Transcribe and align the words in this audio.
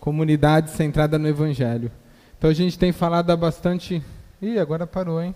comunidade 0.00 0.70
centrada 0.70 1.18
no 1.18 1.28
Evangelho. 1.28 1.92
Então 2.36 2.50
a 2.50 2.54
gente 2.54 2.78
tem 2.78 2.90
falado 2.90 3.36
bastante. 3.36 4.02
Ih, 4.40 4.58
agora 4.58 4.86
parou, 4.86 5.22
hein? 5.22 5.34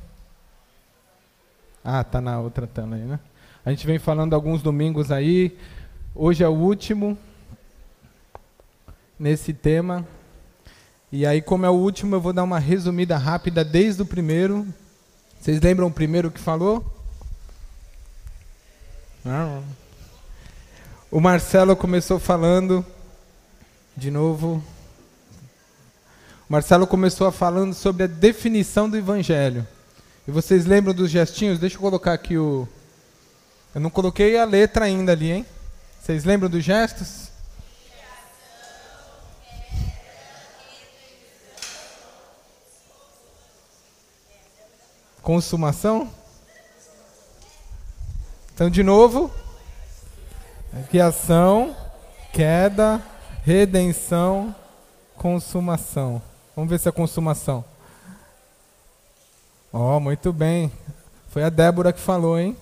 Ah, 1.85 2.03
tá 2.03 2.21
na 2.21 2.41
outra 2.41 2.67
tela 2.67 2.97
aí, 2.97 3.03
né? 3.03 3.21
A 3.65 3.71
gente 3.71 3.87
vem 3.87 3.99
falando 3.99 4.35
alguns 4.35 4.63
domingos 4.63 5.13
aí. 5.13 5.57
Hoje 6.15 6.43
é 6.43 6.49
o 6.49 6.53
último 6.53 7.17
nesse 9.19 9.53
tema. 9.53 10.07
E 11.13 11.27
aí, 11.27 11.43
como 11.43 11.67
é 11.67 11.71
o 11.71 11.75
último, 11.75 12.17
eu 12.17 12.21
vou 12.21 12.33
dar 12.33 12.43
uma 12.43 12.59
resumida 12.59 13.17
rápida 13.19 13.63
desde 13.65 14.03
o 14.03 14.07
primeiro. 14.07 14.67
Vocês 15.39 15.61
lembram 15.61 15.89
o 15.89 15.93
primeiro 15.93 16.31
que 16.31 16.41
falou? 16.41 16.85
Não. 19.23 19.63
O 21.11 21.21
Marcelo 21.21 21.77
começou 21.77 22.19
falando, 22.19 22.85
de 23.97 24.11
novo. 24.11 24.63
O 26.49 26.53
Marcelo 26.53 26.87
começou 26.87 27.31
falando 27.31 27.75
sobre 27.75 28.05
a 28.05 28.07
definição 28.07 28.89
do 28.89 28.97
Evangelho. 28.97 29.67
E 30.27 30.31
vocês 30.31 30.67
lembram 30.67 30.95
dos 30.95 31.11
gestinhos? 31.11 31.59
Deixa 31.59 31.77
eu 31.77 31.81
colocar 31.81 32.13
aqui 32.13 32.37
o. 32.37 32.69
Eu 33.75 33.81
não 33.81 33.91
coloquei 33.91 34.39
a 34.39 34.45
letra 34.45 34.87
ainda 34.87 35.13
ali, 35.13 35.31
hein? 35.31 35.47
Vocês 36.01 36.25
lembram 36.25 36.51
dos 36.51 36.63
gestos? 36.63 37.31
Consumação? 45.23 46.11
Então, 48.55 48.69
de 48.69 48.83
novo. 48.83 49.33
Criação, 50.91 51.77
queda, 52.33 53.01
redenção, 53.45 54.55
consumação. 55.17 56.21
Vamos 56.57 56.71
ver 56.71 56.79
se 56.81 56.89
é 56.89 56.93
consumação. 56.93 57.63
Ó, 59.71 59.97
oh, 59.97 60.01
muito 60.01 60.33
bem. 60.33 60.73
Foi 61.29 61.45
a 61.45 61.51
Débora 61.51 61.93
que 61.93 62.01
falou, 62.01 62.39
hein? 62.39 62.57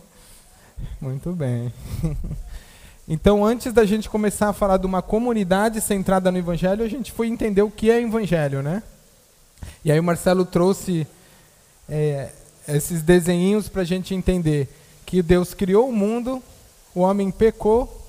Muito 1.00 1.32
bem. 1.32 1.72
Então, 3.08 3.44
antes 3.44 3.72
da 3.72 3.84
gente 3.84 4.08
começar 4.08 4.48
a 4.48 4.52
falar 4.52 4.76
de 4.76 4.86
uma 4.86 5.02
comunidade 5.02 5.80
centrada 5.80 6.30
no 6.30 6.38
Evangelho, 6.38 6.84
a 6.84 6.88
gente 6.88 7.10
foi 7.10 7.26
entender 7.26 7.60
o 7.60 7.70
que 7.70 7.90
é 7.90 8.00
Evangelho, 8.00 8.62
né? 8.62 8.80
E 9.84 9.90
aí 9.90 9.98
o 9.98 10.04
Marcelo 10.04 10.46
trouxe 10.46 11.04
é, 11.88 12.30
esses 12.66 13.02
desenhinhos 13.02 13.68
para 13.68 13.82
a 13.82 13.84
gente 13.84 14.14
entender 14.14 14.68
que 15.04 15.20
Deus 15.20 15.52
criou 15.52 15.88
o 15.88 15.92
mundo, 15.92 16.40
o 16.94 17.00
homem 17.00 17.32
pecou, 17.32 18.01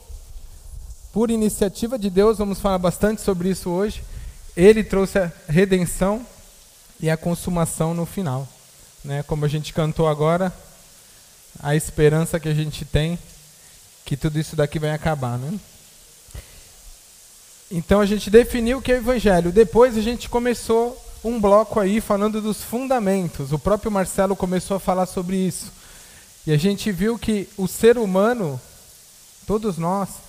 por 1.14 1.30
iniciativa 1.30 1.98
de 1.98 2.10
Deus, 2.10 2.40
vamos 2.40 2.60
falar 2.60 2.80
bastante 2.80 3.22
sobre 3.22 3.48
isso 3.48 3.70
hoje. 3.70 4.04
Ele 4.58 4.84
trouxe 4.84 5.20
a 5.20 5.32
redenção 5.48 6.26
e 7.00 7.08
a 7.08 7.16
consumação 7.16 7.94
no 7.94 8.04
final. 8.04 8.48
Né? 9.06 9.22
Como 9.22 9.46
a 9.46 9.48
gente 9.48 9.72
cantou 9.74 10.08
agora, 10.08 10.52
a 11.60 11.76
esperança 11.76 12.40
que 12.40 12.50
a 12.50 12.54
gente 12.54 12.84
tem 12.84 13.20
que 14.04 14.18
tudo 14.18 14.40
isso 14.40 14.56
daqui 14.56 14.80
vai 14.80 14.90
acabar, 14.90 15.38
né? 15.38 15.58
Então 17.72 18.02
a 18.02 18.06
gente 18.06 18.30
definiu 18.30 18.80
o 18.80 18.82
que 18.82 18.92
é 18.92 18.96
o 18.96 18.98
evangelho. 18.98 19.52
Depois 19.52 19.96
a 19.96 20.02
gente 20.02 20.28
começou 20.28 21.00
um 21.24 21.40
bloco 21.40 21.80
aí 21.80 22.02
falando 22.02 22.42
dos 22.42 22.62
fundamentos. 22.62 23.54
O 23.54 23.60
próprio 23.60 23.92
Marcelo 23.92 24.36
começou 24.36 24.78
a 24.78 24.80
falar 24.80 25.06
sobre 25.06 25.38
isso. 25.38 25.72
E 26.46 26.52
a 26.52 26.58
gente 26.58 26.92
viu 26.92 27.18
que 27.18 27.48
o 27.56 27.68
ser 27.68 27.98
humano, 27.98 28.60
todos 29.48 29.78
nós, 29.78 30.23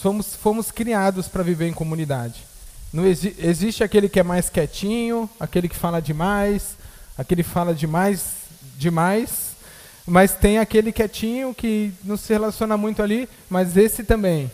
somos, 0.00 0.34
fomos 0.34 0.70
criados 0.70 1.28
para 1.28 1.42
viver 1.42 1.68
em 1.68 1.72
comunidade. 1.72 2.44
Não 2.92 3.04
exi 3.04 3.34
existe 3.38 3.84
aquele 3.84 4.08
que 4.08 4.20
é 4.20 4.22
mais 4.22 4.48
quietinho, 4.48 5.28
aquele 5.38 5.68
que 5.68 5.76
fala 5.76 6.00
demais, 6.00 6.76
aquele 7.16 7.42
que 7.42 7.50
fala 7.50 7.74
demais, 7.74 8.24
demais, 8.78 9.56
mas 10.06 10.34
tem 10.34 10.58
aquele 10.58 10.92
quietinho 10.92 11.52
que 11.52 11.92
não 12.02 12.16
se 12.16 12.32
relaciona 12.32 12.76
muito 12.76 13.02
ali, 13.02 13.28
mas 13.50 13.76
esse 13.76 14.04
também 14.04 14.50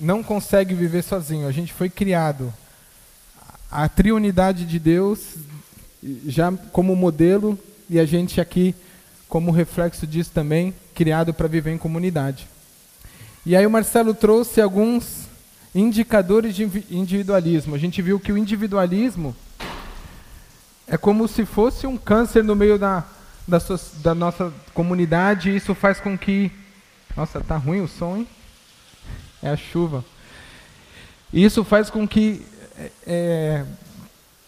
não 0.00 0.22
consegue 0.22 0.74
viver 0.74 1.02
sozinho. 1.02 1.46
A 1.46 1.52
gente 1.52 1.72
foi 1.72 1.88
criado 1.88 2.52
a 3.70 3.88
triunidade 3.88 4.64
de 4.64 4.78
Deus 4.78 5.20
já 6.26 6.50
como 6.72 6.96
modelo 6.96 7.58
e 7.90 8.00
a 8.00 8.06
gente 8.06 8.40
aqui 8.40 8.74
como 9.28 9.50
reflexo 9.50 10.06
disso 10.06 10.30
também, 10.32 10.74
criado 10.94 11.34
para 11.34 11.46
viver 11.46 11.72
em 11.72 11.78
comunidade. 11.78 12.48
E 13.48 13.56
aí 13.56 13.66
o 13.66 13.70
Marcelo 13.70 14.12
trouxe 14.12 14.60
alguns 14.60 15.26
indicadores 15.74 16.54
de 16.54 16.64
individualismo. 16.90 17.74
A 17.74 17.78
gente 17.78 18.02
viu 18.02 18.20
que 18.20 18.30
o 18.30 18.36
individualismo 18.36 19.34
é 20.86 20.98
como 20.98 21.26
se 21.26 21.46
fosse 21.46 21.86
um 21.86 21.96
câncer 21.96 22.44
no 22.44 22.54
meio 22.54 22.78
da, 22.78 23.06
da, 23.46 23.58
sua, 23.58 23.80
da 24.02 24.14
nossa 24.14 24.52
comunidade, 24.74 25.48
e 25.48 25.56
isso 25.56 25.74
faz 25.74 25.98
com 25.98 26.16
que. 26.18 26.52
Nossa, 27.16 27.40
tá 27.40 27.56
ruim 27.56 27.80
o 27.80 27.88
som, 27.88 28.18
hein? 28.18 28.28
É 29.42 29.48
a 29.48 29.56
chuva. 29.56 30.04
Isso 31.32 31.64
faz 31.64 31.88
com 31.88 32.06
que 32.06 32.44
é, 32.76 32.90
é, 33.06 33.64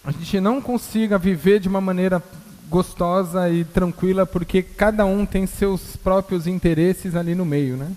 a 0.05 0.13
gente 0.13 0.39
não 0.41 0.61
consiga 0.61 1.17
viver 1.17 1.59
de 1.59 1.71
uma 1.71 1.81
maneira 1.81 2.23
gostosa 2.69 3.49
e 3.49 3.65
tranquila, 3.65 4.27
porque 4.27 4.63
cada 4.63 5.07
um 5.07 5.25
tem 5.25 5.47
seus 5.47 5.97
próprios 5.97 6.47
interesses 6.47 7.17
ali 7.17 7.35
no 7.35 7.47
meio, 7.47 7.79
né? 7.79 7.91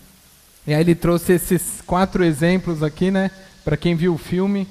E 0.65 0.73
aí 0.73 0.81
ele 0.81 0.95
trouxe 0.95 1.33
esses 1.33 1.81
quatro 1.85 2.23
exemplos 2.23 2.81
aqui, 2.81 3.11
né? 3.11 3.31
Para 3.63 3.77
quem 3.77 3.95
viu 3.95 4.13
o 4.13 4.17
filme, 4.17 4.67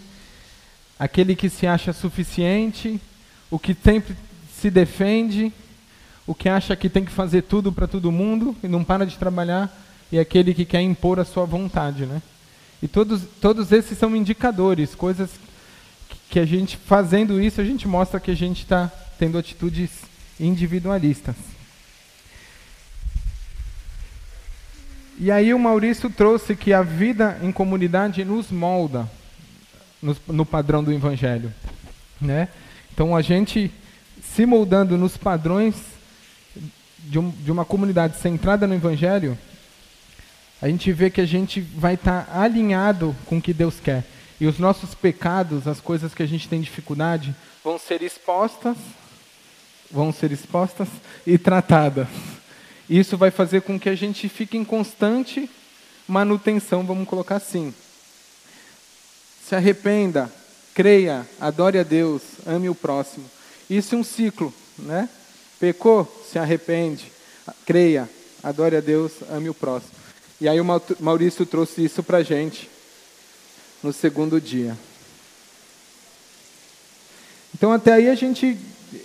aquele 0.98 1.36
que 1.36 1.50
se 1.50 1.66
acha 1.66 1.92
suficiente, 1.92 3.00
o 3.50 3.58
que 3.58 3.75
sempre 3.75 4.16
se 4.58 4.70
defende, 4.70 5.52
o 6.26 6.34
que 6.34 6.48
acha 6.48 6.75
que 6.76 6.88
tem 6.88 7.04
que 7.04 7.12
fazer 7.12 7.42
tudo 7.42 7.72
para 7.72 7.86
todo 7.86 8.12
mundo 8.12 8.56
e 8.62 8.69
não 8.69 8.82
para 8.84 9.04
de 9.04 9.19
trabalhar, 9.19 9.70
e 10.10 10.19
aquele 10.19 10.54
que 10.54 10.64
quer 10.64 10.81
impor 10.81 11.19
a 11.19 11.25
sua 11.25 11.44
vontade, 11.44 12.06
né? 12.06 12.22
E 12.82 12.88
todos, 12.88 13.22
todos 13.41 13.70
esses 13.72 13.97
são 13.98 14.14
indicadores, 14.16 14.94
coisas 14.94 15.31
que 16.28 16.38
a 16.38 16.47
gente, 16.47 16.76
fazendo 16.76 17.41
isso, 17.41 17.60
a 17.60 17.64
gente 17.64 17.86
mostra 17.86 18.19
que 18.19 18.31
a 18.31 18.36
gente 18.36 18.62
está 18.62 18.91
tendo 19.19 19.36
atitudes 19.36 19.91
individualistas. 20.41 21.36
E 25.19 25.31
aí 25.31 25.53
o 25.53 25.59
Maurício 25.59 26.11
trouxe 26.11 26.56
que 26.56 26.73
a 26.73 26.83
vida 26.83 27.39
em 27.43 27.53
comunidade 27.53 28.25
nos 28.25 28.50
molda 28.50 29.09
no, 30.00 30.17
no 30.28 30.47
padrão 30.47 30.83
do 30.83 30.93
Evangelho. 30.93 31.53
Né? 32.21 32.49
Então 32.93 33.15
a 33.15 33.23
gente 33.23 33.71
se 34.23 34.47
moldando 34.47 34.97
nos 34.97 35.17
padrões 35.17 35.75
de, 36.99 37.19
um, 37.19 37.31
de 37.31 37.53
uma 37.53 37.65
comunidade 37.65 38.17
centrada 38.17 38.67
no 38.67 38.75
Evangelho, 38.75 39.37
a 40.61 40.69
gente 40.69 40.93
vê 40.93 41.11
que 41.11 41.21
a 41.21 41.27
gente 41.27 41.61
vai 41.61 41.94
estar 41.94 42.27
tá 42.27 42.41
alinhado 42.41 43.15
com 43.27 43.39
o 43.39 43.43
que 43.43 43.53
Deus 43.53 43.81
quer. 43.81 44.05
E 44.41 44.47
os 44.47 44.59
nossos 44.59 44.94
pecados, 44.94 45.69
as 45.69 45.81
coisas 45.81 46.15
que 46.15 46.23
a 46.23 46.27
gente 46.27 46.49
tem 46.49 46.61
dificuldade, 46.61 47.34
vão 47.62 47.79
ser 47.79 48.03
expostas, 48.03 48.77
vão 49.91 50.12
ser 50.12 50.33
expostas 50.33 50.89
e 51.27 51.37
tratadas. 51.37 52.09
Isso 52.92 53.16
vai 53.16 53.30
fazer 53.30 53.62
com 53.62 53.80
que 53.80 53.88
a 53.88 53.94
gente 53.94 54.28
fique 54.28 54.54
em 54.54 54.66
constante 54.66 55.48
manutenção, 56.06 56.84
vamos 56.84 57.08
colocar 57.08 57.36
assim. 57.36 57.72
Se 59.48 59.54
arrependa, 59.54 60.30
creia, 60.75 61.26
adore 61.41 61.78
a 61.78 61.82
Deus, 61.82 62.20
ame 62.47 62.69
o 62.69 62.75
próximo. 62.75 63.25
Isso 63.70 63.94
é 63.94 63.98
um 63.98 64.04
ciclo, 64.04 64.52
né? 64.78 65.08
Pecou, 65.58 66.04
se 66.31 66.38
arrepende, 66.38 67.10
creia, 67.64 68.06
adore 68.42 68.76
a 68.76 68.81
Deus, 68.81 69.12
ame 69.31 69.48
o 69.48 69.54
próximo. 69.54 69.92
E 70.38 70.47
aí 70.47 70.60
o 70.60 70.66
Maurício 71.00 71.47
trouxe 71.47 71.82
isso 71.82 72.02
para 72.02 72.19
a 72.19 72.22
gente 72.22 72.69
no 73.82 73.91
segundo 73.91 74.38
dia. 74.38 74.76
Então 77.55 77.72
até 77.72 77.94
aí 77.94 78.11
a 78.11 78.14
gente 78.14 78.58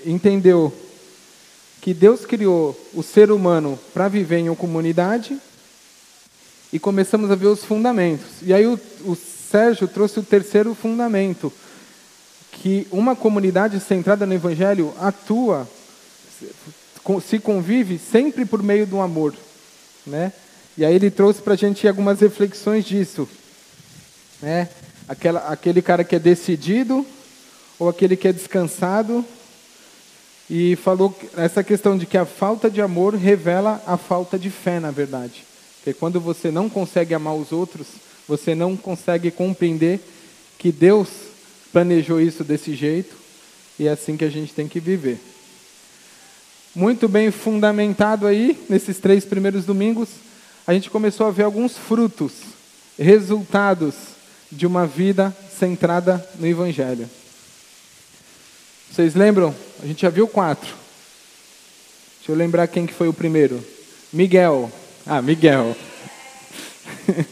entendeu 0.06 0.78
que 1.88 1.94
Deus 1.94 2.26
criou 2.26 2.78
o 2.94 3.02
ser 3.02 3.32
humano 3.32 3.80
para 3.94 4.10
viver 4.10 4.40
em 4.40 4.50
uma 4.50 4.58
comunidade 4.58 5.38
e 6.74 6.78
começamos 6.78 7.32
a 7.32 7.36
ver 7.36 7.46
os 7.46 7.64
fundamentos. 7.64 8.26
E 8.42 8.54
aí 8.54 8.68
o, 8.68 8.78
o 9.06 9.16
Sérgio 9.16 9.88
trouxe 9.88 10.20
o 10.20 10.24
terceiro 10.24 10.76
fundamento, 10.76 11.50
que 12.52 12.86
uma 12.92 13.16
comunidade 13.16 13.80
centrada 13.80 14.26
no 14.26 14.34
Evangelho 14.34 14.94
atua 15.00 15.66
se 17.26 17.40
convive 17.40 17.98
sempre 17.98 18.44
por 18.44 18.62
meio 18.62 18.86
do 18.86 19.00
amor, 19.00 19.34
né? 20.06 20.34
E 20.78 20.84
aí 20.84 20.94
ele 20.94 21.10
trouxe 21.10 21.42
para 21.42 21.54
a 21.54 21.58
gente 21.58 21.88
algumas 21.88 22.20
reflexões 22.20 22.84
disso, 22.84 23.30
né? 24.42 24.68
Aquela, 25.08 25.40
aquele 25.48 25.82
cara 25.82 26.04
que 26.04 26.18
é 26.18 26.20
decidido 26.20 27.06
ou 27.80 27.88
aquele 27.88 28.18
que 28.18 28.28
é 28.28 28.34
descansado 28.34 29.24
e 30.50 30.76
falou 30.78 31.18
essa 31.36 31.64
questão 31.64 31.98
de 31.98 32.06
que 32.06 32.18
a 32.18 32.26
falta 32.26 32.70
de 32.70 32.82
amor 32.82 33.16
revela 33.16 33.82
a 33.86 33.98
falta 33.98 34.40
de 34.40 34.50
fé, 34.50 34.80
na 34.80 34.92
verdade. 34.92 35.44
Porque 35.78 35.94
quando 35.94 36.20
você 36.20 36.52
não 36.52 36.70
consegue 36.70 37.14
amar 37.14 37.36
os 37.36 37.52
outros, 37.52 37.88
você 38.28 38.56
não 38.56 38.76
consegue 38.76 39.32
compreender 39.32 40.00
que 40.58 40.72
Deus 40.72 41.10
planejou 41.72 42.20
isso 42.20 42.44
desse 42.44 42.74
jeito 42.76 43.16
e 43.78 43.88
é 43.88 43.92
assim 43.92 44.18
que 44.18 44.26
a 44.26 44.30
gente 44.30 44.54
tem 44.54 44.68
que 44.68 44.80
viver. 44.80 45.20
Muito 46.74 47.08
bem 47.08 47.32
fundamentado 47.32 48.28
aí, 48.28 48.58
nesses 48.70 49.00
três 49.00 49.26
primeiros 49.26 49.66
domingos, 49.66 50.10
a 50.66 50.74
gente 50.74 50.90
começou 50.90 51.28
a 51.28 51.32
ver 51.32 51.44
alguns 51.44 51.78
frutos, 51.78 52.34
resultados 53.00 53.96
de 54.52 54.66
uma 54.68 54.86
vida 54.86 55.36
centrada 55.58 56.24
no 56.40 56.46
Evangelho. 56.46 57.10
Vocês 58.92 59.16
lembram? 59.16 59.54
A 59.82 59.86
gente 59.86 60.02
já 60.02 60.10
viu 60.10 60.28
quatro. 60.28 60.74
Deixa 62.18 62.32
eu 62.32 62.36
lembrar 62.36 62.68
quem 62.68 62.86
que 62.86 62.94
foi 62.94 63.08
o 63.08 63.14
primeiro. 63.14 63.64
Miguel. 64.12 64.72
Ah, 65.06 65.22
Miguel. 65.22 65.76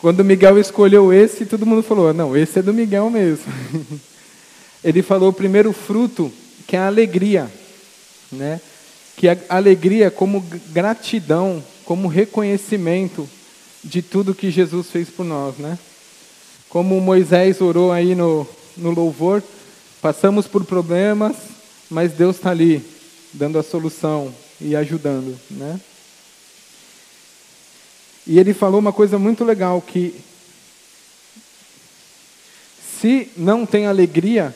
Quando 0.00 0.24
Miguel 0.24 0.58
escolheu 0.58 1.12
esse, 1.12 1.46
todo 1.46 1.64
mundo 1.64 1.82
falou: 1.82 2.12
não, 2.12 2.36
esse 2.36 2.58
é 2.58 2.62
do 2.62 2.74
Miguel 2.74 3.08
mesmo. 3.08 3.52
Ele 4.82 5.00
falou 5.00 5.30
o 5.30 5.32
primeiro 5.32 5.72
fruto, 5.72 6.30
que 6.66 6.76
é 6.76 6.78
a 6.78 6.88
alegria, 6.88 7.50
né? 8.30 8.60
Que 9.16 9.28
a 9.28 9.38
alegria 9.48 10.10
como 10.10 10.44
gratidão, 10.72 11.64
como 11.84 12.08
reconhecimento 12.08 13.28
de 13.82 14.02
tudo 14.02 14.34
que 14.34 14.50
Jesus 14.50 14.90
fez 14.90 15.08
por 15.08 15.24
nós, 15.24 15.56
né? 15.56 15.78
Como 16.68 17.00
Moisés 17.00 17.60
orou 17.60 17.92
aí 17.92 18.14
no, 18.14 18.46
no 18.76 18.90
louvor, 18.90 19.42
passamos 20.00 20.46
por 20.46 20.64
problemas, 20.64 21.36
mas 21.90 22.12
Deus 22.12 22.36
está 22.36 22.50
ali, 22.50 22.84
dando 23.32 23.58
a 23.58 23.62
solução 23.62 24.34
e 24.60 24.74
ajudando, 24.76 25.38
né? 25.50 25.80
E 28.26 28.38
ele 28.38 28.54
falou 28.54 28.80
uma 28.80 28.92
coisa 28.92 29.18
muito 29.18 29.44
legal 29.44 29.82
que 29.82 30.14
se 33.00 33.30
não 33.36 33.66
tem 33.66 33.86
alegria, 33.86 34.54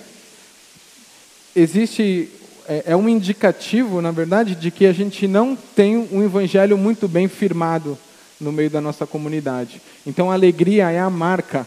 existe 1.55 2.31
é, 2.67 2.85
é, 2.87 2.97
um 2.97 3.09
indicativo, 3.09 4.01
na 4.01 4.11
verdade, 4.11 4.55
de 4.55 4.71
que 4.71 4.87
a 4.87 4.93
gente 4.93 5.27
não 5.29 5.55
tem 5.55 5.97
um 5.97 6.23
evangelho 6.23 6.79
muito 6.79 7.07
bem 7.07 7.29
firmado 7.29 7.99
no 8.41 8.51
meio 8.51 8.71
da 8.71 8.81
nossa 8.81 9.07
comunidade. 9.07 9.83
Então, 10.07 10.31
a 10.31 10.35
alegria 10.35 10.91
é 10.91 10.99
a 10.99 11.11
marca 11.11 11.67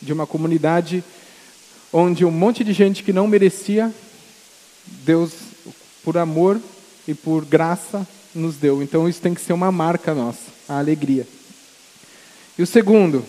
de 0.00 0.12
uma 0.12 0.26
comunidade 0.26 1.02
onde 1.96 2.26
um 2.26 2.30
monte 2.30 2.62
de 2.62 2.74
gente 2.74 3.02
que 3.02 3.12
não 3.12 3.26
merecia, 3.26 3.92
Deus, 4.84 5.32
por 6.04 6.18
amor 6.18 6.60
e 7.08 7.14
por 7.14 7.44
graça, 7.44 8.06
nos 8.34 8.56
deu. 8.56 8.82
Então, 8.82 9.08
isso 9.08 9.20
tem 9.20 9.32
que 9.32 9.40
ser 9.40 9.54
uma 9.54 9.72
marca 9.72 10.14
nossa 10.14 10.54
a 10.68 10.78
alegria. 10.78 11.26
E 12.58 12.62
o 12.62 12.66
segundo? 12.66 13.24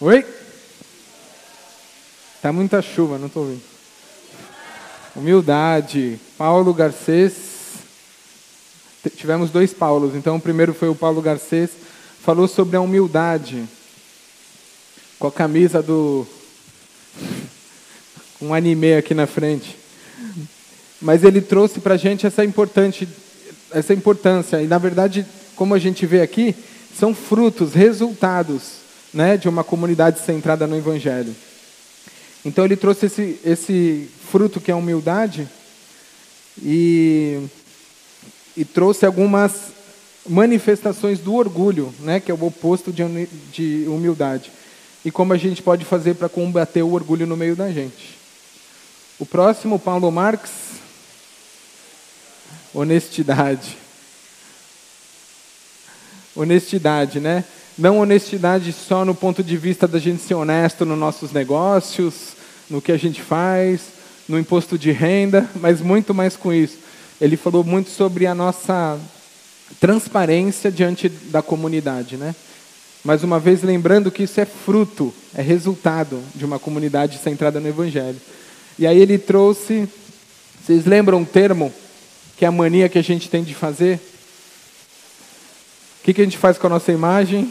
Oi? 0.00 0.26
Tá 2.42 2.52
muita 2.52 2.82
chuva, 2.82 3.18
não 3.18 3.28
estou 3.28 3.44
ouvindo. 3.44 3.62
Humildade. 5.14 6.18
Paulo 6.36 6.74
Garcês. 6.74 7.34
Tivemos 9.16 9.50
dois 9.50 9.72
Paulos. 9.72 10.14
Então, 10.16 10.36
o 10.36 10.40
primeiro 10.40 10.74
foi 10.74 10.88
o 10.88 10.94
Paulo 10.94 11.22
Garcês. 11.22 11.70
Falou 12.20 12.48
sobre 12.48 12.76
a 12.76 12.80
humildade. 12.80 13.64
Com 15.18 15.26
a 15.28 15.32
camisa 15.32 15.82
do. 15.82 16.26
Um 18.38 18.52
anime 18.52 18.92
aqui 18.92 19.14
na 19.14 19.26
frente. 19.26 19.78
Mas 21.00 21.24
ele 21.24 21.40
trouxe 21.40 21.80
para 21.80 21.94
a 21.94 21.96
gente 21.96 22.26
essa 22.26 22.44
importante 22.44 23.08
essa 23.70 23.92
importância. 23.92 24.62
E, 24.62 24.66
na 24.66 24.78
verdade, 24.78 25.26
como 25.54 25.74
a 25.74 25.78
gente 25.78 26.06
vê 26.06 26.20
aqui, 26.20 26.54
são 26.98 27.14
frutos, 27.14 27.74
resultados 27.74 28.76
né, 29.12 29.36
de 29.36 29.48
uma 29.48 29.64
comunidade 29.64 30.20
centrada 30.20 30.66
no 30.66 30.76
Evangelho. 30.76 31.34
Então, 32.44 32.64
ele 32.64 32.76
trouxe 32.76 33.06
esse, 33.06 33.40
esse 33.44 34.08
fruto 34.30 34.60
que 34.60 34.70
é 34.70 34.74
a 34.74 34.76
humildade 34.76 35.48
e, 36.62 37.40
e 38.56 38.64
trouxe 38.64 39.04
algumas 39.04 39.74
manifestações 40.28 41.18
do 41.18 41.34
orgulho, 41.34 41.92
né, 42.00 42.20
que 42.20 42.30
é 42.30 42.34
o 42.34 42.44
oposto 42.44 42.92
de, 42.92 43.02
de 43.52 43.84
humildade. 43.88 44.50
E 45.06 45.10
como 45.12 45.32
a 45.32 45.36
gente 45.36 45.62
pode 45.62 45.84
fazer 45.84 46.14
para 46.14 46.28
combater 46.28 46.82
o 46.82 46.92
orgulho 46.92 47.28
no 47.28 47.36
meio 47.36 47.54
da 47.54 47.70
gente. 47.70 48.18
O 49.20 49.24
próximo, 49.24 49.78
Paulo 49.78 50.10
Marx, 50.10 50.50
honestidade. 52.74 53.78
Honestidade, 56.34 57.20
né? 57.20 57.44
Não 57.78 58.00
honestidade 58.00 58.72
só 58.72 59.04
no 59.04 59.14
ponto 59.14 59.44
de 59.44 59.56
vista 59.56 59.86
da 59.86 60.00
gente 60.00 60.20
ser 60.20 60.34
honesto 60.34 60.84
nos 60.84 60.98
nossos 60.98 61.30
negócios, 61.30 62.32
no 62.68 62.82
que 62.82 62.90
a 62.90 62.96
gente 62.96 63.22
faz, 63.22 63.82
no 64.28 64.36
imposto 64.36 64.76
de 64.76 64.90
renda, 64.90 65.48
mas 65.54 65.80
muito 65.80 66.12
mais 66.12 66.36
com 66.36 66.52
isso. 66.52 66.78
Ele 67.20 67.36
falou 67.36 67.62
muito 67.62 67.90
sobre 67.90 68.26
a 68.26 68.34
nossa 68.34 68.98
transparência 69.78 70.68
diante 70.68 71.08
da 71.08 71.42
comunidade, 71.42 72.16
né? 72.16 72.34
Mais 73.06 73.22
uma 73.22 73.38
vez 73.38 73.62
lembrando 73.62 74.10
que 74.10 74.24
isso 74.24 74.40
é 74.40 74.44
fruto, 74.44 75.14
é 75.32 75.40
resultado 75.40 76.20
de 76.34 76.44
uma 76.44 76.58
comunidade 76.58 77.18
centrada 77.18 77.60
no 77.60 77.68
Evangelho. 77.68 78.20
E 78.76 78.84
aí 78.84 78.98
ele 78.98 79.16
trouxe, 79.16 79.88
vocês 80.60 80.84
lembram 80.84 81.22
o 81.22 81.24
termo 81.24 81.72
que 82.36 82.44
é 82.44 82.48
a 82.48 82.50
mania 82.50 82.88
que 82.88 82.98
a 82.98 83.02
gente 83.02 83.30
tem 83.30 83.44
de 83.44 83.54
fazer. 83.54 84.00
O 86.00 86.02
que, 86.02 86.14
que 86.14 86.20
a 86.20 86.24
gente 86.24 86.36
faz 86.36 86.58
com 86.58 86.66
a 86.66 86.70
nossa 86.70 86.90
imagem? 86.90 87.48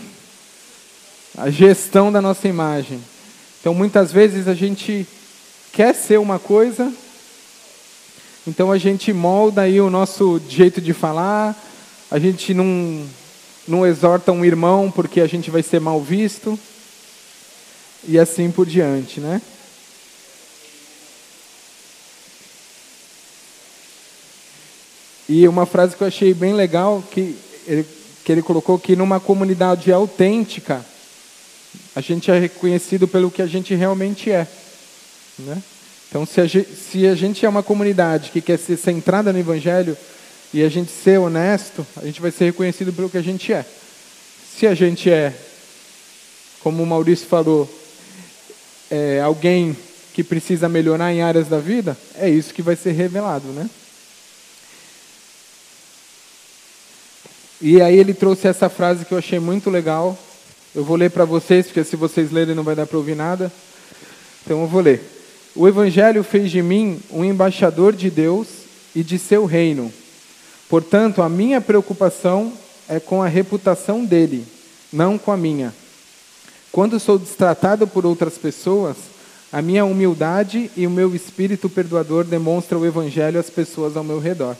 A 1.37 1.49
gestão 1.49 2.11
da 2.11 2.21
nossa 2.21 2.49
imagem. 2.49 2.99
Então, 3.61 3.73
muitas 3.73 4.11
vezes 4.11 4.49
a 4.49 4.53
gente 4.53 5.07
quer 5.71 5.95
ser 5.95 6.19
uma 6.19 6.37
coisa, 6.37 6.91
então 8.45 8.73
a 8.73 8.77
gente 8.77 9.13
molda 9.13 9.61
aí 9.61 9.79
o 9.79 9.89
nosso 9.89 10.41
jeito 10.49 10.81
de 10.81 10.91
falar, 10.91 11.55
a 12.11 12.19
gente 12.19 12.53
não, 12.53 13.05
não 13.67 13.85
exorta 13.85 14.31
um 14.31 14.45
irmão 14.45 14.91
porque 14.91 15.21
a 15.21 15.27
gente 15.27 15.49
vai 15.49 15.63
ser 15.63 15.79
mal 15.79 16.01
visto, 16.01 16.57
e 18.07 18.19
assim 18.19 18.51
por 18.51 18.65
diante, 18.65 19.19
né? 19.19 19.41
E 25.27 25.47
uma 25.47 25.65
frase 25.65 25.95
que 25.95 26.03
eu 26.03 26.07
achei 26.07 26.33
bem 26.33 26.53
legal, 26.53 27.03
que 27.09 27.35
ele, 27.65 27.85
que 28.23 28.31
ele 28.31 28.43
colocou 28.43 28.77
que 28.77 28.95
numa 28.95 29.19
comunidade 29.19 29.91
autêntica, 29.91 30.85
a 31.95 32.01
gente 32.01 32.29
é 32.29 32.39
reconhecido 32.39 33.07
pelo 33.07 33.31
que 33.31 33.41
a 33.41 33.47
gente 33.47 33.73
realmente 33.73 34.29
é. 34.29 34.47
Né? 35.39 35.61
Então, 36.07 36.25
se 36.25 36.39
a, 36.39 36.45
gente, 36.45 36.69
se 36.75 37.07
a 37.07 37.15
gente 37.15 37.43
é 37.45 37.49
uma 37.49 37.63
comunidade 37.63 38.29
que 38.29 38.39
quer 38.39 38.59
ser 38.59 38.77
centrada 38.77 39.33
no 39.33 39.39
Evangelho 39.39 39.97
e 40.53 40.63
a 40.63 40.69
gente 40.69 40.91
ser 40.91 41.19
honesto, 41.19 41.85
a 41.97 42.05
gente 42.05 42.21
vai 42.21 42.31
ser 42.31 42.45
reconhecido 42.45 42.93
pelo 42.93 43.09
que 43.09 43.17
a 43.17 43.21
gente 43.21 43.51
é. 43.51 43.65
Se 44.57 44.65
a 44.65 44.73
gente 44.73 45.09
é, 45.09 45.33
como 46.61 46.81
o 46.81 46.85
Maurício 46.85 47.27
falou, 47.27 47.69
é, 48.89 49.19
alguém 49.21 49.75
que 50.13 50.23
precisa 50.23 50.69
melhorar 50.69 51.13
em 51.13 51.21
áreas 51.21 51.47
da 51.47 51.59
vida, 51.59 51.97
é 52.15 52.29
isso 52.29 52.53
que 52.53 52.61
vai 52.61 52.75
ser 52.75 52.93
revelado, 52.93 53.47
né? 53.49 53.69
E 57.61 57.81
aí 57.81 57.97
ele 57.97 58.13
trouxe 58.13 58.47
essa 58.47 58.69
frase 58.69 59.05
que 59.05 59.13
eu 59.13 59.17
achei 59.17 59.39
muito 59.39 59.69
legal. 59.69 60.17
Eu 60.73 60.83
vou 60.83 60.95
ler 60.95 61.09
para 61.09 61.25
vocês, 61.25 61.65
porque 61.65 61.83
se 61.83 61.95
vocês 61.95 62.31
lerem 62.31 62.53
não 62.53 62.63
vai 62.63 62.75
dar 62.75 62.85
para 62.85 62.97
ouvir 62.97 63.15
nada. 63.15 63.51
Então 64.43 64.61
eu 64.61 64.67
vou 64.67 64.81
ler. 64.81 65.01
O 65.55 65.67
Evangelho 65.67 66.23
fez 66.23 66.51
de 66.51 66.61
mim 66.61 66.99
um 67.09 67.23
embaixador 67.23 67.93
de 67.93 68.09
Deus 68.09 68.47
e 68.93 69.03
de 69.03 69.17
seu 69.17 69.45
reino. 69.45 69.91
Portanto, 70.75 71.21
a 71.21 71.29
minha 71.29 71.61
preocupação 71.61 72.51
é 72.89 72.99
com 72.99 73.23
a 73.23 73.29
reputação 73.29 74.03
dele, 74.03 74.45
não 74.91 75.17
com 75.17 75.31
a 75.31 75.37
minha. 75.37 75.73
Quando 76.69 76.99
sou 76.99 77.17
destratado 77.17 77.87
por 77.87 78.05
outras 78.05 78.37
pessoas, 78.37 78.97
a 79.53 79.61
minha 79.61 79.85
humildade 79.85 80.69
e 80.75 80.85
o 80.85 80.89
meu 80.89 81.15
espírito 81.15 81.69
perdoador 81.69 82.25
demonstram 82.25 82.81
o 82.81 82.85
Evangelho 82.85 83.39
às 83.39 83.49
pessoas 83.49 83.95
ao 83.95 84.03
meu 84.03 84.19
redor. 84.19 84.57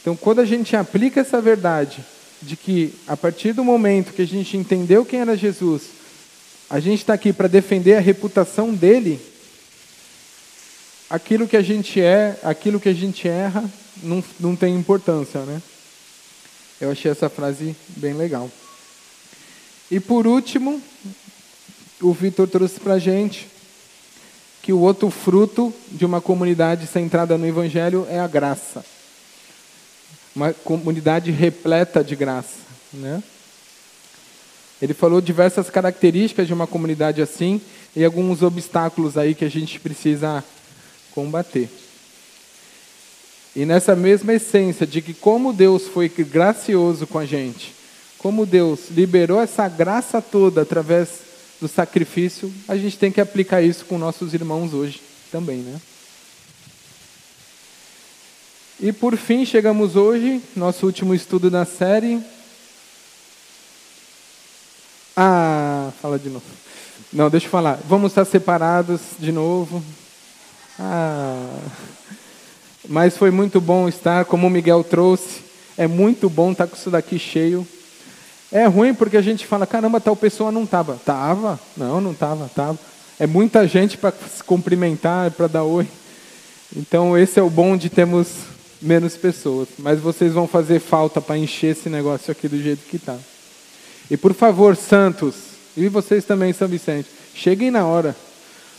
Então, 0.00 0.16
quando 0.16 0.40
a 0.40 0.46
gente 0.46 0.74
aplica 0.74 1.20
essa 1.20 1.42
verdade 1.42 2.02
de 2.40 2.56
que 2.56 2.94
a 3.06 3.14
partir 3.14 3.52
do 3.52 3.62
momento 3.62 4.14
que 4.14 4.22
a 4.22 4.26
gente 4.26 4.56
entendeu 4.56 5.04
quem 5.04 5.20
era 5.20 5.36
Jesus, 5.36 5.82
a 6.70 6.80
gente 6.80 7.00
está 7.00 7.12
aqui 7.12 7.34
para 7.34 7.48
defender 7.48 7.96
a 7.96 8.00
reputação 8.00 8.72
dele, 8.72 9.20
aquilo 11.10 11.46
que 11.46 11.58
a 11.58 11.62
gente 11.62 12.00
é, 12.00 12.38
aquilo 12.42 12.80
que 12.80 12.88
a 12.88 12.94
gente 12.94 13.28
erra, 13.28 13.62
não, 14.02 14.24
não 14.38 14.56
tem 14.56 14.74
importância, 14.74 15.40
né? 15.40 15.62
Eu 16.80 16.90
achei 16.90 17.10
essa 17.10 17.28
frase 17.28 17.76
bem 17.88 18.14
legal. 18.14 18.50
E 19.90 20.00
por 20.00 20.26
último, 20.26 20.82
o 22.00 22.12
Vitor 22.12 22.48
trouxe 22.48 22.80
para 22.80 22.94
a 22.94 22.98
gente 22.98 23.48
que 24.62 24.72
o 24.72 24.80
outro 24.80 25.10
fruto 25.10 25.72
de 25.90 26.04
uma 26.04 26.20
comunidade 26.20 26.86
centrada 26.86 27.38
no 27.38 27.46
Evangelho 27.46 28.06
é 28.08 28.18
a 28.18 28.26
graça 28.26 28.84
uma 30.34 30.52
comunidade 30.52 31.30
repleta 31.30 32.02
de 32.02 32.16
graça. 32.16 32.56
Né? 32.92 33.22
Ele 34.80 34.94
falou 34.94 35.20
diversas 35.20 35.70
características 35.70 36.46
de 36.46 36.54
uma 36.54 36.66
comunidade 36.66 37.22
assim 37.22 37.60
e 37.94 38.04
alguns 38.04 38.42
obstáculos 38.42 39.16
aí 39.16 39.34
que 39.34 39.44
a 39.44 39.50
gente 39.50 39.78
precisa 39.78 40.42
combater. 41.14 41.68
E 43.54 43.66
nessa 43.66 43.94
mesma 43.94 44.32
essência 44.32 44.86
de 44.86 45.02
que 45.02 45.12
como 45.12 45.52
Deus 45.52 45.86
foi 45.86 46.08
gracioso 46.08 47.06
com 47.06 47.18
a 47.18 47.26
gente, 47.26 47.74
como 48.16 48.46
Deus 48.46 48.88
liberou 48.90 49.40
essa 49.40 49.68
graça 49.68 50.22
toda 50.22 50.62
através 50.62 51.20
do 51.60 51.68
sacrifício, 51.68 52.52
a 52.66 52.76
gente 52.76 52.98
tem 52.98 53.12
que 53.12 53.20
aplicar 53.20 53.60
isso 53.60 53.84
com 53.84 53.98
nossos 53.98 54.32
irmãos 54.32 54.72
hoje 54.72 55.02
também, 55.30 55.58
né? 55.58 55.80
E 58.80 58.92
por 58.92 59.16
fim, 59.16 59.44
chegamos 59.44 59.96
hoje, 59.96 60.42
nosso 60.56 60.86
último 60.86 61.14
estudo 61.14 61.50
da 61.50 61.64
série. 61.64 62.20
Ah, 65.16 65.92
fala 66.00 66.18
de 66.18 66.28
novo. 66.28 66.44
Não, 67.12 67.28
deixa 67.28 67.46
eu 67.46 67.50
falar. 67.50 67.78
Vamos 67.86 68.12
estar 68.12 68.24
separados 68.24 69.00
de 69.18 69.30
novo. 69.30 69.84
Ah. 70.78 71.60
Mas 72.92 73.16
foi 73.16 73.30
muito 73.30 73.58
bom 73.58 73.88
estar, 73.88 74.26
como 74.26 74.46
o 74.46 74.50
Miguel 74.50 74.84
trouxe. 74.84 75.40
É 75.78 75.86
muito 75.86 76.28
bom 76.28 76.52
estar 76.52 76.66
com 76.66 76.76
isso 76.76 76.90
daqui 76.90 77.18
cheio. 77.18 77.66
É 78.52 78.66
ruim 78.66 78.92
porque 78.92 79.16
a 79.16 79.22
gente 79.22 79.46
fala, 79.46 79.66
caramba, 79.66 79.98
tal 79.98 80.14
pessoa 80.14 80.52
não 80.52 80.64
estava. 80.64 81.00
Tava? 81.02 81.58
Não, 81.74 82.02
não 82.02 82.12
estava, 82.12 82.50
tava. 82.54 82.78
É 83.18 83.26
muita 83.26 83.66
gente 83.66 83.96
para 83.96 84.12
se 84.12 84.44
cumprimentar, 84.44 85.30
para 85.30 85.46
dar 85.46 85.62
oi. 85.62 85.88
Então 86.76 87.16
esse 87.16 87.40
é 87.40 87.42
o 87.42 87.48
bom 87.48 87.78
de 87.78 87.88
termos 87.88 88.28
menos 88.82 89.16
pessoas. 89.16 89.68
Mas 89.78 89.98
vocês 89.98 90.34
vão 90.34 90.46
fazer 90.46 90.78
falta 90.78 91.18
para 91.18 91.38
encher 91.38 91.68
esse 91.68 91.88
negócio 91.88 92.30
aqui 92.30 92.46
do 92.46 92.62
jeito 92.62 92.86
que 92.90 92.96
está. 92.96 93.16
E 94.10 94.18
por 94.18 94.34
favor, 94.34 94.76
santos, 94.76 95.36
e 95.74 95.88
vocês 95.88 96.26
também, 96.26 96.52
São 96.52 96.68
Vicente, 96.68 97.08
cheguem 97.34 97.70
na 97.70 97.86
hora. 97.86 98.14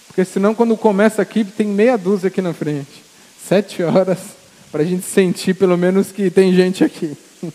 Porque 0.05 0.23
senão 0.23 0.53
quando 0.53 0.77
começa 0.77 1.19
aqui, 1.19 1.43
tem 1.43 1.65
meia 1.65 1.97
dúzia 1.97 2.27
aqui 2.27 2.43
na 2.43 2.53
frente. 2.53 3.02
Sete 3.47 3.83
horas, 3.83 4.19
para 4.71 4.83
a 4.83 4.85
gente 4.85 5.05
sentir 5.05 5.53
pelo 5.55 5.77
menos 5.77 6.13
que 6.13 6.29
tem 6.29 6.53
gente 6.53 6.83
aqui. 6.83 7.15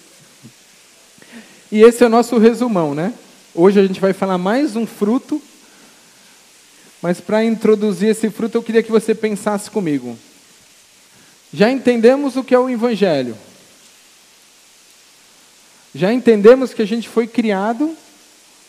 E 1.70 1.82
esse 1.82 2.02
é 2.02 2.06
o 2.06 2.10
nosso 2.10 2.38
resumão, 2.38 2.94
né? 2.94 3.12
Hoje 3.54 3.78
a 3.78 3.86
gente 3.86 4.00
vai 4.00 4.14
falar 4.14 4.38
mais 4.38 4.74
um 4.74 4.86
fruto, 4.86 5.40
mas 7.02 7.20
para 7.20 7.44
introduzir 7.44 8.08
esse 8.08 8.30
fruto 8.30 8.56
eu 8.56 8.62
queria 8.62 8.82
que 8.82 8.90
você 8.90 9.14
pensasse 9.14 9.70
comigo. 9.70 10.18
Já 11.52 11.70
entendemos 11.70 12.36
o 12.36 12.44
que 12.44 12.54
é 12.54 12.58
o 12.58 12.70
Evangelho. 12.70 13.36
Já 15.94 16.10
entendemos 16.10 16.72
que 16.72 16.80
a 16.80 16.86
gente 16.86 17.06
foi 17.06 17.26
criado 17.26 17.94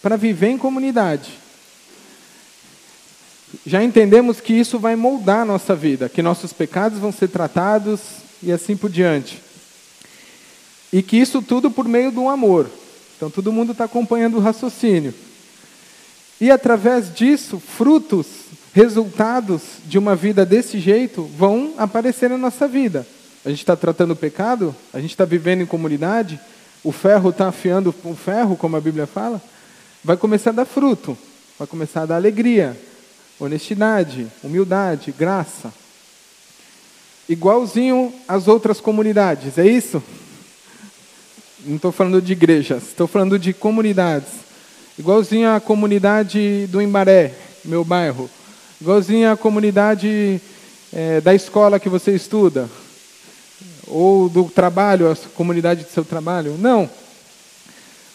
para 0.01 0.17
viver 0.17 0.49
em 0.49 0.57
comunidade. 0.57 1.39
Já 3.65 3.83
entendemos 3.83 4.39
que 4.39 4.53
isso 4.53 4.77
vai 4.77 4.95
moldar 4.95 5.41
a 5.41 5.45
nossa 5.45 5.75
vida, 5.75 6.09
que 6.09 6.21
nossos 6.21 6.53
pecados 6.53 6.99
vão 6.99 7.11
ser 7.11 7.29
tratados 7.29 7.99
e 8.41 8.51
assim 8.51 8.77
por 8.77 8.89
diante. 8.89 9.41
E 10.91 11.01
que 11.01 11.17
isso 11.17 11.41
tudo 11.41 11.69
por 11.69 11.87
meio 11.87 12.11
do 12.11 12.29
amor. 12.29 12.69
Então 13.17 13.29
todo 13.29 13.51
mundo 13.51 13.71
está 13.71 13.85
acompanhando 13.85 14.37
o 14.37 14.39
raciocínio. 14.39 15.13
E 16.39 16.49
através 16.49 17.13
disso, 17.13 17.59
frutos 17.59 18.27
resultados 18.73 19.61
de 19.85 19.97
uma 19.97 20.15
vida 20.15 20.45
desse 20.45 20.79
jeito 20.79 21.23
vão 21.37 21.73
aparecer 21.77 22.29
na 22.29 22.37
nossa 22.37 22.67
vida. 22.67 23.05
A 23.43 23.49
gente 23.49 23.59
está 23.59 23.75
tratando 23.75 24.11
o 24.11 24.15
pecado, 24.15 24.75
a 24.93 24.99
gente 24.99 25.11
está 25.11 25.25
vivendo 25.25 25.61
em 25.61 25.65
comunidade, 25.65 26.39
o 26.83 26.91
ferro 26.91 27.29
está 27.31 27.47
afiando 27.47 27.93
o 28.03 28.15
ferro, 28.15 28.55
como 28.55 28.77
a 28.77 28.81
Bíblia 28.81 29.07
fala, 29.07 29.41
vai 30.03 30.15
começar 30.15 30.51
a 30.51 30.53
dar 30.53 30.65
fruto, 30.65 31.17
vai 31.57 31.67
começar 31.67 32.03
a 32.03 32.05
dar 32.05 32.15
alegria, 32.15 32.79
honestidade, 33.39 34.27
humildade, 34.43 35.13
graça. 35.17 35.73
Igualzinho 37.27 38.13
às 38.27 38.47
outras 38.47 38.81
comunidades, 38.81 39.57
é 39.57 39.67
isso? 39.67 40.03
Não 41.65 41.75
estou 41.75 41.91
falando 41.91 42.21
de 42.21 42.33
igrejas, 42.33 42.83
estou 42.83 43.07
falando 43.07 43.37
de 43.37 43.53
comunidades. 43.53 44.31
Igualzinho 44.97 45.49
à 45.49 45.59
comunidade 45.59 46.67
do 46.67 46.81
Embaré, 46.81 47.33
meu 47.63 47.85
bairro 47.85 48.29
igualzinho 48.81 49.29
a 49.29 49.35
comunidade 49.35 50.39
é, 50.93 51.19
da 51.19 51.35
escola 51.35 51.79
que 51.79 51.89
você 51.89 52.15
estuda, 52.15 52.69
ou 53.85 54.29
do 54.29 54.45
trabalho, 54.45 55.11
a 55.11 55.15
comunidade 55.35 55.83
do 55.83 55.91
seu 55.91 56.05
trabalho. 56.05 56.55
Não. 56.57 56.89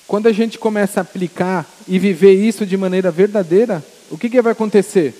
Quando 0.06 0.26
a 0.26 0.32
gente 0.32 0.58
começa 0.58 1.00
a 1.00 1.02
aplicar 1.02 1.66
e 1.86 1.98
viver 1.98 2.32
isso 2.32 2.64
de 2.64 2.76
maneira 2.76 3.10
verdadeira, 3.10 3.84
o 4.14 4.18
que, 4.18 4.30
que 4.30 4.40
vai 4.40 4.52
acontecer? 4.52 5.14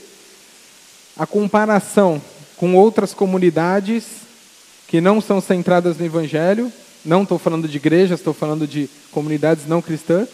A 1.16 1.26
comparação 1.26 2.20
com 2.56 2.74
outras 2.74 3.12
comunidades 3.12 4.04
que 4.88 5.00
não 5.00 5.20
são 5.20 5.40
centradas 5.40 5.98
no 5.98 6.04
Evangelho, 6.04 6.72
não 7.04 7.22
estou 7.22 7.38
falando 7.38 7.68
de 7.68 7.76
igrejas, 7.76 8.20
estou 8.20 8.34
falando 8.34 8.66
de 8.66 8.88
comunidades 9.10 9.66
não 9.66 9.82
cristãs, 9.82 10.28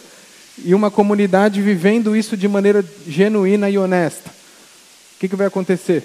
e 0.63 0.73
uma 0.73 0.91
comunidade 0.91 1.61
vivendo 1.61 2.15
isso 2.15 2.37
de 2.37 2.47
maneira 2.47 2.85
genuína 3.07 3.69
e 3.69 3.77
honesta 3.77 4.41
que, 5.21 5.29
que 5.29 5.35
vai 5.35 5.45
acontecer? 5.45 6.03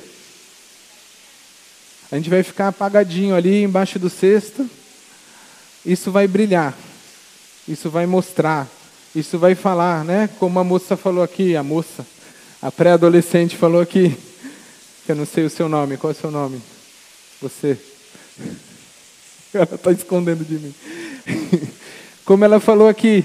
A 2.13 2.17
gente 2.17 2.29
vai 2.29 2.43
ficar 2.43 2.69
apagadinho 2.69 3.35
ali 3.35 3.63
embaixo 3.63 3.99
do 3.99 4.11
cesto. 4.11 4.69
Isso 5.87 6.11
vai 6.11 6.29
brilhar. 6.29 6.77
Isso 7.67 7.89
vai 7.89 8.05
mostrar. 8.05 8.69
Isso 9.15 9.39
vai 9.39 9.55
falar, 9.55 10.05
né? 10.05 10.29
Como 10.39 10.59
a 10.59 10.65
moça 10.65 10.99
falou 10.99 11.25
aqui, 11.25 11.57
a 11.57 11.63
moça, 11.63 12.07
a 12.61 12.71
pré-adolescente 12.71 13.57
falou 13.57 13.81
aqui. 13.81 14.17
Que 15.05 15.13
eu 15.13 15.17
não 15.17 15.27
sei 15.27 15.45
o 15.45 15.51
seu 15.51 15.69
nome. 15.69 15.97
Qual 15.97 16.11
é 16.11 16.17
o 16.17 16.19
seu 16.19 16.31
nome? 16.31 16.61
Você. 17.41 17.79
Ela 19.55 19.65
está 19.65 19.93
escondendo 19.93 20.45
de 20.45 20.55
mim. 20.55 20.75
Como 22.25 22.45
ela 22.45 22.59
falou 22.59 22.89
aqui, 22.89 23.25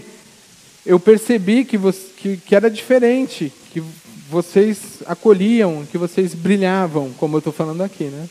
eu 0.86 1.00
percebi 1.00 1.66
que, 1.66 1.78
você, 1.78 2.08
que, 2.16 2.38
que 2.38 2.56
era 2.56 2.70
diferente, 2.70 3.52
que 3.72 3.82
vocês 4.30 5.02
acolhiam, 5.06 5.86
que 5.92 5.98
vocês 5.98 6.34
brilhavam, 6.34 7.12
como 7.18 7.36
eu 7.36 7.40
estou 7.40 7.52
falando 7.52 7.82
aqui, 7.82 8.06
né? 8.06 8.30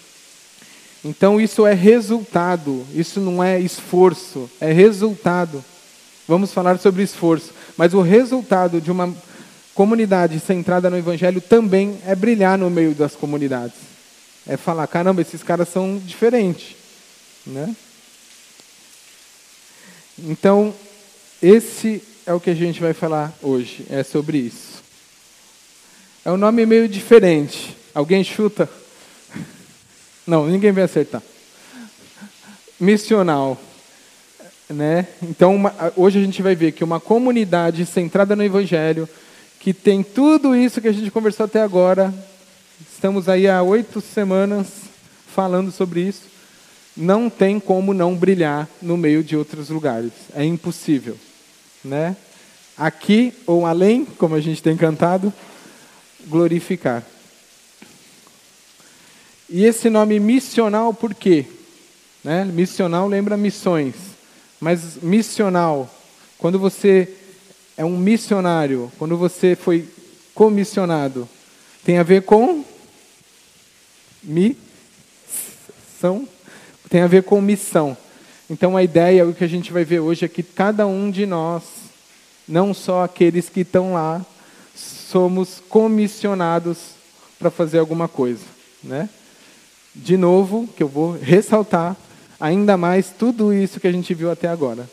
Então 1.05 1.41
isso 1.41 1.67
é 1.67 1.75
resultado, 1.75 2.87
isso 2.95 3.21
não 3.21 3.43
é 3.43 3.59
esforço, 3.59 4.49
é 4.61 4.73
resultado. 4.73 5.65
Vamos 6.29 6.53
falar 6.53 6.79
sobre 6.79 7.03
esforço, 7.03 7.53
mas 7.77 7.95
o 7.95 8.01
resultado 8.01 8.81
de 8.81 8.91
uma 8.91 9.13
comunidade 9.75 10.39
centrada 10.41 10.91
no 10.91 10.99
Evangelho 10.99 11.41
também 11.41 11.99
é 12.07 12.15
brilhar 12.15 12.59
no 12.59 12.71
meio 12.71 12.95
das 12.95 13.15
comunidades. 13.15 13.77
É 14.47 14.57
falar, 14.57 14.87
caramba, 14.87 15.21
esses 15.21 15.43
caras 15.43 15.69
são 15.69 15.99
diferentes, 15.99 16.77
né? 17.47 17.75
Então, 20.19 20.75
esse 21.43 22.03
é 22.27 22.33
o 22.33 22.41
que 22.41 22.51
a 22.51 22.55
gente 22.55 22.81
vai 22.81 22.93
falar 22.93 23.33
hoje, 23.43 23.87
é 23.89 24.03
sobre 24.03 24.39
isso. 24.39 24.83
É 26.25 26.31
um 26.31 26.37
nome 26.37 26.67
meio 26.67 26.87
diferente. 26.89 27.77
Alguém 27.95 28.23
chuta? 28.23 28.69
Não, 30.27 30.47
ninguém 30.47 30.71
vai 30.71 30.85
acertar. 30.85 31.23
Missional. 32.79 33.59
Né? 34.69 35.09
Então, 35.23 35.57
uma, 35.57 35.75
hoje 35.97 36.19
a 36.19 36.23
gente 36.23 36.43
vai 36.43 36.55
ver 36.55 36.73
que 36.73 36.85
uma 36.85 37.01
comunidade 37.01 37.85
centrada 37.87 38.37
no 38.37 38.45
Evangelho, 38.45 39.09
que 39.61 39.75
tem 39.75 40.03
tudo 40.03 40.57
isso 40.57 40.81
que 40.81 40.89
a 40.89 40.93
gente 40.93 41.11
conversou 41.11 41.45
até 41.45 41.61
agora, 41.61 42.13
estamos 42.91 43.29
aí 43.29 43.47
há 43.47 43.63
oito 43.63 44.01
semanas 44.01 44.67
falando 45.35 45.71
sobre 45.71 46.01
isso, 46.01 46.23
não 46.97 47.29
tem 47.29 47.61
como 47.61 47.93
não 47.93 48.15
brilhar 48.15 48.67
no 48.81 48.97
meio 48.97 49.23
de 49.23 49.37
outros 49.37 49.69
lugares. 49.69 50.13
É 50.35 50.43
impossível. 50.43 51.17
Né? 51.85 52.17
Aqui 52.77 53.35
ou 53.47 53.67
além, 53.67 54.07
como 54.07 54.35
a 54.35 54.41
gente 54.41 54.63
tem 54.63 54.77
cantado, 54.79 55.33
glorificar. 56.27 57.05
E 59.49 59.65
esse 59.67 59.91
nome 59.91 60.19
missional 60.19 60.95
por 60.95 61.15
quê? 61.15 61.45
Né? 62.25 62.47
Missional 62.47 63.07
lembra 63.07 63.37
missões, 63.37 63.95
mas 64.59 64.97
missional, 65.03 65.93
quando 66.39 66.59
você 66.59 67.20
é 67.81 67.85
um 67.85 67.97
missionário, 67.97 68.93
quando 68.99 69.17
você 69.17 69.57
foi 69.57 69.89
comissionado, 70.35 71.27
tem 71.83 71.97
a 71.97 72.03
ver 72.03 72.21
com 72.25 72.63
missão, 74.23 74.59
tem 76.91 77.01
a 77.01 77.07
ver 77.07 77.23
com 77.23 77.41
missão. 77.41 77.97
Então 78.51 78.77
a 78.77 78.83
ideia, 78.83 79.27
o 79.27 79.33
que 79.33 79.43
a 79.43 79.49
gente 79.49 79.73
vai 79.73 79.83
ver 79.83 80.01
hoje 80.01 80.27
é 80.27 80.29
que 80.29 80.43
cada 80.43 80.87
um 80.87 81.11
de 81.11 81.25
nós, 81.25 81.63
não 82.47 82.75
só 82.75 83.03
aqueles 83.05 83.49
que 83.49 83.61
estão 83.61 83.95
lá, 83.95 84.27
somos 84.75 85.63
comissionados 85.67 86.91
para 87.39 87.51
fazer 87.51 87.79
alguma 87.79 88.09
coisa, 88.09 88.45
né? 88.85 89.09
De 89.95 90.19
novo, 90.19 90.69
que 90.77 90.83
eu 90.83 90.89
vou 90.89 91.13
ressaltar 91.13 91.97
ainda 92.39 92.77
mais 92.77 93.09
tudo 93.09 93.55
isso 93.55 93.81
que 93.81 93.87
a 93.87 93.93
gente 93.93 94.13
viu 94.13 94.31
até 94.31 94.49
agora. 94.49 94.87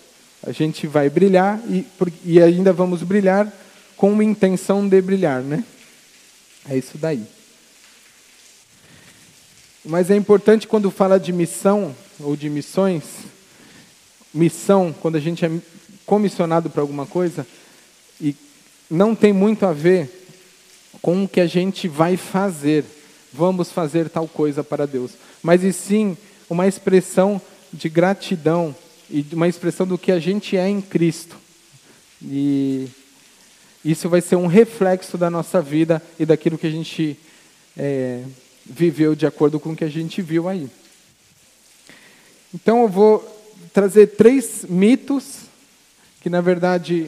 A 0.46 0.52
gente 0.52 0.88
vai 0.88 1.10
brilhar 1.10 1.60
e, 1.70 1.86
e 2.24 2.42
ainda 2.42 2.72
vamos 2.72 3.04
brilhar 3.04 3.52
com 3.96 4.12
uma 4.12 4.24
intenção 4.24 4.88
de 4.88 5.02
brilhar, 5.02 5.42
né? 5.42 5.64
É 6.70 6.78
isso 6.78 6.98
daí. 6.98 7.24
Mas 9.84 10.12
é 10.12 10.16
importante 10.16 10.68
quando 10.68 10.92
fala 10.92 11.20
de 11.20 11.32
missão 11.32 11.96
ou 12.20 12.36
de 12.36 12.50
missões, 12.50 13.04
missão, 14.34 14.94
quando 15.02 15.16
a 15.16 15.20
gente 15.20 15.46
é 15.46 15.52
comissionado 16.06 16.70
para 16.70 16.82
alguma 16.82 17.06
coisa, 17.06 17.48
e 18.20 18.36
não 18.90 19.16
tem 19.16 19.34
muito 19.34 19.66
a 19.66 19.74
ver 19.74 20.26
com 21.02 21.24
o 21.24 21.28
que 21.28 21.40
a 21.40 21.48
gente 21.48 21.88
vai 21.88 22.18
fazer. 22.18 22.84
Vamos 23.34 23.72
fazer 23.72 24.10
tal 24.10 24.28
coisa 24.28 24.64
para 24.64 24.86
Deus. 24.86 25.12
Mas 25.42 25.64
e 25.64 25.72
sim 25.72 26.18
uma 26.50 26.68
expressão 26.68 27.42
de 27.72 27.90
gratidão 27.90 28.76
e 29.10 29.26
uma 29.32 29.48
expressão 29.48 29.88
do 29.88 29.98
que 29.98 30.12
a 30.12 30.20
gente 30.20 30.58
é 30.58 30.68
em 30.68 30.82
Cristo. 30.82 31.36
E 32.22 32.88
isso 33.84 34.10
vai 34.10 34.22
ser 34.22 34.36
um 34.36 34.48
reflexo 34.48 35.18
da 35.18 35.30
nossa 35.30 35.62
vida 35.62 36.02
e 36.20 36.26
daquilo 36.26 36.58
que 36.58 36.68
a 36.68 36.72
gente 36.72 37.18
é, 37.78 38.24
viveu 38.66 39.16
de 39.16 39.26
acordo 39.26 39.60
com 39.60 39.72
o 39.72 39.76
que 39.76 39.84
a 39.84 39.90
gente 39.90 40.22
viu 40.22 40.50
aí. 40.50 40.70
Então 42.54 42.82
eu 42.82 42.90
vou 42.90 43.26
trazer 43.74 44.08
três 44.08 44.66
mitos 44.68 45.42
que 46.22 46.30
na 46.30 46.42
verdade 46.42 47.08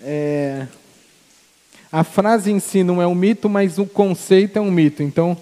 é, 0.00 0.66
a 1.90 2.02
frase 2.02 2.50
em 2.50 2.58
si 2.58 2.82
não 2.82 3.00
é 3.00 3.06
um 3.06 3.14
mito, 3.14 3.48
mas 3.48 3.78
o 3.78 3.86
conceito 3.86 4.56
é 4.56 4.60
um 4.60 4.70
mito. 4.70 5.02
Então 5.02 5.36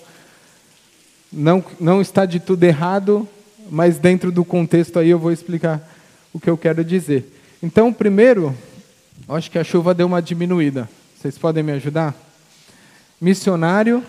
não, 1.33 1.65
não 1.79 2.01
está 2.01 2.27
de 2.27 2.41
tudo 2.41 2.65
errado, 2.65 3.27
mas 3.71 3.99
dentro 3.99 4.33
do 4.33 4.45
contexto 4.45 4.99
aí 4.99 5.09
eu 5.09 5.19
vou 5.19 5.33
explicar 5.33 5.81
o 6.33 6.41
que 6.41 6.51
eu 6.51 6.59
quero 6.59 6.85
dizer. 6.85 7.33
Então, 7.63 7.93
primeiro, 7.93 8.55
acho 9.29 9.51
que 9.51 9.59
a 9.59 9.65
chuva 9.65 9.95
deu 9.95 10.07
uma 10.07 10.21
diminuída. 10.21 10.89
Vocês 11.17 11.39
podem 11.39 11.63
me 11.63 11.73
ajudar? 11.73 12.15
Missionário 13.21 14.03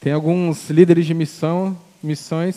Tem 0.00 0.14
alguns 0.14 0.70
líderes 0.70 1.04
de 1.04 1.12
missão, 1.12 1.76
missões 2.02 2.56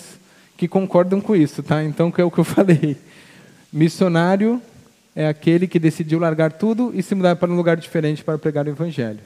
que 0.55 0.69
concordam 0.69 1.19
com 1.19 1.35
isso, 1.35 1.61
tá? 1.61 1.83
Então, 1.83 2.09
que 2.09 2.21
é 2.21 2.23
o 2.23 2.31
que 2.31 2.37
eu 2.37 2.45
falei. 2.45 2.95
Missionário 3.73 4.61
é 5.15 5.27
aquele 5.27 5.67
que 5.67 5.79
decidiu 5.79 6.19
largar 6.19 6.53
tudo 6.53 6.91
e 6.93 7.03
se 7.03 7.13
mudar 7.13 7.35
para 7.35 7.51
um 7.51 7.55
lugar 7.55 7.77
diferente 7.77 8.23
para 8.23 8.37
pregar 8.37 8.65
o 8.65 8.69
evangelho. 8.69 9.19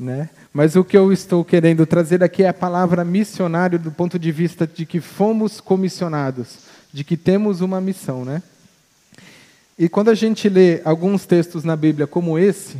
Né? 0.00 0.30
Mas 0.52 0.74
o 0.74 0.82
que 0.82 0.96
eu 0.96 1.12
estou 1.12 1.44
querendo 1.44 1.86
trazer 1.86 2.22
aqui 2.24 2.42
é 2.42 2.48
a 2.48 2.54
palavra 2.54 3.04
missionário 3.04 3.78
do 3.78 3.90
ponto 3.90 4.18
de 4.18 4.32
vista 4.32 4.66
de 4.66 4.86
que 4.86 5.00
fomos 5.00 5.60
comissionados, 5.60 6.58
de 6.92 7.04
que 7.04 7.16
temos 7.16 7.60
uma 7.60 7.80
missão, 7.80 8.24
né? 8.24 8.42
E 9.78 9.88
quando 9.88 10.10
a 10.10 10.14
gente 10.14 10.48
lê 10.48 10.80
alguns 10.84 11.24
textos 11.24 11.64
na 11.64 11.74
Bíblia 11.74 12.06
como 12.06 12.38
esse, 12.38 12.76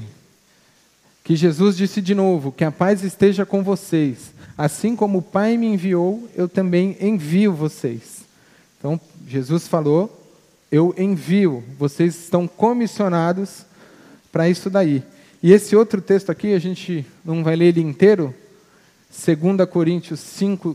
que 1.25 1.37
Jesus 1.37 1.77
disse 1.77 2.01
de 2.01 2.15
novo: 2.15 2.53
Que 2.53 2.65
a 2.65 2.71
paz 2.71 3.03
esteja 3.03 3.47
com 3.47 3.63
vocês. 3.63 4.33
Assim 4.57 4.95
como 4.95 5.19
o 5.19 5.23
Pai 5.23 5.57
me 5.57 5.67
enviou, 5.67 6.29
eu 6.37 6.49
também 6.49 6.97
envio 7.01 7.53
vocês. 7.53 8.23
Então, 8.79 9.01
Jesus 9.27 9.67
falou: 9.67 10.22
Eu 10.73 10.95
envio, 10.97 11.63
vocês 11.79 12.19
estão 12.19 12.49
comissionados 12.49 13.67
para 14.33 14.49
isso 14.49 14.71
daí. 14.71 15.03
E 15.43 15.53
esse 15.53 15.77
outro 15.77 16.01
texto 16.01 16.31
aqui, 16.31 16.55
a 16.55 16.59
gente 16.59 17.05
não 17.23 17.45
vai 17.45 17.55
ler 17.55 17.67
ele 17.67 17.83
inteiro, 17.83 18.35
2 19.11 19.69
Coríntios 19.69 20.19
5, 20.21 20.75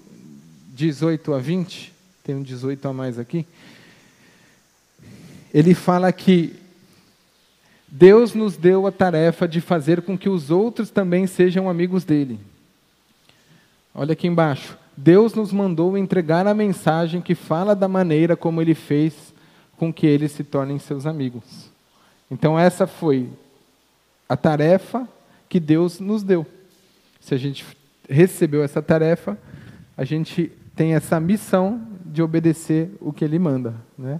18 0.75 1.33
a 1.33 1.39
20, 1.39 1.91
tem 2.23 2.35
um 2.35 2.43
18 2.43 2.87
a 2.87 2.93
mais 2.93 3.17
aqui. 3.17 3.43
Ele 5.51 5.73
fala 5.73 6.11
que 6.11 6.53
Deus 7.87 8.35
nos 8.35 8.55
deu 8.55 8.85
a 8.85 8.91
tarefa 8.91 9.47
de 9.47 9.59
fazer 9.59 10.03
com 10.03 10.15
que 10.15 10.29
os 10.29 10.51
outros 10.51 10.91
também 10.91 11.25
sejam 11.25 11.67
amigos 11.67 12.03
dele. 12.03 12.39
Olha 13.95 14.13
aqui 14.13 14.27
embaixo. 14.27 14.77
Deus 14.95 15.33
nos 15.33 15.51
mandou 15.51 15.97
entregar 15.97 16.45
a 16.45 16.53
mensagem 16.53 17.19
que 17.19 17.33
fala 17.33 17.75
da 17.75 17.87
maneira 17.87 18.37
como 18.37 18.61
ele 18.61 18.75
fez 18.75 19.26
com 19.77 19.93
que 19.93 20.05
eles 20.05 20.31
se 20.31 20.43
tornem 20.43 20.79
seus 20.79 21.05
amigos. 21.05 21.69
Então, 22.29 22.59
essa 22.59 22.85
foi 22.85 23.29
a 24.27 24.35
tarefa 24.35 25.07
que 25.47 25.59
Deus 25.59 25.99
nos 25.99 26.23
deu. 26.23 26.45
Se 27.19 27.33
a 27.33 27.37
gente 27.37 27.65
recebeu 28.09 28.63
essa 28.63 28.81
tarefa, 28.81 29.37
a 29.95 30.03
gente 30.03 30.51
tem 30.75 30.95
essa 30.95 31.19
missão 31.19 31.81
de 32.05 32.21
obedecer 32.21 32.91
o 32.99 33.13
que 33.13 33.23
ele 33.23 33.39
manda. 33.39 33.75
Né? 33.97 34.19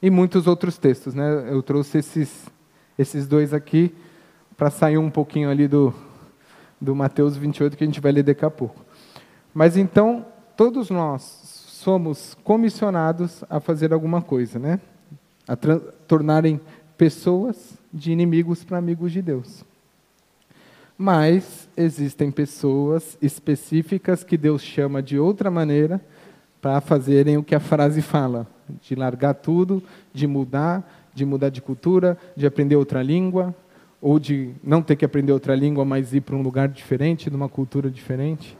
E 0.00 0.08
muitos 0.08 0.46
outros 0.46 0.78
textos. 0.78 1.14
Né? 1.14 1.48
Eu 1.50 1.62
trouxe 1.62 1.98
esses 1.98 2.46
esses 2.98 3.26
dois 3.26 3.52
aqui, 3.52 3.94
para 4.56 4.70
sair 4.70 4.98
um 4.98 5.10
pouquinho 5.10 5.50
ali 5.50 5.68
do, 5.68 5.92
do 6.80 6.94
Mateus 6.94 7.36
28, 7.36 7.76
que 7.76 7.84
a 7.84 7.86
gente 7.86 8.00
vai 8.00 8.10
ler 8.10 8.22
daqui 8.22 8.44
a 8.44 8.50
pouco. 8.50 8.84
Mas 9.52 9.76
então, 9.76 10.24
todos 10.56 10.88
nós 10.88 11.22
somos 11.86 12.36
comissionados 12.42 13.44
a 13.48 13.60
fazer 13.60 13.92
alguma 13.92 14.20
coisa, 14.20 14.58
né? 14.58 14.80
A 15.46 15.54
tornarem 16.08 16.60
pessoas 16.98 17.78
de 17.94 18.10
inimigos 18.10 18.64
para 18.64 18.76
amigos 18.76 19.12
de 19.12 19.22
Deus. 19.22 19.64
Mas 20.98 21.68
existem 21.76 22.28
pessoas 22.32 23.16
específicas 23.22 24.24
que 24.24 24.36
Deus 24.36 24.62
chama 24.62 25.00
de 25.00 25.16
outra 25.16 25.48
maneira 25.48 26.00
para 26.60 26.80
fazerem 26.80 27.36
o 27.36 27.44
que 27.44 27.54
a 27.54 27.60
frase 27.60 28.02
fala, 28.02 28.48
de 28.82 28.96
largar 28.96 29.34
tudo, 29.34 29.80
de 30.12 30.26
mudar, 30.26 31.08
de 31.14 31.24
mudar 31.24 31.50
de 31.50 31.62
cultura, 31.62 32.18
de 32.36 32.48
aprender 32.48 32.74
outra 32.74 33.00
língua, 33.00 33.54
ou 34.02 34.18
de 34.18 34.50
não 34.60 34.82
ter 34.82 34.96
que 34.96 35.04
aprender 35.04 35.30
outra 35.30 35.54
língua, 35.54 35.84
mas 35.84 36.12
ir 36.12 36.22
para 36.22 36.34
um 36.34 36.42
lugar 36.42 36.68
diferente, 36.68 37.30
numa 37.30 37.48
cultura 37.48 37.88
diferente. 37.88 38.58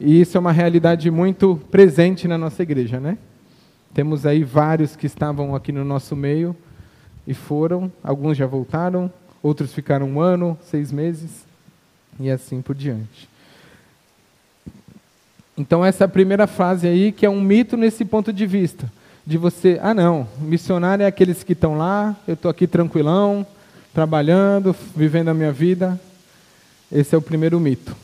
E 0.00 0.20
isso 0.20 0.36
é 0.36 0.40
uma 0.40 0.52
realidade 0.52 1.10
muito 1.10 1.60
presente 1.70 2.28
na 2.28 2.38
nossa 2.38 2.62
igreja, 2.62 3.00
né? 3.00 3.18
Temos 3.92 4.24
aí 4.26 4.44
vários 4.44 4.94
que 4.94 5.06
estavam 5.06 5.54
aqui 5.54 5.72
no 5.72 5.84
nosso 5.84 6.14
meio 6.14 6.54
e 7.26 7.34
foram, 7.34 7.90
alguns 8.02 8.36
já 8.36 8.46
voltaram, 8.46 9.12
outros 9.42 9.72
ficaram 9.72 10.06
um 10.08 10.20
ano, 10.20 10.56
seis 10.62 10.92
meses 10.92 11.44
e 12.20 12.30
assim 12.30 12.62
por 12.62 12.74
diante. 12.74 13.28
Então 15.56 15.84
essa 15.84 16.04
é 16.04 16.06
a 16.06 16.08
primeira 16.08 16.46
fase 16.46 16.86
aí 16.86 17.10
que 17.10 17.26
é 17.26 17.30
um 17.30 17.40
mito 17.40 17.76
nesse 17.76 18.04
ponto 18.04 18.32
de 18.32 18.46
vista 18.46 18.90
de 19.28 19.36
você, 19.36 19.78
ah 19.82 19.92
não, 19.92 20.26
missionário 20.40 21.02
é 21.02 21.06
aqueles 21.06 21.42
que 21.42 21.52
estão 21.52 21.76
lá, 21.76 22.16
eu 22.26 22.32
estou 22.32 22.50
aqui 22.50 22.66
tranquilão, 22.66 23.46
trabalhando, 23.92 24.74
vivendo 24.96 25.28
a 25.28 25.34
minha 25.34 25.52
vida. 25.52 26.00
Esse 26.90 27.14
é 27.14 27.18
o 27.18 27.20
primeiro 27.20 27.60
mito. 27.60 27.94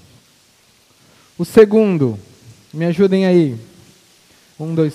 O 1.37 1.45
segundo, 1.45 2.17
me 2.73 2.85
ajudem 2.85 3.27
aí. 3.27 3.59
Um, 4.59 4.73
dois. 4.73 4.95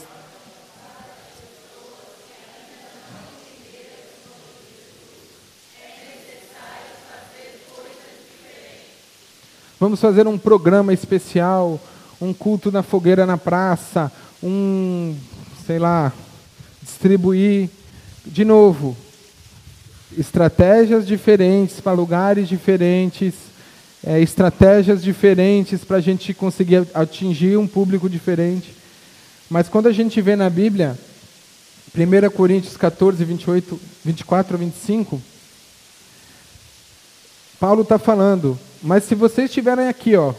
Vamos 9.77 9.99
fazer 9.99 10.27
um 10.27 10.37
programa 10.37 10.93
especial, 10.93 11.77
um 12.21 12.33
culto 12.33 12.71
na 12.71 12.83
fogueira 12.83 13.25
na 13.25 13.37
praça, 13.37 14.09
um 14.41 15.17
sei 15.67 15.77
lá, 15.77 16.13
distribuir, 16.81 17.69
de 18.25 18.45
novo, 18.45 18.95
estratégias 20.17 21.05
diferentes 21.05 21.81
para 21.81 21.91
lugares 21.91 22.47
diferentes, 22.47 23.35
é, 24.05 24.19
estratégias 24.21 25.03
diferentes 25.03 25.83
para 25.83 25.97
a 25.97 26.01
gente 26.01 26.33
conseguir 26.33 26.87
atingir 26.93 27.57
um 27.57 27.67
público 27.67 28.09
diferente. 28.09 28.73
Mas 29.49 29.67
quando 29.67 29.87
a 29.87 29.91
gente 29.91 30.21
vê 30.21 30.35
na 30.35 30.49
Bíblia, 30.49 30.97
1 31.95 32.29
Coríntios 32.31 32.77
14, 32.77 33.23
28, 33.23 33.79
24 34.05 34.55
a 34.55 34.57
25, 34.57 35.21
Paulo 37.59 37.81
está 37.81 37.97
falando, 37.97 38.57
mas 38.81 39.03
se 39.03 39.15
vocês 39.15 39.49
estiverem 39.49 39.87
aqui, 39.87 40.15
ó, 40.15 40.33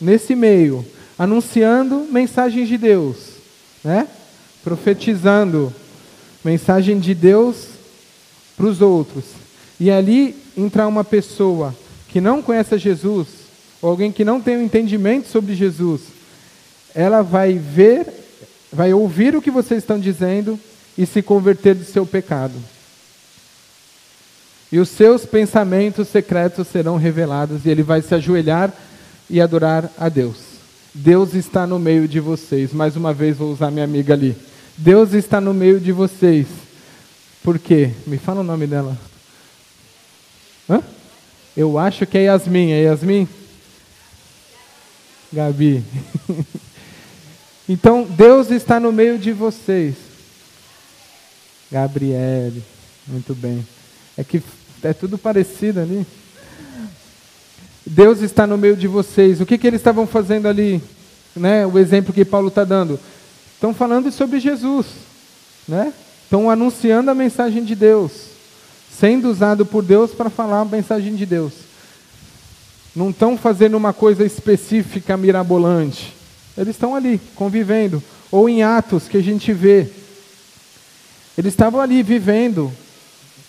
nesse 0.00 0.34
meio, 0.34 0.84
anunciando 1.18 2.06
mensagens 2.10 2.68
de 2.68 2.76
Deus, 2.76 3.16
né? 3.82 4.06
profetizando 4.62 5.72
mensagem 6.44 6.98
de 6.98 7.14
Deus 7.14 7.68
para 8.56 8.66
os 8.66 8.80
outros. 8.80 9.24
E 9.78 9.90
ali 9.90 10.36
entrar 10.56 10.86
uma 10.86 11.04
pessoa 11.04 11.74
que 12.16 12.20
não 12.22 12.40
conhece 12.40 12.78
Jesus, 12.78 13.28
ou 13.82 13.90
alguém 13.90 14.10
que 14.10 14.24
não 14.24 14.40
tem 14.40 14.56
um 14.56 14.64
entendimento 14.64 15.28
sobre 15.28 15.54
Jesus, 15.54 16.00
ela 16.94 17.20
vai 17.20 17.58
ver, 17.58 18.06
vai 18.72 18.94
ouvir 18.94 19.36
o 19.36 19.42
que 19.42 19.50
vocês 19.50 19.82
estão 19.82 20.00
dizendo 20.00 20.58
e 20.96 21.04
se 21.04 21.20
converter 21.20 21.74
do 21.74 21.84
seu 21.84 22.06
pecado. 22.06 22.54
e 24.72 24.78
os 24.78 24.88
seus 24.88 25.26
pensamentos 25.26 26.08
secretos 26.08 26.68
serão 26.68 26.96
revelados, 26.96 27.66
e 27.66 27.68
ele 27.68 27.82
vai 27.82 28.00
se 28.00 28.14
ajoelhar 28.14 28.72
e 29.28 29.38
adorar 29.38 29.92
a 29.98 30.08
Deus. 30.08 30.38
Deus 30.94 31.34
está 31.34 31.66
no 31.66 31.78
meio 31.78 32.08
de 32.08 32.18
vocês. 32.18 32.72
Mais 32.72 32.96
uma 32.96 33.12
vez 33.12 33.36
vou 33.36 33.52
usar 33.52 33.70
minha 33.70 33.84
amiga 33.84 34.14
ali. 34.14 34.34
Deus 34.74 35.12
está 35.12 35.38
no 35.38 35.52
meio 35.52 35.78
de 35.78 35.92
vocês. 35.92 36.46
Por 37.42 37.58
quê? 37.58 37.90
Me 38.06 38.16
fala 38.16 38.40
o 38.40 38.42
nome 38.42 38.66
dela. 38.66 38.96
Hã? 40.66 40.82
Eu 41.56 41.78
acho 41.78 42.06
que 42.06 42.18
é 42.18 42.24
Yasmin. 42.24 42.72
É 42.72 42.82
Yasmin? 42.82 43.26
Gabi. 45.32 45.82
então, 47.68 48.04
Deus 48.04 48.50
está 48.50 48.78
no 48.78 48.92
meio 48.92 49.18
de 49.18 49.32
vocês. 49.32 49.94
Gabriele. 51.72 52.62
Muito 53.06 53.34
bem. 53.34 53.66
É 54.18 54.22
que 54.22 54.42
é 54.82 54.92
tudo 54.92 55.16
parecido 55.16 55.80
ali. 55.80 56.06
Deus 57.86 58.20
está 58.20 58.46
no 58.46 58.58
meio 58.58 58.76
de 58.76 58.86
vocês. 58.86 59.40
O 59.40 59.46
que, 59.46 59.56
que 59.56 59.66
eles 59.66 59.80
estavam 59.80 60.06
fazendo 60.06 60.48
ali? 60.48 60.82
Né? 61.34 61.66
O 61.66 61.78
exemplo 61.78 62.12
que 62.12 62.24
Paulo 62.24 62.48
está 62.48 62.64
dando. 62.64 63.00
Estão 63.54 63.72
falando 63.72 64.10
sobre 64.12 64.40
Jesus. 64.40 64.86
Né? 65.66 65.92
Estão 66.24 66.50
anunciando 66.50 67.10
a 67.10 67.14
mensagem 67.14 67.64
de 67.64 67.74
Deus. 67.74 68.35
Sendo 68.98 69.30
usado 69.30 69.66
por 69.66 69.84
Deus 69.84 70.12
para 70.12 70.30
falar 70.30 70.60
a 70.60 70.64
mensagem 70.64 71.14
de 71.14 71.26
Deus. 71.26 71.52
Não 72.94 73.10
estão 73.10 73.36
fazendo 73.36 73.76
uma 73.76 73.92
coisa 73.92 74.24
específica, 74.24 75.18
mirabolante. 75.18 76.14
Eles 76.56 76.74
estão 76.74 76.94
ali, 76.94 77.20
convivendo. 77.34 78.02
Ou 78.30 78.48
em 78.48 78.62
Atos, 78.62 79.06
que 79.06 79.18
a 79.18 79.22
gente 79.22 79.52
vê. 79.52 79.86
Eles 81.36 81.52
estavam 81.52 81.78
ali 81.78 82.02
vivendo, 82.02 82.72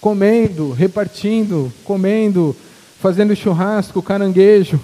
comendo, 0.01 0.73
repartindo, 0.73 1.71
comendo, 1.85 2.53
fazendo 2.99 3.33
churrasco, 3.33 4.01
caranguejo. 4.01 4.77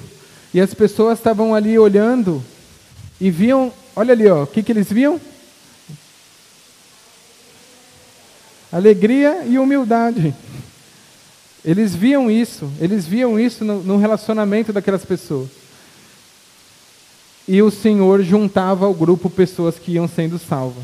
E 0.53 0.61
as 0.61 0.73
pessoas 0.73 1.19
estavam 1.19 1.53
ali 1.53 1.77
olhando 1.77 2.41
e 3.19 3.29
viam, 3.29 3.73
olha 3.93 4.13
ali, 4.13 4.29
o 4.29 4.47
que, 4.47 4.63
que 4.63 4.71
eles 4.71 4.89
viam? 4.89 5.19
Alegria 8.71 9.43
e 9.45 9.59
humildade. 9.59 10.33
Eles 11.65 11.95
viam 11.95 12.29
isso, 12.29 12.69
eles 12.79 13.05
viam 13.05 13.39
isso 13.39 13.63
no, 13.63 13.81
no 13.81 13.97
relacionamento 13.97 14.73
daquelas 14.73 15.05
pessoas. 15.05 15.49
E 17.47 17.61
o 17.61 17.71
Senhor 17.71 18.21
juntava 18.23 18.85
ao 18.85 18.93
grupo 18.93 19.29
pessoas 19.29 19.79
que 19.79 19.93
iam 19.93 20.07
sendo 20.07 20.37
salvas. 20.37 20.83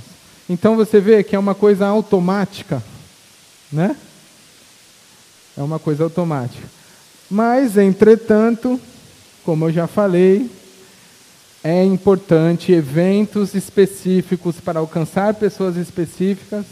Então 0.50 0.76
você 0.76 1.00
vê 1.00 1.24
que 1.24 1.36
é 1.36 1.39
uma 1.39 1.54
coisa 1.54 1.86
automática, 1.86 2.82
né? 3.72 3.96
É 5.58 5.62
uma 5.62 5.80
coisa 5.80 6.04
automática. 6.04 6.68
Mas, 7.30 7.78
entretanto, 7.78 8.80
como 9.44 9.65
eu 9.65 9.72
já 9.72 9.86
falei, 9.86 10.50
é 11.63 11.84
importante 11.84 12.72
eventos 12.72 13.54
específicos 13.54 14.56
para 14.60 14.80
alcançar 14.80 15.34
pessoas 15.34 15.76
específicas. 15.76 16.65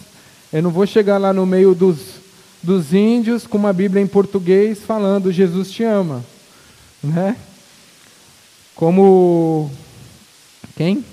Eu 0.52 0.64
não 0.64 0.72
vou 0.72 0.88
chegar 0.88 1.18
lá 1.18 1.34
no 1.34 1.46
meio 1.46 1.76
dos, 1.76 2.00
dos 2.62 2.94
índios 2.94 3.46
com 3.48 3.58
uma 3.58 3.74
Bíblia 3.74 4.02
em 4.02 4.08
português 4.08 4.80
falando 4.80 5.32
Jesus 5.32 5.72
te 5.72 5.84
ama. 5.84 6.24
Né? 7.04 7.36
Como. 8.76 9.72
Quem? 10.76 11.04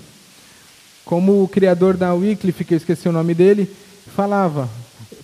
Como 1.04 1.42
o 1.42 1.48
criador 1.48 1.96
da 1.96 2.14
Wycliffe, 2.14 2.64
que 2.64 2.74
eu 2.74 2.78
esqueci 2.78 3.08
o 3.08 3.12
nome 3.12 3.34
dele, 3.34 3.70
falava 4.14 4.68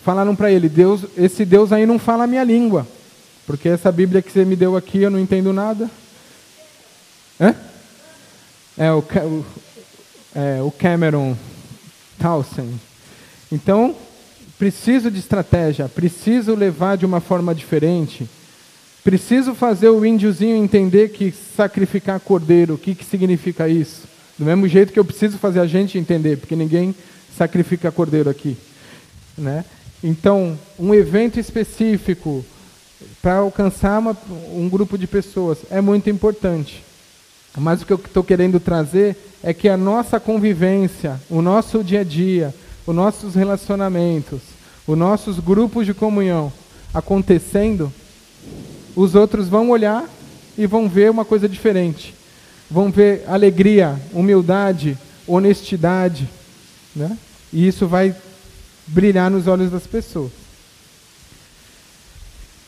falaram 0.05 0.35
para 0.35 0.51
ele: 0.51 0.69
Deus, 0.69 1.03
esse 1.17 1.45
Deus 1.45 1.73
aí 1.73 1.87
não 1.87 1.99
fala 1.99 2.25
a 2.25 2.27
minha 2.27 2.45
língua, 2.45 2.87
porque 3.47 3.69
essa 3.69 3.93
Bíblia 3.93 4.23
que 4.23 4.31
você 4.31 4.45
me 4.45 4.57
deu 4.57 4.77
aqui 4.77 5.03
eu 5.03 5.11
não 5.11 5.19
entendo 5.19 5.53
nada. 5.53 5.91
Hã? 7.41 7.55
É 8.77 8.93
o, 8.93 8.99
o, 8.99 9.47
é, 10.35 10.63
o 10.63 10.71
Cameron 10.71 11.37
Townsend. 12.19 12.75
Então, 13.53 13.95
preciso 14.61 15.11
de 15.11 15.19
estratégia, 15.19 15.89
preciso 15.89 16.55
levar 16.55 16.99
de 16.99 17.07
uma 17.07 17.19
forma 17.19 17.55
diferente. 17.55 18.29
Preciso 19.03 19.55
fazer 19.55 19.89
o 19.89 20.05
índiozinho 20.05 20.55
entender 20.55 21.09
que 21.09 21.33
sacrificar 21.57 22.21
cordeiro, 22.21 22.75
o 22.75 22.79
que, 22.79 22.95
que 22.95 23.03
significa 23.03 23.67
isso? 23.71 24.03
Do 24.39 24.45
mesmo 24.45 24.69
jeito 24.69 24.93
que 24.93 24.99
eu 24.99 25.05
preciso 25.05 25.39
fazer 25.39 25.61
a 25.61 25.67
gente 25.67 25.97
entender, 25.97 26.37
porque 26.37 26.55
ninguém 26.55 26.95
sacrifica 27.35 27.91
cordeiro 27.91 28.29
aqui. 28.29 28.55
Né? 29.37 29.65
Então, 30.05 30.59
um 30.79 30.95
evento 30.95 31.41
específico 31.41 32.45
para 33.23 33.37
alcançar 33.37 33.99
uma, 33.99 34.15
um 34.53 34.69
grupo 34.69 34.99
de 34.99 35.07
pessoas 35.07 35.61
é 35.71 35.81
muito 35.81 36.11
importante. 36.11 36.85
Mas 37.57 37.81
o 37.81 37.87
que 37.87 37.95
eu 37.95 38.01
estou 38.05 38.23
querendo 38.23 38.61
trazer 38.61 39.17
é 39.43 39.55
que 39.55 39.71
a 39.71 39.77
nossa 39.79 40.21
convivência, 40.21 41.19
o 41.31 41.41
nosso 41.41 41.83
dia 41.83 42.01
a 42.01 42.05
dia, 42.05 42.55
os 42.87 42.95
nossos 42.95 43.35
relacionamentos, 43.35 44.41
os 44.87 44.97
nossos 44.97 45.39
grupos 45.39 45.87
de 45.87 45.95
comunhão 45.95 46.53
acontecendo, 46.93 47.93
os 48.97 49.15
outros 49.15 49.49
vão 49.49 49.71
olhar 49.71 50.09
e 50.57 50.67
vão 50.67 50.89
ver 50.89 51.11
uma 51.11 51.25
coisa 51.25 51.49
diferente. 51.49 52.15
Vão 52.71 52.91
ver 52.91 53.25
alegria, 53.27 54.01
humildade, 54.13 54.97
honestidade. 55.27 56.29
Né? 56.95 57.17
E 57.53 57.67
isso 57.67 57.87
vai 57.87 58.15
brilhar 58.87 59.31
nos 59.31 59.47
olhos 59.47 59.71
das 59.71 59.87
pessoas. 59.87 60.33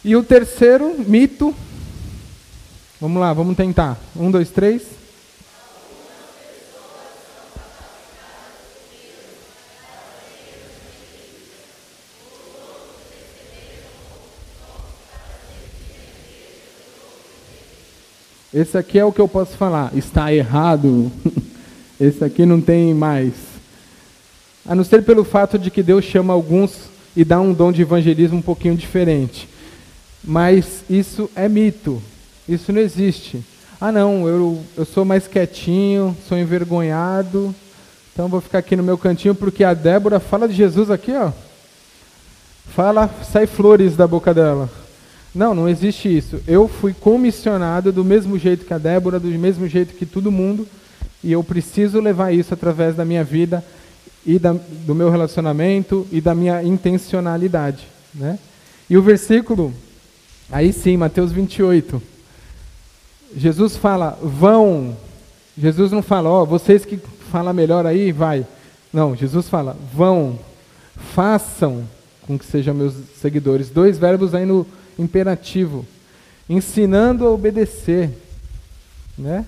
E 0.04 0.16
o 0.16 0.22
terceiro 0.22 0.96
mito, 0.98 1.54
vamos 3.00 3.20
lá, 3.20 3.32
vamos 3.32 3.56
tentar. 3.56 3.98
Um, 4.16 4.30
dois, 4.30 4.50
três. 4.50 4.82
Esse 18.52 18.76
aqui 18.76 18.98
é 18.98 19.04
o 19.04 19.12
que 19.12 19.20
eu 19.20 19.28
posso 19.28 19.56
falar. 19.56 19.90
Está 19.96 20.32
errado. 20.32 21.10
Esse 21.98 22.22
aqui 22.24 22.44
não 22.44 22.60
tem 22.60 22.92
mais. 22.92 23.32
A 24.66 24.74
não 24.74 24.84
ser 24.84 25.02
pelo 25.02 25.24
fato 25.24 25.58
de 25.58 25.70
que 25.70 25.82
Deus 25.82 26.04
chama 26.04 26.32
alguns 26.32 26.90
e 27.16 27.24
dá 27.24 27.40
um 27.40 27.52
dom 27.52 27.72
de 27.72 27.82
evangelismo 27.82 28.38
um 28.38 28.42
pouquinho 28.42 28.76
diferente. 28.76 29.48
Mas 30.22 30.84
isso 30.88 31.30
é 31.34 31.48
mito. 31.48 32.02
Isso 32.48 32.72
não 32.72 32.80
existe. 32.80 33.42
Ah, 33.80 33.90
não, 33.90 34.28
eu, 34.28 34.62
eu 34.76 34.84
sou 34.84 35.04
mais 35.04 35.26
quietinho, 35.26 36.16
sou 36.28 36.38
envergonhado, 36.38 37.52
então 38.12 38.28
vou 38.28 38.40
ficar 38.40 38.58
aqui 38.58 38.76
no 38.76 38.82
meu 38.82 38.96
cantinho 38.96 39.34
porque 39.34 39.64
a 39.64 39.74
Débora 39.74 40.20
fala 40.20 40.46
de 40.46 40.54
Jesus 40.54 40.90
aqui, 40.90 41.12
ó. 41.12 41.32
Fala, 42.68 43.10
sai 43.24 43.46
flores 43.46 43.96
da 43.96 44.06
boca 44.06 44.32
dela. 44.32 44.70
Não, 45.34 45.54
não 45.54 45.68
existe 45.68 46.14
isso. 46.14 46.40
Eu 46.46 46.68
fui 46.68 46.92
comissionado 46.92 47.90
do 47.90 48.04
mesmo 48.04 48.38
jeito 48.38 48.66
que 48.66 48.74
a 48.74 48.78
Débora, 48.78 49.18
do 49.18 49.28
mesmo 49.28 49.66
jeito 49.66 49.94
que 49.94 50.04
todo 50.04 50.30
mundo, 50.30 50.68
e 51.24 51.32
eu 51.32 51.42
preciso 51.42 52.00
levar 52.00 52.32
isso 52.32 52.52
através 52.52 52.94
da 52.94 53.04
minha 53.04 53.24
vida 53.24 53.64
e 54.26 54.38
da, 54.38 54.52
do 54.52 54.94
meu 54.94 55.10
relacionamento 55.10 56.06
e 56.12 56.20
da 56.20 56.34
minha 56.34 56.62
intencionalidade. 56.62 57.86
Né? 58.14 58.38
E 58.90 58.96
o 58.96 59.02
versículo, 59.02 59.72
aí 60.50 60.72
sim, 60.72 60.96
Mateus 60.96 61.32
28. 61.32 62.02
Jesus 63.34 63.76
fala, 63.76 64.18
vão. 64.22 64.96
Jesus 65.56 65.92
não 65.92 66.02
fala, 66.02 66.28
ó, 66.28 66.42
oh, 66.42 66.46
vocês 66.46 66.84
que 66.84 66.98
falam 67.30 67.54
melhor 67.54 67.86
aí, 67.86 68.12
vai. 68.12 68.46
Não, 68.92 69.16
Jesus 69.16 69.48
fala, 69.48 69.76
vão, 69.94 70.38
façam 71.14 71.84
com 72.26 72.38
que 72.38 72.44
sejam 72.44 72.74
meus 72.74 72.94
seguidores. 73.20 73.70
Dois 73.70 73.98
verbos 73.98 74.34
aí 74.34 74.44
no 74.44 74.66
imperativo. 74.98 75.86
Ensinando 76.48 77.26
a 77.26 77.30
obedecer. 77.30 78.10
Né? 79.16 79.46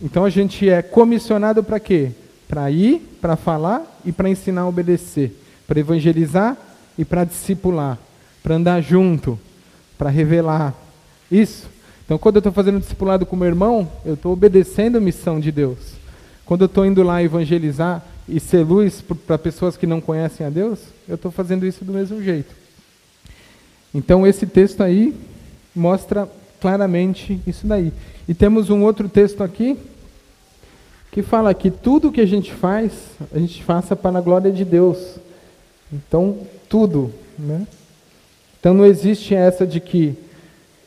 Então 0.00 0.24
a 0.24 0.30
gente 0.30 0.68
é 0.68 0.82
comissionado 0.82 1.62
para 1.62 1.80
quê? 1.80 2.10
Para 2.48 2.70
ir, 2.70 3.18
para 3.20 3.36
falar 3.36 4.00
e 4.04 4.12
para 4.12 4.28
ensinar 4.28 4.62
a 4.62 4.68
obedecer. 4.68 5.32
Para 5.66 5.80
evangelizar 5.80 6.56
e 6.98 7.04
para 7.04 7.24
discipular. 7.24 7.98
Para 8.42 8.56
andar 8.56 8.80
junto. 8.80 9.38
Para 9.98 10.10
revelar. 10.10 10.74
Isso. 11.30 11.68
Então, 12.04 12.18
quando 12.18 12.36
eu 12.36 12.40
estou 12.40 12.52
fazendo 12.52 12.78
discipulado 12.78 13.26
com 13.26 13.34
meu 13.34 13.48
irmão, 13.48 13.90
eu 14.04 14.14
estou 14.14 14.32
obedecendo 14.32 14.96
a 14.96 15.00
missão 15.00 15.40
de 15.40 15.50
Deus. 15.50 15.78
Quando 16.44 16.62
eu 16.62 16.66
estou 16.66 16.86
indo 16.86 17.02
lá 17.02 17.20
evangelizar 17.20 18.04
e 18.28 18.38
ser 18.38 18.62
luz 18.62 19.02
para 19.26 19.36
pessoas 19.36 19.76
que 19.76 19.88
não 19.88 20.00
conhecem 20.00 20.46
a 20.46 20.50
Deus, 20.50 20.78
eu 21.08 21.16
estou 21.16 21.32
fazendo 21.32 21.66
isso 21.66 21.84
do 21.84 21.92
mesmo 21.92 22.22
jeito. 22.22 22.54
Então, 23.96 24.26
esse 24.26 24.46
texto 24.46 24.82
aí 24.82 25.14
mostra 25.74 26.28
claramente 26.60 27.40
isso 27.46 27.66
daí. 27.66 27.90
E 28.28 28.34
temos 28.34 28.68
um 28.68 28.82
outro 28.84 29.08
texto 29.08 29.42
aqui, 29.42 29.78
que 31.10 31.22
fala 31.22 31.54
que 31.54 31.70
tudo 31.70 32.12
que 32.12 32.20
a 32.20 32.26
gente 32.26 32.52
faz, 32.52 32.92
a 33.32 33.38
gente 33.38 33.64
faça 33.64 33.96
para 33.96 34.18
a 34.18 34.20
glória 34.20 34.52
de 34.52 34.66
Deus. 34.66 35.16
Então, 35.90 36.40
tudo. 36.68 37.10
Né? 37.38 37.66
Então 38.60 38.74
não 38.74 38.84
existe 38.84 39.34
essa 39.34 39.66
de 39.66 39.80
que 39.80 40.14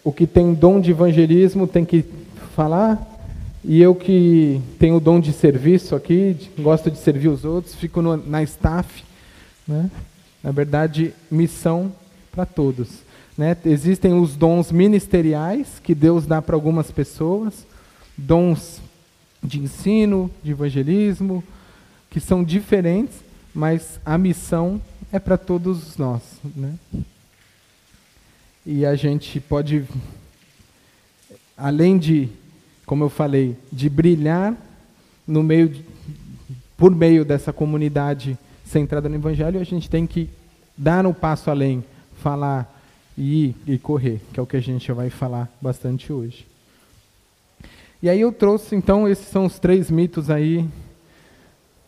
o 0.03 0.11
que 0.11 0.27
tem 0.27 0.53
dom 0.53 0.79
de 0.79 0.91
evangelismo 0.91 1.65
tem 1.65 1.83
que 1.83 2.05
falar 2.55 3.03
e 3.65 3.81
eu 3.81 3.95
que 3.95 4.61
tenho 4.77 4.97
o 4.97 4.99
dom 4.99 5.19
de 5.19 5.33
serviço 5.33 5.95
aqui, 5.95 6.37
gosto 6.59 6.91
de 6.91 6.99
servir 6.99 7.29
os 7.29 7.43
outros, 7.43 7.73
fico 7.73 8.03
no, 8.03 8.17
na 8.17 8.43
staff. 8.43 9.03
Né? 9.67 9.89
Na 10.43 10.51
verdade, 10.51 11.11
missão 11.31 11.91
para 12.31 12.45
todos. 12.45 12.89
Né? 13.37 13.55
Existem 13.65 14.13
os 14.13 14.35
dons 14.35 14.71
ministeriais 14.71 15.79
que 15.83 15.95
Deus 15.95 16.25
dá 16.25 16.41
para 16.41 16.55
algumas 16.55 16.91
pessoas, 16.91 17.65
dons 18.17 18.81
de 19.41 19.59
ensino, 19.59 20.29
de 20.43 20.51
evangelismo, 20.51 21.43
que 22.09 22.19
são 22.19 22.43
diferentes, 22.43 23.15
mas 23.53 23.99
a 24.05 24.17
missão 24.17 24.81
é 25.11 25.19
para 25.19 25.37
todos 25.37 25.97
nós. 25.97 26.21
Né? 26.55 26.73
E 28.65 28.85
a 28.85 28.95
gente 28.95 29.39
pode, 29.39 29.85
além 31.57 31.97
de 31.97 32.29
como 32.89 33.03
eu 33.03 33.09
falei, 33.09 33.55
de 33.71 33.87
brilhar 33.87 34.57
no 35.27 35.43
meio 35.43 35.69
de, 35.69 35.85
por 36.75 36.89
meio 36.89 37.23
dessa 37.23 37.53
comunidade 37.53 38.35
centrada 38.65 39.07
no 39.07 39.13
Evangelho, 39.13 39.59
a 39.59 39.63
gente 39.63 39.87
tem 39.87 40.07
que 40.07 40.27
dar 40.75 41.05
um 41.05 41.13
passo 41.13 41.51
além, 41.51 41.83
falar 42.19 42.81
e 43.17 43.55
e 43.67 43.77
correr, 43.77 44.21
que 44.33 44.39
é 44.39 44.43
o 44.43 44.45
que 44.45 44.57
a 44.57 44.61
gente 44.61 44.91
vai 44.91 45.09
falar 45.09 45.49
bastante 45.61 46.13
hoje. 46.13 46.47
E 48.01 48.09
aí 48.09 48.21
eu 48.21 48.31
trouxe, 48.31 48.75
então, 48.75 49.07
esses 49.07 49.27
são 49.27 49.45
os 49.45 49.59
três 49.59 49.91
mitos 49.91 50.29
aí, 50.29 50.65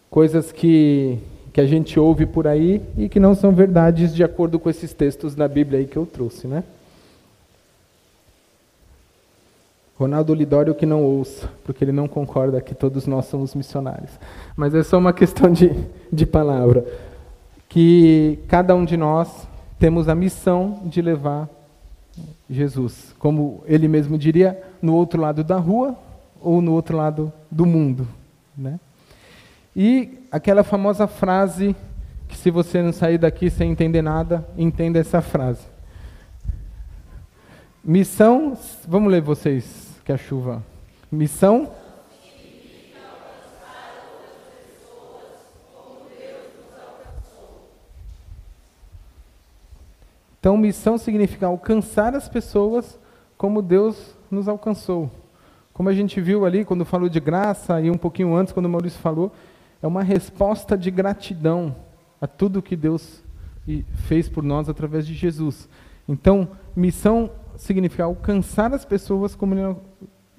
coisas 0.10 0.52
que, 0.52 1.18
que 1.54 1.62
a 1.62 1.66
gente 1.66 1.98
ouve 1.98 2.26
por 2.26 2.48
aí 2.48 2.82
e 2.98 3.08
que 3.08 3.18
não 3.18 3.34
são 3.34 3.54
verdades 3.54 4.14
de 4.14 4.22
acordo 4.22 4.60
com 4.60 4.70
esses 4.70 4.94
textos 4.94 5.36
da 5.36 5.48
Bíblia 5.48 5.80
aí 5.80 5.86
que 5.86 5.96
eu 5.96 6.06
trouxe, 6.06 6.48
né? 6.48 6.66
Ronaldo 9.98 10.34
Lidório 10.34 10.76
que 10.76 10.86
não 10.86 11.02
ouça, 11.02 11.48
porque 11.64 11.84
ele 11.84 11.92
não 11.94 12.08
concorda 12.10 12.60
que 12.60 12.76
todos 12.76 13.08
nós 13.08 13.28
somos 13.28 13.56
missionários. 13.56 14.12
Mas 14.56 14.76
é 14.76 14.84
só 14.84 14.98
uma 14.98 15.14
questão 15.14 15.50
de, 15.52 15.72
de 16.12 16.26
palavra. 16.26 16.86
Que 17.70 18.40
cada 18.50 18.76
um 18.76 18.84
de 18.84 18.98
nós 18.98 19.48
temos 19.82 20.08
a 20.08 20.14
missão 20.14 20.84
de 20.86 21.02
levar 21.02 21.50
Jesus, 22.48 23.16
como 23.18 23.64
ele 23.66 23.88
mesmo 23.88 24.16
diria, 24.16 24.62
no 24.80 24.94
outro 24.94 25.20
lado 25.20 25.44
da 25.44 25.58
rua 25.58 25.98
ou 26.40 26.62
no 26.62 26.72
outro 26.72 26.96
lado 26.96 27.34
do 27.50 27.66
mundo. 27.66 28.08
Né? 28.56 28.80
E 29.76 30.20
aquela 30.32 30.64
famosa 30.64 31.08
frase 31.08 31.76
que 32.28 32.38
se 32.38 32.52
você 32.52 32.80
não 32.80 32.94
sair 32.94 33.18
daqui 33.18 33.50
sem 33.50 33.72
entender 33.72 34.04
nada, 34.04 34.48
entenda 34.56 35.00
essa 35.00 35.20
frase. 35.20 35.66
Missão, 37.84 38.56
vamos 38.88 39.12
ler 39.12 39.22
vocês 39.24 40.00
que 40.06 40.12
a 40.12 40.18
chuva. 40.18 40.62
Missão? 41.12 41.72
Então, 50.42 50.58
missão 50.58 50.98
significa 50.98 51.46
alcançar 51.46 52.16
as 52.16 52.28
pessoas 52.28 53.00
como 53.38 53.62
Deus 53.62 54.18
nos 54.32 54.48
alcançou. 54.48 55.12
Como 55.72 55.88
a 55.88 55.94
gente 55.94 56.20
viu 56.20 56.48
ali 56.48 56.66
quando 56.66 56.84
falou 56.84 57.08
de 57.08 57.20
graça 57.20 57.80
e 57.80 57.92
um 57.92 57.98
pouquinho 57.98 58.36
antes 58.36 58.52
quando 58.52 58.66
o 58.66 58.70
Maurício 58.70 59.00
falou, 59.00 59.32
é 59.84 59.86
uma 59.86 60.02
resposta 60.02 60.76
de 60.76 60.90
gratidão 60.90 61.76
a 62.20 62.26
tudo 62.26 62.60
que 62.60 62.76
Deus 62.76 63.24
fez 64.08 64.28
por 64.28 64.44
nós 64.44 64.68
através 64.68 65.06
de 65.06 65.14
Jesus. 65.14 65.70
Então, 66.10 66.50
missão 66.76 67.30
significa 67.56 68.06
alcançar 68.06 68.74
as 68.74 68.84
pessoas 68.84 69.36
como 69.36 69.54
ele 69.54 69.76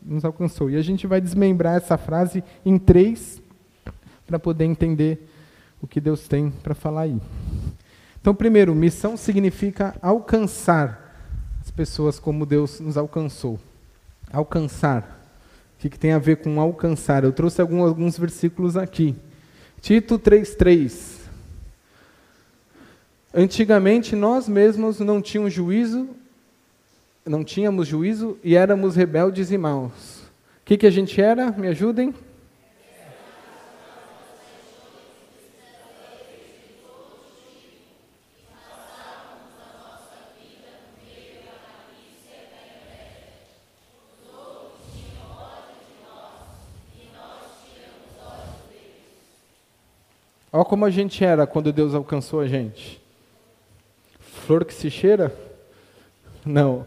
nos 0.05 0.25
alcançou. 0.25 0.69
E 0.69 0.75
a 0.75 0.83
gente 0.83 1.07
vai 1.07 1.21
desmembrar 1.21 1.77
essa 1.77 1.97
frase 1.97 2.43
em 2.67 2.77
três 2.77 3.41
para 4.27 4.41
poder 4.41 4.65
entender 4.65 5.29
o 5.81 5.87
que 5.87 6.01
Deus 6.01 6.27
tem 6.27 6.51
para 6.51 6.75
falar 6.75 7.03
aí. 7.03 7.21
Então, 8.23 8.35
primeiro, 8.35 8.75
missão 8.75 9.19
significa 9.19 9.95
alcançar 10.01 11.15
as 11.61 11.71
pessoas 11.71 12.19
como 12.19 12.47
Deus 12.47 12.81
nos 12.81 12.97
alcançou. 12.97 13.61
Alcançar. 14.33 15.21
O 15.77 15.83
que, 15.83 15.91
que 15.91 15.99
tem 15.99 16.13
a 16.13 16.19
ver 16.19 16.37
com 16.37 16.59
alcançar? 16.59 17.23
Eu 17.25 17.33
trouxe 17.33 17.61
alguns, 17.61 17.89
alguns 17.89 18.19
versículos 18.19 18.79
aqui. 18.79 19.15
Tito 19.83 20.19
3,3. 20.19 21.19
Antigamente 23.35 24.17
nós 24.17 24.49
mesmos 24.49 24.99
não 25.01 25.21
tínhamos 25.21 25.53
juízo 25.53 26.09
não 27.25 27.45
tínhamos 27.45 27.87
juízo 27.87 28.37
e 28.43 28.57
éramos 28.57 28.97
rebeldes 28.97 29.51
e 29.51 29.59
maus. 29.59 30.23
O 30.23 30.65
que, 30.65 30.77
que 30.77 30.87
a 30.87 30.91
gente 30.91 31.21
era? 31.21 31.51
Me 31.53 31.69
ajudem? 31.69 32.15
Olha 50.53 50.65
como 50.65 50.85
a 50.85 50.91
gente 50.91 51.25
era 51.25 51.47
quando 51.47 51.73
Deus 51.73 51.95
alcançou 51.95 52.41
a 52.41 52.47
gente. 52.47 53.01
Flor 54.21 54.65
que 54.65 54.75
se 54.75 54.91
cheira? 54.91 55.35
Não. 56.45 56.85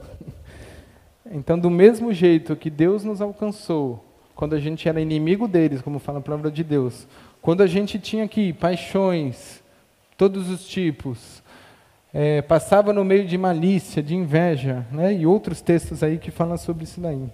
Então, 1.32 1.58
do 1.58 1.72
mesmo 1.72 2.14
jeito 2.14 2.56
que 2.56 2.70
Deus 2.70 3.04
nos 3.04 3.22
alcançou, 3.22 4.06
quando 4.36 4.54
a 4.54 4.60
gente 4.60 4.88
era 4.88 5.02
inimigo 5.02 5.48
deles, 5.48 5.82
como 5.82 5.98
fala 5.98 6.20
a 6.20 6.22
palavra 6.22 6.52
de 6.52 6.64
Deus, 6.64 7.08
quando 7.42 7.64
a 7.64 7.68
gente 7.68 7.98
tinha 7.98 8.26
aqui 8.26 8.54
paixões, 8.54 9.64
todos 10.16 10.50
os 10.50 10.68
tipos, 10.68 11.42
é, 12.14 12.42
passava 12.44 12.94
no 12.94 13.04
meio 13.04 13.26
de 13.26 13.38
malícia, 13.38 14.04
de 14.04 14.16
inveja, 14.16 14.86
né, 14.92 15.14
e 15.14 15.26
outros 15.26 15.62
textos 15.62 16.04
aí 16.04 16.18
que 16.20 16.30
falam 16.30 16.58
sobre 16.58 16.84
isso 16.84 17.02
daí. 17.02 17.28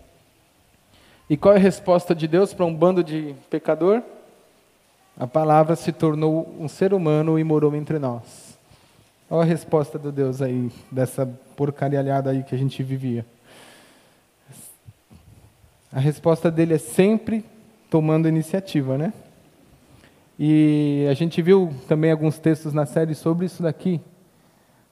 E 1.29 1.35
qual 1.35 1.53
é 1.53 1.57
a 1.57 1.61
resposta 1.61 2.15
de 2.15 2.27
Deus 2.27 2.53
para 2.53 2.65
um 2.65 2.73
bando 2.73 3.03
de 3.03 3.35
pecador? 3.49 4.01
A 5.17 5.27
palavra 5.27 5.75
se 5.75 5.91
tornou 5.91 6.55
um 6.59 6.67
ser 6.67 6.93
humano 6.93 7.37
e 7.37 7.43
morou 7.43 7.75
entre 7.75 7.99
nós. 7.99 8.57
Olha 9.29 9.43
a 9.43 9.45
resposta 9.45 9.97
de 9.97 10.11
Deus 10.11 10.41
aí, 10.41 10.71
dessa 10.91 11.25
porcarialhada 11.55 12.31
aí 12.31 12.43
que 12.43 12.53
a 12.53 12.57
gente 12.57 12.83
vivia. 12.83 13.25
A 15.93 15.99
resposta 15.99 16.49
dele 16.49 16.73
é 16.73 16.77
sempre 16.77 17.45
tomando 17.89 18.27
iniciativa, 18.27 18.97
né? 18.97 19.13
E 20.39 21.05
a 21.09 21.13
gente 21.13 21.41
viu 21.41 21.73
também 21.87 22.11
alguns 22.11 22.39
textos 22.39 22.73
na 22.73 22.85
série 22.85 23.13
sobre 23.13 23.45
isso 23.45 23.61
daqui, 23.61 24.01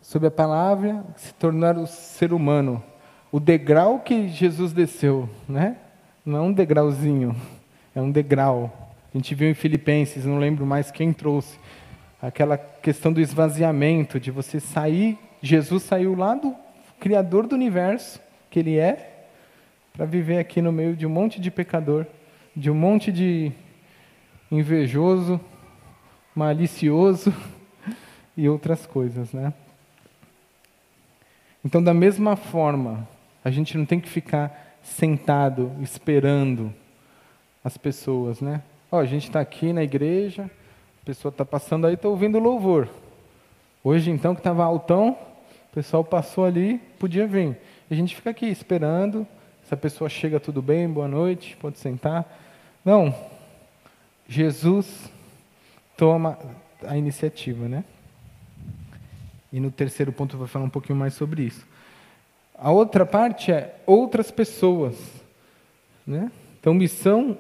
sobre 0.02 0.28
a 0.28 0.32
palavra 0.32 1.04
se 1.18 1.34
tornar 1.34 1.78
o 1.78 1.88
ser 1.88 2.34
humano, 2.34 2.84
o 3.32 3.40
degrau 3.40 4.00
que 4.00 4.28
Jesus 4.28 4.74
desceu, 4.74 5.30
né? 5.48 5.78
Não 6.26 6.38
é 6.38 6.42
um 6.42 6.54
degrauzinho, 6.54 7.36
é 7.96 8.02
um 8.02 8.12
degrau. 8.12 8.89
A 9.14 9.18
gente 9.18 9.34
viu 9.34 9.50
em 9.50 9.56
Filipenses, 9.56 10.24
não 10.24 10.38
lembro 10.38 10.66
mais 10.66 10.92
quem 10.92 11.12
trouxe, 11.12 11.58
aquela 12.22 12.58
questão 12.58 13.12
do 13.12 13.20
esvaziamento, 13.20 14.20
de 14.20 14.30
você 14.30 14.60
sair. 14.60 15.18
Jesus 15.42 15.84
saiu 15.84 16.16
lá 16.16 16.36
do 16.36 16.56
Criador 17.00 17.48
do 17.48 17.56
universo, 17.56 18.22
que 18.52 18.60
Ele 18.60 18.78
é, 18.78 19.26
para 19.94 20.06
viver 20.06 20.38
aqui 20.38 20.62
no 20.62 20.72
meio 20.72 20.96
de 20.96 21.08
um 21.08 21.10
monte 21.10 21.42
de 21.42 21.50
pecador, 21.50 22.06
de 22.56 22.70
um 22.70 22.76
monte 22.76 23.12
de 23.12 23.52
invejoso, 24.52 25.42
malicioso 26.36 27.34
e 28.38 28.48
outras 28.48 28.86
coisas, 28.86 29.34
né? 29.34 29.54
Então, 31.66 31.82
da 31.82 31.94
mesma 31.94 32.36
forma, 32.36 33.08
a 33.44 33.50
gente 33.50 33.76
não 33.76 33.86
tem 33.86 34.00
que 34.00 34.08
ficar 34.08 34.78
sentado 34.84 35.72
esperando 35.82 36.74
as 37.64 37.76
pessoas, 37.76 38.40
né? 38.40 38.62
Ó, 38.92 39.00
a 39.00 39.06
gente 39.06 39.26
está 39.26 39.40
aqui 39.40 39.72
na 39.72 39.84
igreja, 39.84 40.50
pessoa 41.10 41.32
está 41.32 41.44
passando 41.44 41.88
aí, 41.88 41.96
está 41.96 42.08
ouvindo 42.08 42.38
louvor. 42.38 42.88
Hoje, 43.84 44.12
então, 44.12 44.36
que 44.36 44.42
estava 44.42 44.64
altão, 44.64 45.18
o 45.72 45.74
pessoal 45.74 46.04
passou 46.04 46.46
ali, 46.46 46.78
podia 47.00 47.26
vir. 47.26 47.58
E 47.90 47.94
a 47.96 47.98
gente 47.98 48.16
fica 48.16 48.30
aqui 48.30 48.46
esperando. 48.46 49.26
Se 49.68 49.74
a 49.74 49.78
pessoa 49.78 50.08
chega, 50.08 50.40
tudo 50.40 50.62
bem, 50.62 50.88
boa 50.88 51.08
noite, 51.08 51.58
pode 51.58 51.80
sentar. 51.80 52.32
Não. 52.86 53.16
Jesus 54.28 55.12
toma 55.98 56.38
a 56.86 56.96
iniciativa, 56.96 57.68
né? 57.68 57.84
E 59.52 59.60
no 59.60 59.72
terceiro 59.72 60.12
ponto 60.12 60.36
eu 60.36 60.38
vou 60.38 60.48
falar 60.48 60.66
um 60.66 60.70
pouquinho 60.70 61.00
mais 61.00 61.16
sobre 61.16 61.42
isso. 61.42 61.66
A 62.56 62.70
outra 62.70 63.04
parte 63.04 63.52
é 63.52 63.76
outras 63.88 64.30
pessoas, 64.30 64.96
né? 66.06 66.32
Então, 66.60 66.72
missão 66.72 67.36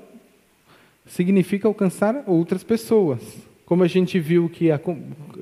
significa 1.10 1.67
alcançar 1.67 2.24
outras 2.26 2.63
pessoas 2.63 3.22
como 3.65 3.84
a 3.84 3.88
gente 3.88 4.19
viu 4.19 4.50
que 4.50 4.72
a, 4.72 4.80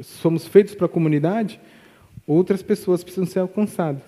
somos 0.02 0.46
feitos 0.46 0.76
para 0.76 0.86
a 0.86 0.90
comunidade, 0.90 1.62
Outras 2.28 2.62
pessoas 2.62 3.06
precisam 3.06 3.26
ser 3.26 3.40
alcançadas. 3.40 4.04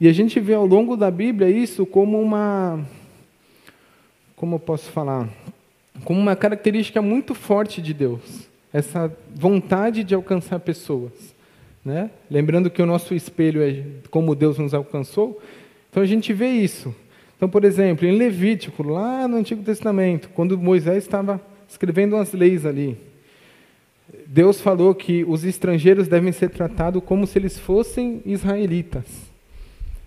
E 0.00 0.08
a 0.08 0.12
gente 0.12 0.40
vê 0.40 0.54
ao 0.54 0.66
longo 0.66 0.96
da 0.96 1.08
Bíblia 1.08 1.48
isso 1.48 1.86
como 1.86 2.20
uma. 2.20 2.84
Como 4.34 4.56
eu 4.56 4.58
posso 4.58 4.90
falar? 4.90 5.28
Como 6.04 6.18
uma 6.18 6.34
característica 6.34 7.00
muito 7.00 7.36
forte 7.36 7.80
de 7.80 7.94
Deus. 7.94 8.48
Essa 8.72 9.16
vontade 9.32 10.02
de 10.02 10.16
alcançar 10.16 10.58
pessoas. 10.58 11.12
Né? 11.84 12.10
Lembrando 12.28 12.70
que 12.70 12.82
o 12.82 12.86
nosso 12.86 13.14
espelho 13.14 13.62
é 13.62 13.84
como 14.10 14.34
Deus 14.34 14.58
nos 14.58 14.74
alcançou. 14.74 15.40
Então 15.88 16.02
a 16.02 16.06
gente 16.06 16.32
vê 16.32 16.48
isso. 16.48 16.94
Então, 17.38 17.48
por 17.48 17.64
exemplo, 17.64 18.04
em 18.04 18.18
Levítico, 18.18 18.82
lá 18.82 19.28
no 19.28 19.36
Antigo 19.36 19.62
Testamento, 19.62 20.28
quando 20.34 20.58
Moisés 20.58 21.04
estava 21.04 21.40
escrevendo 21.68 22.16
as 22.16 22.32
leis 22.32 22.66
ali, 22.66 22.98
Deus 24.26 24.60
falou 24.60 24.92
que 24.92 25.24
os 25.24 25.44
estrangeiros 25.44 26.08
devem 26.08 26.32
ser 26.32 26.50
tratados 26.50 27.00
como 27.04 27.28
se 27.28 27.38
eles 27.38 27.56
fossem 27.56 28.20
israelitas. 28.26 29.04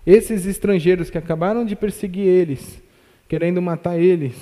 Esses 0.06 0.44
estrangeiros 0.44 1.08
que 1.08 1.16
acabaram 1.16 1.64
de 1.64 1.74
perseguir 1.74 2.26
eles, 2.26 2.82
querendo 3.26 3.62
matar 3.62 3.98
eles, 3.98 4.34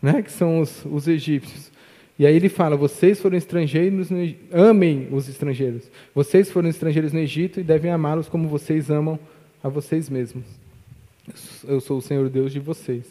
né, 0.00 0.22
que 0.22 0.30
são 0.30 0.60
os, 0.60 0.84
os 0.84 1.08
egípcios. 1.08 1.72
E 2.16 2.24
aí 2.24 2.36
ele 2.36 2.48
fala: 2.48 2.76
vocês 2.76 3.20
foram 3.20 3.36
estrangeiros, 3.36 4.10
no, 4.10 4.18
amem 4.52 5.08
os 5.10 5.28
estrangeiros. 5.28 5.90
Vocês 6.14 6.52
foram 6.52 6.68
estrangeiros 6.68 7.12
no 7.12 7.18
Egito 7.18 7.58
e 7.58 7.64
devem 7.64 7.90
amá-los 7.90 8.28
como 8.28 8.46
vocês 8.46 8.90
amam 8.90 9.18
a 9.60 9.68
vocês 9.68 10.08
mesmos. 10.08 10.61
Eu 11.68 11.80
sou 11.80 11.98
o 11.98 12.02
Senhor 12.02 12.28
Deus 12.28 12.52
de 12.52 12.58
vocês. 12.58 13.06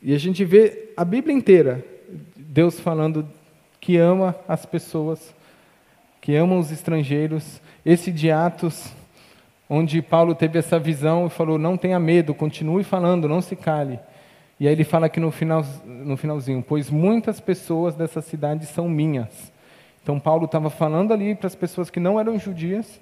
E 0.00 0.14
a 0.14 0.18
gente 0.18 0.44
vê 0.44 0.90
a 0.96 1.04
Bíblia 1.04 1.34
inteira 1.34 1.84
Deus 2.36 2.78
falando 2.78 3.26
que 3.80 3.96
ama 3.96 4.36
as 4.46 4.64
pessoas, 4.64 5.34
que 6.20 6.36
ama 6.36 6.56
os 6.56 6.70
estrangeiros. 6.70 7.60
Esse 7.84 8.12
de 8.12 8.30
Atos, 8.30 8.92
onde 9.68 10.00
Paulo 10.00 10.34
teve 10.34 10.58
essa 10.58 10.78
visão 10.78 11.26
e 11.26 11.30
falou: 11.30 11.58
não 11.58 11.76
tenha 11.76 11.98
medo, 11.98 12.32
continue 12.34 12.84
falando, 12.84 13.28
não 13.28 13.40
se 13.40 13.56
cale. 13.56 13.98
E 14.60 14.68
aí 14.68 14.74
ele 14.74 14.84
fala 14.84 15.06
aqui 15.06 15.18
no, 15.18 15.32
final, 15.32 15.66
no 15.84 16.16
finalzinho: 16.16 16.64
pois 16.66 16.90
muitas 16.90 17.40
pessoas 17.40 17.96
dessa 17.96 18.20
cidade 18.20 18.66
são 18.66 18.88
minhas. 18.88 19.52
Então 20.00 20.20
Paulo 20.20 20.44
estava 20.44 20.70
falando 20.70 21.12
ali 21.12 21.34
para 21.34 21.48
as 21.48 21.54
pessoas 21.56 21.90
que 21.90 21.98
não 21.98 22.20
eram 22.20 22.38
judias, 22.38 23.00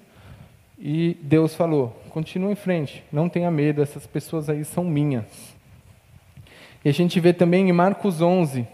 e 0.79 1.15
Deus 1.21 1.53
falou: 1.53 1.95
continue 2.11 2.51
em 2.51 2.55
frente, 2.55 3.03
não 3.11 3.29
tenha 3.29 3.49
medo, 3.49 3.81
essas 3.81 4.05
pessoas 4.05 4.49
aí 4.49 4.65
são 4.65 4.83
minhas. 4.83 5.25
E 6.83 6.89
a 6.89 6.91
gente 6.91 7.19
vê 7.19 7.31
também 7.31 7.69
em 7.69 7.71
Marcos 7.71 8.21
11, 8.21 8.67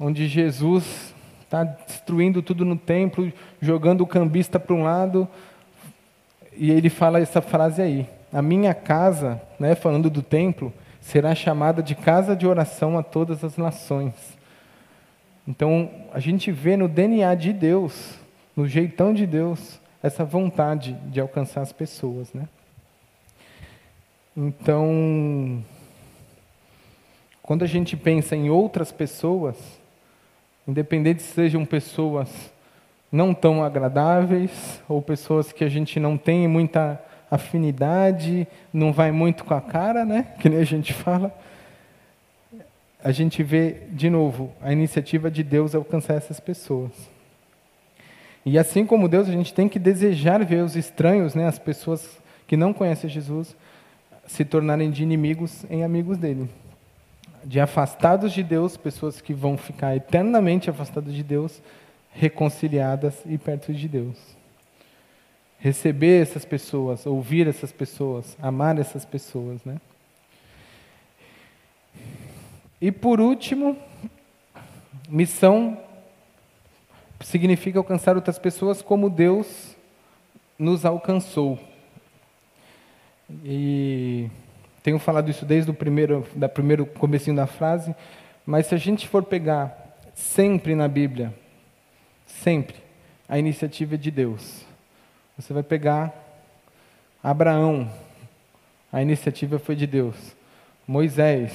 onde 0.00 0.26
Jesus 0.26 1.14
está 1.42 1.64
destruindo 1.64 2.42
tudo 2.42 2.64
no 2.64 2.76
templo, 2.76 3.30
jogando 3.60 4.00
o 4.00 4.06
cambista 4.06 4.58
para 4.58 4.74
um 4.74 4.82
lado, 4.82 5.28
e 6.56 6.70
ele 6.70 6.88
fala 6.88 7.20
essa 7.20 7.42
frase 7.42 7.82
aí: 7.82 8.06
A 8.32 8.40
minha 8.40 8.72
casa, 8.72 9.40
né, 9.58 9.74
falando 9.74 10.08
do 10.08 10.22
templo, 10.22 10.72
será 11.00 11.34
chamada 11.34 11.82
de 11.82 11.94
casa 11.94 12.34
de 12.34 12.46
oração 12.46 12.98
a 12.98 13.02
todas 13.02 13.44
as 13.44 13.56
nações. 13.58 14.14
Então, 15.46 15.90
a 16.12 16.20
gente 16.20 16.50
vê 16.50 16.76
no 16.76 16.88
DNA 16.88 17.34
de 17.34 17.52
Deus, 17.52 18.18
no 18.56 18.66
jeitão 18.66 19.12
de 19.12 19.26
Deus, 19.26 19.80
essa 20.02 20.24
vontade 20.24 20.92
de 21.06 21.20
alcançar 21.20 21.62
as 21.62 21.72
pessoas, 21.72 22.32
né? 22.32 22.48
Então, 24.36 25.64
quando 27.42 27.64
a 27.64 27.66
gente 27.66 27.96
pensa 27.96 28.36
em 28.36 28.50
outras 28.50 28.92
pessoas, 28.92 29.56
independente 30.66 31.22
se 31.22 31.32
sejam 31.32 31.64
pessoas 31.64 32.52
não 33.10 33.34
tão 33.34 33.64
agradáveis 33.64 34.82
ou 34.88 35.02
pessoas 35.02 35.50
que 35.50 35.64
a 35.64 35.68
gente 35.68 35.98
não 35.98 36.16
tem 36.16 36.46
muita 36.46 37.02
afinidade, 37.30 38.46
não 38.72 38.92
vai 38.92 39.10
muito 39.10 39.44
com 39.44 39.54
a 39.54 39.60
cara, 39.60 40.04
né? 40.04 40.34
Que 40.38 40.48
nem 40.48 40.60
a 40.60 40.64
gente 40.64 40.92
fala. 40.92 41.34
A 43.02 43.12
gente 43.12 43.42
vê 43.42 43.82
de 43.90 44.10
novo 44.10 44.52
a 44.60 44.72
iniciativa 44.72 45.30
de 45.30 45.42
Deus 45.42 45.74
alcançar 45.74 46.14
essas 46.14 46.38
pessoas. 46.38 46.92
E 48.48 48.58
assim 48.58 48.86
como 48.86 49.08
Deus, 49.08 49.28
a 49.28 49.32
gente 49.32 49.52
tem 49.52 49.68
que 49.68 49.78
desejar 49.78 50.44
ver 50.44 50.62
os 50.62 50.76
estranhos, 50.76 51.34
né, 51.34 51.46
as 51.46 51.58
pessoas 51.58 52.18
que 52.46 52.56
não 52.56 52.72
conhecem 52.72 53.08
Jesus, 53.08 53.56
se 54.26 54.44
tornarem 54.44 54.90
de 54.90 55.02
inimigos 55.02 55.64
em 55.70 55.84
amigos 55.84 56.18
dele 56.18 56.48
de 57.44 57.60
afastados 57.60 58.32
de 58.32 58.42
Deus, 58.42 58.76
pessoas 58.76 59.20
que 59.20 59.32
vão 59.32 59.56
ficar 59.56 59.96
eternamente 59.96 60.68
afastadas 60.68 61.14
de 61.14 61.22
Deus, 61.22 61.62
reconciliadas 62.12 63.22
e 63.26 63.38
perto 63.38 63.72
de 63.72 63.88
Deus. 63.88 64.16
Receber 65.58 66.22
essas 66.22 66.44
pessoas, 66.44 67.06
ouvir 67.06 67.48
essas 67.48 67.72
pessoas, 67.72 68.36
amar 68.40 68.78
essas 68.78 69.04
pessoas, 69.04 69.64
né? 69.64 69.80
E 72.80 72.92
por 72.92 73.20
último, 73.20 73.76
missão 75.08 75.78
significa 77.20 77.78
alcançar 77.78 78.16
outras 78.16 78.38
pessoas 78.38 78.82
como 78.82 79.10
Deus 79.10 79.76
nos 80.58 80.84
alcançou. 80.84 81.58
E 83.44 84.30
tenho 84.82 84.98
falado 84.98 85.30
isso 85.30 85.44
desde 85.44 85.70
o 85.70 85.74
primeiro, 85.74 86.26
da 86.34 86.48
primeiro 86.48 86.86
comecinho 86.86 87.36
da 87.36 87.46
frase, 87.46 87.94
mas 88.46 88.66
se 88.66 88.74
a 88.74 88.78
gente 88.78 89.06
for 89.06 89.22
pegar 89.22 89.98
sempre 90.14 90.74
na 90.74 90.88
Bíblia, 90.88 91.34
sempre, 92.26 92.76
a 93.28 93.38
iniciativa 93.38 93.94
é 93.94 93.98
de 93.98 94.10
Deus. 94.10 94.64
Você 95.36 95.52
vai 95.52 95.62
pegar 95.62 96.12
Abraão, 97.22 97.90
a 98.92 99.02
iniciativa 99.02 99.58
foi 99.58 99.76
de 99.76 99.86
Deus. 99.86 100.16
Moisés, 100.86 101.52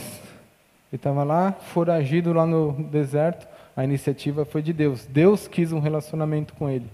ele 0.91 0.97
estava 0.97 1.23
lá, 1.23 1.51
foragido 1.51 2.31
lá 2.31 2.45
no 2.45 2.71
deserto, 2.71 3.47
a 3.75 3.83
iniciativa 3.83 4.45
foi 4.45 4.61
de 4.61 4.73
Deus. 4.73 5.05
Deus 5.05 5.47
quis 5.47 5.71
um 5.71 5.79
relacionamento 5.79 6.53
com 6.53 6.69
ele. 6.69 6.87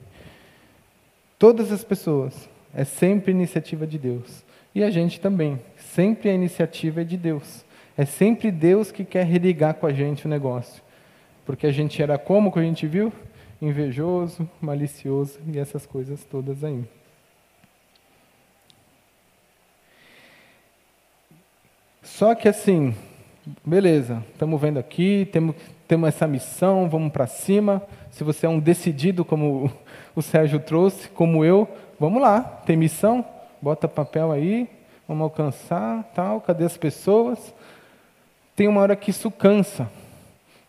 Todas 1.38 1.72
as 1.72 1.84
pessoas, 1.84 2.50
é 2.74 2.84
sempre 2.84 3.32
iniciativa 3.32 3.86
de 3.88 3.98
Deus. 3.98 4.44
E 4.74 4.84
a 4.84 4.90
gente 4.90 5.20
também. 5.20 5.60
Sempre 5.78 6.30
a 6.30 6.34
iniciativa 6.34 7.02
é 7.02 7.04
de 7.04 7.18
Deus. 7.18 7.66
É 7.98 8.06
sempre 8.06 8.52
Deus 8.52 8.92
que 8.92 9.04
quer 9.04 9.26
religar 9.26 9.74
com 9.74 9.88
a 9.88 9.94
gente 9.94 10.26
o 10.26 10.30
negócio. 10.30 10.82
Porque 11.46 11.68
a 11.68 11.72
gente 11.72 12.02
era 12.02 12.18
como 12.18 12.52
que 12.52 12.60
a 12.60 12.62
gente 12.62 12.88
viu? 12.88 13.12
Invejoso, 13.62 14.50
malicioso 14.62 15.40
e 15.48 15.58
essas 15.58 15.86
coisas 15.86 16.24
todas 16.24 16.64
aí. 16.64 16.84
Só 22.04 22.36
que 22.36 22.48
assim, 22.48 22.96
beleza, 23.66 24.24
estamos 24.34 24.60
vendo 24.60 24.78
aqui, 24.78 25.28
temos, 25.32 25.56
temos 25.90 26.10
essa 26.10 26.28
missão, 26.28 26.88
vamos 26.88 27.12
para 27.12 27.26
cima. 27.26 27.82
Se 28.12 28.24
você 28.24 28.46
é 28.46 28.50
um 28.50 28.60
decidido, 28.60 29.26
como 29.26 29.72
o 30.16 30.22
Sérgio 30.22 30.60
trouxe, 30.60 31.10
como 31.10 31.44
eu, 31.44 31.68
vamos 32.00 32.22
lá, 32.22 32.42
tem 32.64 32.78
missão, 32.78 33.26
bota 33.60 33.88
papel 33.88 34.32
aí, 34.32 34.70
vamos 35.08 35.24
alcançar, 35.24 36.04
tal, 36.14 36.42
cadê 36.42 36.64
as 36.64 36.78
pessoas? 36.78 37.56
Tem 38.56 38.68
uma 38.68 38.82
hora 38.82 38.96
que 38.96 39.10
isso 39.10 39.32
cansa. 39.32 39.90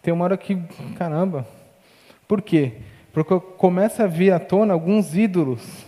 Tem 0.01 0.11
uma 0.11 0.25
hora 0.25 0.39
que, 0.39 0.57
caramba. 0.97 1.47
Por 2.27 2.41
quê? 2.41 2.73
Porque 3.13 3.39
começa 3.59 4.05
a 4.05 4.07
vir 4.07 4.33
à 4.33 4.39
tona 4.39 4.73
alguns 4.73 5.15
ídolos. 5.15 5.85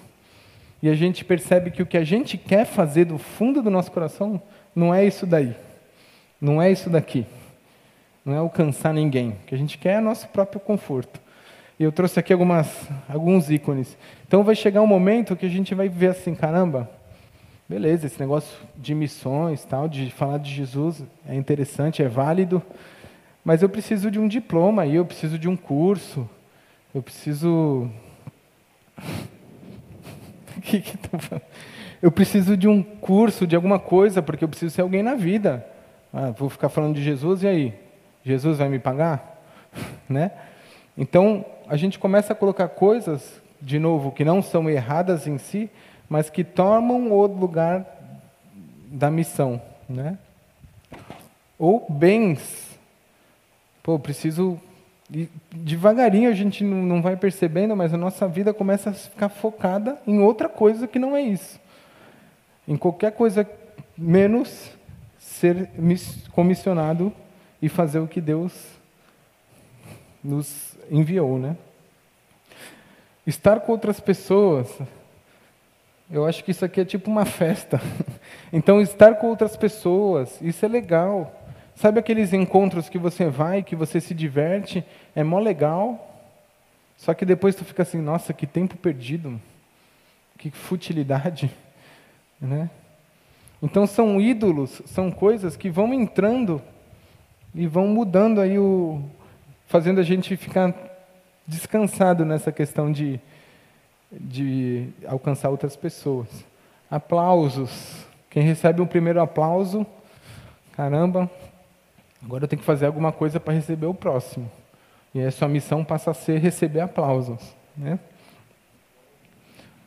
E 0.82 0.90
a 0.90 0.94
gente 0.94 1.24
percebe 1.24 1.70
que 1.70 1.82
o 1.82 1.86
que 1.86 1.96
a 1.96 2.04
gente 2.04 2.36
quer 2.36 2.66
fazer 2.66 3.06
do 3.06 3.16
fundo 3.16 3.62
do 3.62 3.70
nosso 3.70 3.90
coração 3.92 4.42
não 4.76 4.94
é 4.94 5.06
isso 5.06 5.24
daí. 5.24 5.56
Não 6.38 6.60
é 6.60 6.70
isso 6.70 6.90
daqui. 6.90 7.24
Não 8.24 8.34
é 8.34 8.38
alcançar 8.38 8.94
ninguém. 8.94 9.30
O 9.30 9.46
que 9.46 9.54
a 9.54 9.58
gente 9.58 9.78
quer 9.78 9.94
é 9.94 10.00
nosso 10.00 10.28
próprio 10.28 10.60
conforto. 10.60 11.20
E 11.78 11.84
eu 11.84 11.90
trouxe 11.90 12.20
aqui 12.20 12.32
algumas, 12.32 12.88
alguns 13.08 13.50
ícones. 13.50 13.96
Então 14.26 14.44
vai 14.44 14.54
chegar 14.54 14.82
um 14.82 14.86
momento 14.86 15.34
que 15.34 15.46
a 15.46 15.48
gente 15.48 15.74
vai 15.74 15.88
ver 15.88 16.08
assim, 16.08 16.34
caramba, 16.34 16.88
beleza, 17.68 18.06
esse 18.06 18.20
negócio 18.20 18.56
de 18.76 18.94
missões, 18.94 19.64
tal, 19.64 19.88
de 19.88 20.10
falar 20.10 20.38
de 20.38 20.52
Jesus 20.52 21.02
é 21.26 21.34
interessante, 21.34 22.02
é 22.02 22.08
válido, 22.08 22.62
mas 23.44 23.62
eu 23.62 23.68
preciso 23.68 24.10
de 24.10 24.18
um 24.18 24.28
diploma 24.28 24.82
aí, 24.82 24.94
eu 24.94 25.04
preciso 25.04 25.38
de 25.38 25.48
um 25.48 25.56
curso, 25.56 26.28
eu 26.94 27.02
preciso. 27.02 27.90
que 30.62 30.80
que 30.80 30.96
tá? 30.96 31.40
Eu 32.00 32.12
preciso 32.12 32.56
de 32.56 32.68
um 32.68 32.82
curso, 32.82 33.46
de 33.46 33.56
alguma 33.56 33.78
coisa, 33.78 34.22
porque 34.22 34.44
eu 34.44 34.48
preciso 34.48 34.74
ser 34.74 34.82
alguém 34.82 35.02
na 35.02 35.14
vida. 35.14 35.66
Ah, 36.12 36.30
vou 36.30 36.48
ficar 36.48 36.68
falando 36.68 36.94
de 36.94 37.02
Jesus 37.02 37.42
e 37.42 37.48
aí? 37.48 37.81
Jesus 38.24 38.58
vai 38.58 38.68
me 38.68 38.78
pagar? 38.78 39.40
né? 40.08 40.32
Então, 40.96 41.44
a 41.66 41.76
gente 41.76 41.98
começa 41.98 42.32
a 42.32 42.36
colocar 42.36 42.68
coisas, 42.68 43.40
de 43.60 43.78
novo, 43.78 44.12
que 44.12 44.24
não 44.24 44.42
são 44.42 44.68
erradas 44.68 45.26
em 45.26 45.38
si, 45.38 45.70
mas 46.08 46.28
que 46.28 46.44
tomam 46.44 47.10
o 47.10 47.26
lugar 47.26 47.86
da 48.86 49.10
missão, 49.10 49.60
né? 49.88 50.18
Ou 51.58 51.86
bens. 51.88 52.78
Pô, 53.82 53.98
preciso 53.98 54.60
E 55.10 55.28
devagarinho 55.50 56.28
a 56.28 56.34
gente 56.34 56.62
não, 56.62 57.00
vai 57.00 57.16
percebendo, 57.16 57.74
mas 57.74 57.94
a 57.94 57.96
nossa 57.96 58.28
vida 58.28 58.52
começa 58.52 58.90
a 58.90 58.92
ficar 58.92 59.28
focada 59.28 59.98
em 60.06 60.20
outra 60.20 60.48
coisa 60.48 60.86
que 60.86 60.98
não 60.98 61.16
é 61.16 61.22
isso. 61.22 61.58
Em 62.68 62.76
qualquer 62.76 63.12
coisa 63.12 63.48
menos 63.96 64.70
ser 65.18 65.70
comissionado 66.32 67.12
e 67.62 67.68
fazer 67.68 68.00
o 68.00 68.08
que 68.08 68.20
Deus 68.20 68.52
nos 70.22 70.76
enviou, 70.90 71.38
né? 71.38 71.56
Estar 73.24 73.60
com 73.60 73.70
outras 73.70 74.00
pessoas, 74.00 74.68
eu 76.10 76.26
acho 76.26 76.42
que 76.42 76.50
isso 76.50 76.64
aqui 76.64 76.80
é 76.80 76.84
tipo 76.84 77.08
uma 77.08 77.24
festa. 77.24 77.80
Então, 78.54 78.82
estar 78.82 79.14
com 79.14 79.28
outras 79.28 79.56
pessoas, 79.56 80.38
isso 80.42 80.62
é 80.62 80.68
legal. 80.68 81.42
Sabe 81.74 81.98
aqueles 81.98 82.34
encontros 82.34 82.86
que 82.86 82.98
você 82.98 83.24
vai, 83.24 83.62
que 83.62 83.74
você 83.74 83.98
se 83.98 84.12
diverte, 84.12 84.84
é 85.16 85.24
mó 85.24 85.38
legal. 85.38 86.22
Só 86.98 87.14
que 87.14 87.24
depois 87.24 87.54
tu 87.54 87.64
fica 87.64 87.82
assim, 87.82 87.98
nossa, 87.98 88.34
que 88.34 88.46
tempo 88.46 88.76
perdido. 88.76 89.40
Que 90.36 90.50
futilidade, 90.50 91.50
né? 92.38 92.68
Então 93.62 93.86
são 93.86 94.20
ídolos, 94.20 94.82
são 94.84 95.10
coisas 95.10 95.56
que 95.56 95.70
vão 95.70 95.94
entrando 95.94 96.60
e 97.54 97.66
vão 97.66 97.86
mudando 97.88 98.40
aí 98.40 98.58
o 98.58 99.02
fazendo 99.66 100.00
a 100.00 100.02
gente 100.02 100.36
ficar 100.36 100.74
descansado 101.46 102.24
nessa 102.24 102.52
questão 102.52 102.92
de 102.92 103.20
de 104.12 104.88
alcançar 105.06 105.48
outras 105.48 105.74
pessoas. 105.74 106.28
Aplausos. 106.90 108.06
Quem 108.28 108.42
recebe 108.42 108.80
um 108.80 108.86
primeiro 108.86 109.20
aplauso, 109.20 109.86
caramba, 110.72 111.30
agora 112.22 112.44
eu 112.44 112.48
tenho 112.48 112.60
que 112.60 112.66
fazer 112.66 112.86
alguma 112.86 113.12
coisa 113.12 113.38
para 113.38 113.54
receber 113.54 113.86
o 113.86 113.94
próximo. 113.94 114.50
E 115.14 115.20
aí 115.20 115.26
a 115.26 115.30
sua 115.30 115.48
missão 115.48 115.84
passa 115.84 116.10
a 116.10 116.14
ser 116.14 116.38
receber 116.38 116.80
aplausos. 116.80 117.54
Né? 117.76 117.98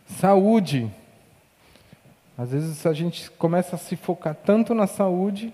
Saúde. 0.07 0.91
Às 2.37 2.51
vezes 2.51 2.85
a 2.85 2.93
gente 2.93 3.31
começa 3.31 3.75
a 3.75 3.79
se 3.79 3.95
focar 3.95 4.35
tanto 4.35 4.73
na 4.73 4.85
saúde 4.85 5.53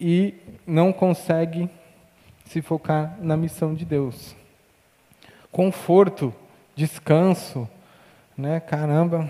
e 0.00 0.34
não 0.66 0.92
consegue 0.92 1.68
se 2.46 2.60
focar 2.60 3.16
na 3.20 3.36
missão 3.36 3.74
de 3.74 3.84
Deus. 3.84 4.34
Conforto, 5.50 6.34
descanso, 6.74 7.68
né? 8.36 8.60
Caramba, 8.60 9.28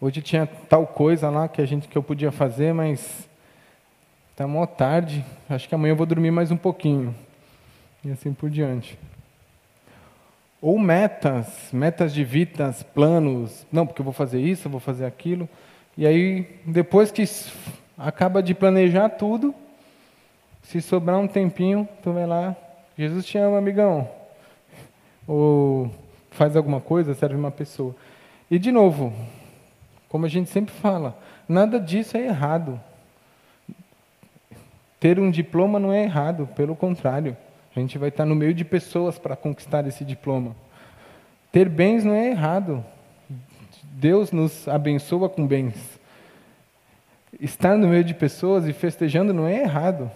hoje 0.00 0.22
tinha 0.22 0.46
tal 0.46 0.86
coisa 0.86 1.28
lá 1.30 1.48
que 1.48 1.60
a 1.60 1.66
gente 1.66 1.88
que 1.88 1.96
eu 1.96 2.02
podia 2.02 2.30
fazer, 2.30 2.72
mas 2.72 3.28
está 4.30 4.46
mó 4.46 4.66
tarde. 4.66 5.24
Acho 5.48 5.68
que 5.68 5.74
amanhã 5.74 5.92
eu 5.92 5.96
vou 5.96 6.06
dormir 6.06 6.30
mais 6.30 6.50
um 6.50 6.56
pouquinho 6.56 7.14
e 8.04 8.10
assim 8.10 8.32
por 8.32 8.50
diante. 8.50 8.98
Ou 10.60 10.78
metas, 10.78 11.68
metas 11.72 12.14
de 12.14 12.24
vidas, 12.24 12.82
planos. 12.82 13.66
Não, 13.72 13.86
porque 13.86 14.00
eu 14.00 14.04
vou 14.04 14.12
fazer 14.12 14.40
isso, 14.40 14.68
eu 14.68 14.70
vou 14.70 14.80
fazer 14.80 15.04
aquilo. 15.04 15.48
E 15.98 16.06
aí, 16.06 16.60
depois 16.64 17.10
que 17.10 17.24
acaba 18.02 18.42
de 18.42 18.52
planejar 18.52 19.10
tudo, 19.10 19.54
se 20.62 20.82
sobrar 20.82 21.18
um 21.18 21.28
tempinho, 21.28 21.88
tu 22.02 22.12
vai 22.12 22.26
lá. 22.26 22.56
Jesus 22.98 23.24
te 23.24 23.38
ama, 23.38 23.58
amigão. 23.58 24.08
Ou 25.26 25.90
faz 26.30 26.56
alguma 26.56 26.80
coisa, 26.80 27.14
serve 27.14 27.36
uma 27.36 27.50
pessoa. 27.50 27.94
E, 28.50 28.58
de 28.58 28.72
novo, 28.72 29.12
como 30.08 30.26
a 30.26 30.28
gente 30.28 30.50
sempre 30.50 30.74
fala, 30.74 31.16
nada 31.48 31.78
disso 31.78 32.16
é 32.16 32.26
errado. 32.26 32.80
Ter 34.98 35.18
um 35.18 35.30
diploma 35.30 35.78
não 35.78 35.92
é 35.92 36.02
errado, 36.02 36.48
pelo 36.56 36.74
contrário. 36.74 37.36
A 37.74 37.80
gente 37.80 37.98
vai 37.98 38.08
estar 38.08 38.26
no 38.26 38.34
meio 38.34 38.52
de 38.52 38.64
pessoas 38.64 39.18
para 39.18 39.36
conquistar 39.36 39.86
esse 39.86 40.04
diploma. 40.04 40.54
Ter 41.50 41.68
bens 41.68 42.04
não 42.04 42.14
é 42.14 42.30
errado. 42.30 42.84
Deus 43.82 44.32
nos 44.32 44.66
abençoa 44.68 45.28
com 45.28 45.46
bens. 45.46 45.91
Estar 47.42 47.76
no 47.76 47.88
meio 47.88 48.04
de 48.04 48.14
pessoas 48.14 48.68
e 48.68 48.72
festejando 48.72 49.34
não 49.34 49.48
é 49.48 49.62
errado. 49.62 50.08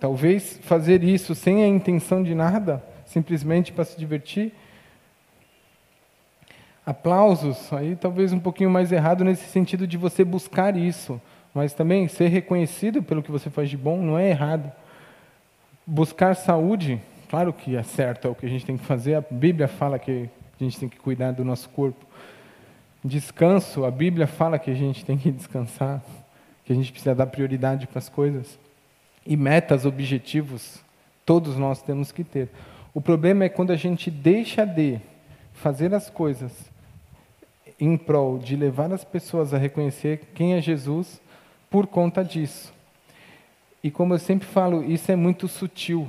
Talvez 0.00 0.58
fazer 0.62 1.04
isso 1.04 1.36
sem 1.36 1.62
a 1.62 1.68
intenção 1.68 2.20
de 2.20 2.34
nada, 2.34 2.84
simplesmente 3.06 3.72
para 3.72 3.84
se 3.84 3.96
divertir. 3.96 4.52
Aplausos, 6.84 7.72
aí 7.72 7.94
talvez 7.94 8.32
um 8.32 8.40
pouquinho 8.40 8.68
mais 8.68 8.90
errado 8.90 9.22
nesse 9.22 9.44
sentido 9.44 9.86
de 9.86 9.96
você 9.96 10.24
buscar 10.24 10.76
isso, 10.76 11.22
mas 11.54 11.72
também 11.72 12.08
ser 12.08 12.26
reconhecido 12.26 13.04
pelo 13.04 13.22
que 13.22 13.30
você 13.30 13.48
faz 13.48 13.70
de 13.70 13.76
bom 13.76 14.02
não 14.02 14.18
é 14.18 14.30
errado. 14.30 14.72
Buscar 15.86 16.34
saúde, 16.34 17.00
claro 17.28 17.52
que 17.52 17.76
é 17.76 17.84
certo, 17.84 18.26
é 18.26 18.30
o 18.32 18.34
que 18.34 18.46
a 18.46 18.48
gente 18.48 18.66
tem 18.66 18.76
que 18.76 18.84
fazer. 18.84 19.14
A 19.14 19.24
Bíblia 19.30 19.68
fala 19.68 19.96
que 19.96 20.28
a 20.60 20.64
gente 20.64 20.80
tem 20.80 20.88
que 20.88 20.98
cuidar 20.98 21.30
do 21.30 21.44
nosso 21.44 21.68
corpo. 21.68 22.05
Descanso, 23.06 23.84
a 23.84 23.90
Bíblia 23.90 24.26
fala 24.26 24.58
que 24.58 24.70
a 24.70 24.74
gente 24.74 25.04
tem 25.04 25.16
que 25.16 25.30
descansar, 25.30 26.02
que 26.64 26.72
a 26.72 26.76
gente 26.76 26.90
precisa 26.90 27.14
dar 27.14 27.26
prioridade 27.26 27.86
para 27.86 27.98
as 27.98 28.08
coisas. 28.08 28.58
E 29.24 29.36
metas, 29.36 29.86
objetivos, 29.86 30.82
todos 31.24 31.56
nós 31.56 31.80
temos 31.82 32.10
que 32.10 32.24
ter. 32.24 32.48
O 32.92 33.00
problema 33.00 33.44
é 33.44 33.48
quando 33.48 33.72
a 33.72 33.76
gente 33.76 34.10
deixa 34.10 34.64
de 34.64 35.00
fazer 35.52 35.94
as 35.94 36.10
coisas 36.10 36.52
em 37.78 37.96
prol 37.96 38.38
de 38.38 38.56
levar 38.56 38.92
as 38.92 39.04
pessoas 39.04 39.52
a 39.52 39.58
reconhecer 39.58 40.20
quem 40.34 40.54
é 40.54 40.60
Jesus 40.60 41.20
por 41.70 41.86
conta 41.86 42.24
disso. 42.24 42.72
E 43.82 43.90
como 43.90 44.14
eu 44.14 44.18
sempre 44.18 44.48
falo, 44.48 44.82
isso 44.82 45.12
é 45.12 45.16
muito 45.16 45.46
sutil. 45.46 46.08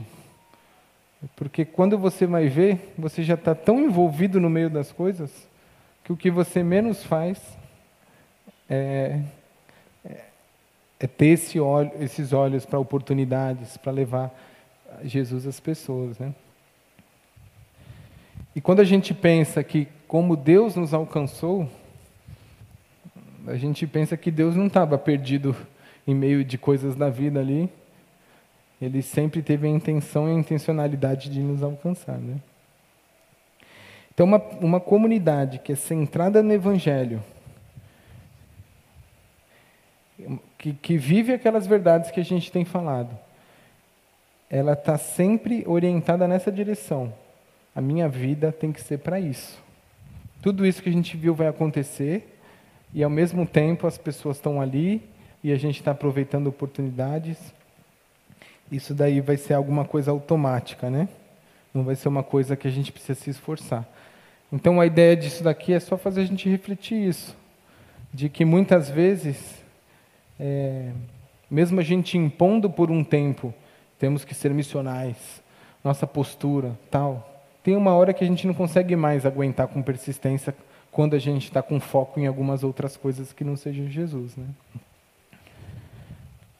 Porque 1.35 1.65
quando 1.65 1.97
você 1.97 2.25
vai 2.25 2.47
ver, 2.47 2.93
você 2.97 3.23
já 3.23 3.33
está 3.33 3.53
tão 3.53 3.81
envolvido 3.81 4.39
no 4.39 4.49
meio 4.49 4.69
das 4.69 4.91
coisas, 4.91 5.47
que 6.07 6.13
o 6.13 6.15
que 6.15 6.31
você 6.31 6.63
menos 6.63 7.03
faz 7.03 7.37
é, 8.69 9.19
é, 10.05 10.21
é 11.01 11.05
ter 11.05 11.25
esse 11.25 11.59
olho, 11.59 11.91
esses 11.99 12.31
olhos 12.31 12.65
para 12.65 12.79
oportunidades, 12.79 13.75
para 13.75 13.91
levar 13.91 14.33
Jesus 15.03 15.45
às 15.45 15.59
pessoas. 15.59 16.17
Né? 16.17 16.33
E 18.55 18.61
quando 18.61 18.79
a 18.79 18.85
gente 18.85 19.13
pensa 19.13 19.61
que 19.61 19.85
como 20.07 20.37
Deus 20.37 20.77
nos 20.77 20.93
alcançou, 20.93 21.69
a 23.45 23.57
gente 23.57 23.85
pensa 23.85 24.15
que 24.15 24.31
Deus 24.31 24.55
não 24.55 24.67
estava 24.67 24.97
perdido 24.97 25.53
em 26.07 26.15
meio 26.15 26.41
de 26.41 26.57
coisas 26.57 26.95
da 26.95 27.09
vida 27.09 27.41
ali, 27.41 27.69
ele 28.81 29.01
sempre 29.01 29.41
teve 29.41 29.67
a 29.67 29.69
intenção 29.69 30.29
e 30.29 30.31
a 30.31 30.39
intencionalidade 30.39 31.29
de 31.29 31.41
nos 31.41 31.61
alcançar. 31.61 32.17
Né? 32.17 32.37
Então, 34.17 34.25
uma, 34.25 34.41
uma 34.59 34.79
comunidade 34.79 35.59
que 35.59 35.73
é 35.73 35.75
centrada 35.75 36.41
no 36.41 36.51
Evangelho, 36.51 37.23
que, 40.57 40.73
que 40.73 40.97
vive 40.97 41.33
aquelas 41.33 41.67
verdades 41.67 42.09
que 42.09 42.19
a 42.19 42.25
gente 42.25 42.51
tem 42.51 42.65
falado, 42.65 43.15
ela 44.49 44.73
está 44.73 44.97
sempre 44.97 45.63
orientada 45.67 46.27
nessa 46.27 46.51
direção. 46.51 47.13
A 47.75 47.79
minha 47.79 48.09
vida 48.09 48.51
tem 48.51 48.71
que 48.71 48.81
ser 48.81 48.97
para 48.97 49.19
isso. 49.19 49.63
Tudo 50.41 50.65
isso 50.65 50.81
que 50.81 50.89
a 50.89 50.93
gente 50.93 51.15
viu 51.15 51.35
vai 51.35 51.45
acontecer, 51.45 52.39
e 52.95 53.03
ao 53.03 53.11
mesmo 53.11 53.45
tempo 53.45 53.85
as 53.85 53.99
pessoas 53.99 54.37
estão 54.37 54.59
ali 54.59 55.07
e 55.43 55.51
a 55.51 55.57
gente 55.57 55.75
está 55.75 55.91
aproveitando 55.91 56.47
oportunidades. 56.47 57.37
Isso 58.71 58.95
daí 58.95 59.21
vai 59.21 59.37
ser 59.37 59.53
alguma 59.53 59.85
coisa 59.85 60.09
automática, 60.09 60.89
né? 60.89 61.07
Não 61.71 61.83
vai 61.83 61.95
ser 61.95 62.07
uma 62.07 62.23
coisa 62.23 62.55
que 62.55 62.67
a 62.67 62.71
gente 62.71 62.91
precisa 62.91 63.13
se 63.13 63.29
esforçar. 63.29 63.87
Então 64.51 64.79
a 64.79 64.85
ideia 64.85 65.15
disso 65.15 65.43
daqui 65.43 65.73
é 65.73 65.79
só 65.79 65.97
fazer 65.97 66.21
a 66.21 66.25
gente 66.25 66.49
refletir 66.49 67.09
isso, 67.09 67.35
de 68.13 68.29
que 68.29 68.45
muitas 68.45 68.89
vezes, 68.89 69.63
é, 70.39 70.91
mesmo 71.49 71.79
a 71.79 71.83
gente 71.83 72.17
impondo 72.17 72.69
por 72.69 72.89
um 72.89 73.03
tempo, 73.03 73.53
temos 73.99 74.23
que 74.23 74.33
ser 74.33 74.53
missionais, 74.53 75.41
nossa 75.83 76.07
postura, 76.07 76.77
tal. 76.89 77.43
Tem 77.63 77.75
uma 77.75 77.93
hora 77.93 78.13
que 78.13 78.23
a 78.23 78.27
gente 78.27 78.47
não 78.47 78.53
consegue 78.53 78.95
mais 78.95 79.25
aguentar 79.25 79.67
com 79.67 79.81
persistência 79.81 80.55
quando 80.91 81.15
a 81.15 81.19
gente 81.19 81.43
está 81.43 81.61
com 81.61 81.79
foco 81.79 82.19
em 82.19 82.27
algumas 82.27 82.63
outras 82.63 82.95
coisas 82.95 83.33
que 83.33 83.43
não 83.43 83.57
sejam 83.57 83.89
Jesus, 83.89 84.35
né? 84.35 84.45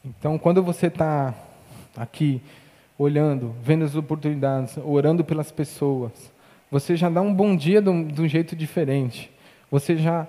Então, 0.04 0.38
quando 0.38 0.62
você 0.62 0.86
está 0.86 1.34
aqui 1.96 2.40
olhando, 2.98 3.54
vendo 3.62 3.84
as 3.84 3.94
oportunidades, 3.94 4.76
orando 4.78 5.24
pelas 5.24 5.50
pessoas, 5.50 6.12
você 6.70 6.96
já 6.96 7.08
dá 7.08 7.20
um 7.20 7.32
bom 7.32 7.56
dia 7.56 7.80
de 7.80 7.88
um, 7.88 8.06
de 8.06 8.20
um 8.20 8.28
jeito 8.28 8.54
diferente. 8.54 9.30
Você 9.70 9.96
já 9.96 10.26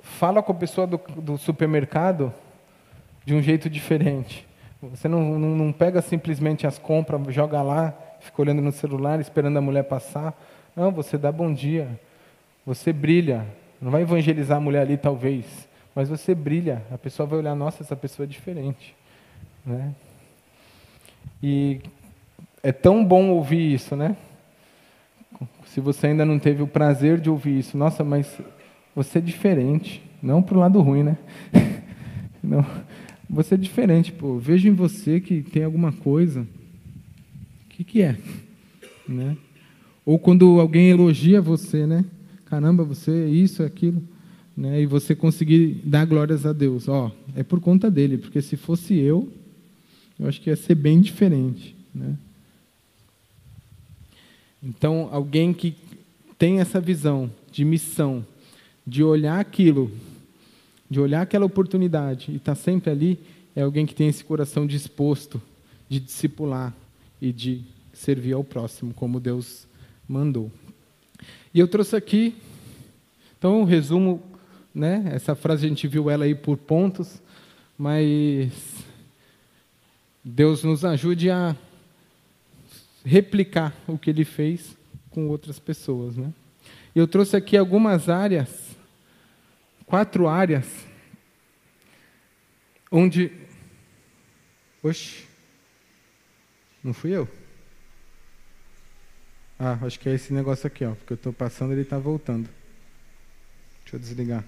fala 0.00 0.42
com 0.42 0.52
a 0.52 0.54
pessoa 0.54 0.86
do, 0.86 1.00
do 1.16 1.38
supermercado 1.38 2.32
de 3.24 3.34
um 3.34 3.42
jeito 3.42 3.68
diferente. 3.68 4.46
Você 4.82 5.08
não, 5.08 5.38
não, 5.38 5.56
não, 5.56 5.72
pega 5.72 6.00
simplesmente 6.02 6.66
as 6.66 6.78
compras, 6.78 7.34
joga 7.34 7.62
lá, 7.62 7.94
fica 8.20 8.42
olhando 8.42 8.62
no 8.62 8.72
celular, 8.72 9.20
esperando 9.20 9.56
a 9.56 9.60
mulher 9.60 9.84
passar. 9.84 10.34
Não, 10.74 10.90
você 10.92 11.16
dá 11.16 11.32
bom 11.32 11.52
dia. 11.52 11.88
Você 12.64 12.92
brilha. 12.92 13.46
Não 13.80 13.90
vai 13.90 14.02
evangelizar 14.02 14.58
a 14.58 14.60
mulher 14.60 14.82
ali, 14.82 14.96
talvez, 14.96 15.68
mas 15.94 16.08
você 16.08 16.34
brilha. 16.34 16.82
A 16.90 16.98
pessoa 16.98 17.26
vai 17.26 17.38
olhar, 17.38 17.54
nossa, 17.54 17.82
essa 17.82 17.96
pessoa 17.96 18.24
é 18.24 18.28
diferente. 18.28 18.94
Né? 19.64 19.92
E 21.42 21.80
é 22.62 22.72
tão 22.72 23.04
bom 23.04 23.30
ouvir 23.30 23.74
isso, 23.74 23.94
né? 23.94 24.16
Se 25.66 25.80
você 25.80 26.08
ainda 26.08 26.24
não 26.24 26.38
teve 26.38 26.62
o 26.62 26.66
prazer 26.66 27.20
de 27.20 27.28
ouvir 27.28 27.58
isso, 27.58 27.76
nossa, 27.76 28.02
mas 28.02 28.40
você 28.94 29.18
é 29.18 29.20
diferente. 29.20 30.02
Não 30.22 30.42
para 30.42 30.56
o 30.56 30.60
lado 30.60 30.80
ruim, 30.80 31.02
né? 31.02 31.18
Não, 32.42 32.64
você 33.28 33.54
é 33.54 33.58
diferente, 33.58 34.12
pô. 34.12 34.38
Vejo 34.38 34.68
em 34.68 34.72
você 34.72 35.20
que 35.20 35.42
tem 35.42 35.64
alguma 35.64 35.92
coisa. 35.92 36.42
O 36.42 37.68
que, 37.70 37.82
que 37.84 38.00
é? 38.00 38.16
Né? 39.06 39.36
Ou 40.04 40.18
quando 40.18 40.60
alguém 40.60 40.88
elogia 40.88 41.42
você, 41.42 41.86
né? 41.86 42.04
Caramba, 42.44 42.84
você 42.84 43.10
é 43.10 43.28
isso, 43.28 43.62
é 43.62 43.66
aquilo. 43.66 44.02
Né? 44.56 44.80
E 44.80 44.86
você 44.86 45.14
conseguir 45.14 45.82
dar 45.84 46.06
glórias 46.06 46.46
a 46.46 46.52
Deus. 46.52 46.88
Ó, 46.88 47.10
é 47.34 47.42
por 47.42 47.60
conta 47.60 47.90
dele, 47.90 48.16
porque 48.16 48.40
se 48.40 48.56
fosse 48.56 48.94
eu, 48.94 49.30
eu 50.18 50.28
acho 50.28 50.40
que 50.40 50.48
ia 50.48 50.56
ser 50.56 50.76
bem 50.76 51.00
diferente. 51.00 51.76
Né? 51.94 52.16
Então, 54.68 55.08
alguém 55.12 55.54
que 55.54 55.76
tem 56.36 56.58
essa 56.58 56.80
visão 56.80 57.30
de 57.52 57.64
missão, 57.64 58.26
de 58.84 59.04
olhar 59.04 59.38
aquilo, 59.38 59.92
de 60.90 60.98
olhar 60.98 61.22
aquela 61.22 61.46
oportunidade 61.46 62.32
e 62.32 62.36
estar 62.36 62.56
tá 62.56 62.60
sempre 62.60 62.90
ali, 62.90 63.16
é 63.54 63.62
alguém 63.62 63.86
que 63.86 63.94
tem 63.94 64.08
esse 64.08 64.24
coração 64.24 64.66
disposto 64.66 65.40
de 65.88 66.00
discipular 66.00 66.74
e 67.22 67.32
de 67.32 67.62
servir 67.92 68.32
ao 68.32 68.42
próximo, 68.42 68.92
como 68.92 69.20
Deus 69.20 69.68
mandou. 70.08 70.50
E 71.54 71.60
eu 71.60 71.68
trouxe 71.68 71.94
aqui, 71.94 72.34
então, 73.38 73.60
um 73.60 73.64
resumo, 73.64 74.20
né? 74.74 75.12
Essa 75.12 75.36
frase 75.36 75.64
a 75.64 75.68
gente 75.68 75.86
viu 75.86 76.10
ela 76.10 76.24
aí 76.24 76.34
por 76.34 76.56
pontos, 76.56 77.22
mas 77.78 78.52
Deus 80.24 80.64
nos 80.64 80.84
ajude 80.84 81.30
a 81.30 81.54
replicar 83.06 83.72
o 83.86 83.96
que 83.96 84.10
ele 84.10 84.24
fez 84.24 84.76
com 85.10 85.28
outras 85.28 85.60
pessoas, 85.60 86.16
né? 86.16 86.32
Eu 86.94 87.06
trouxe 87.06 87.36
aqui 87.36 87.56
algumas 87.56 88.08
áreas 88.08 88.76
quatro 89.86 90.26
áreas 90.26 90.66
onde. 92.90 93.32
Oxe, 94.82 95.24
não 96.82 96.92
fui 96.92 97.12
eu? 97.12 97.28
Ah, 99.58 99.78
acho 99.82 99.98
que 99.98 100.08
é 100.08 100.14
esse 100.14 100.32
negócio 100.32 100.66
aqui, 100.66 100.84
ó, 100.84 100.94
porque 100.94 101.14
eu 101.14 101.16
estou 101.16 101.32
passando 101.32 101.72
ele 101.72 101.80
está 101.82 101.98
voltando. 101.98 102.48
Deixa 103.82 103.96
eu 103.96 104.00
desligar. 104.00 104.44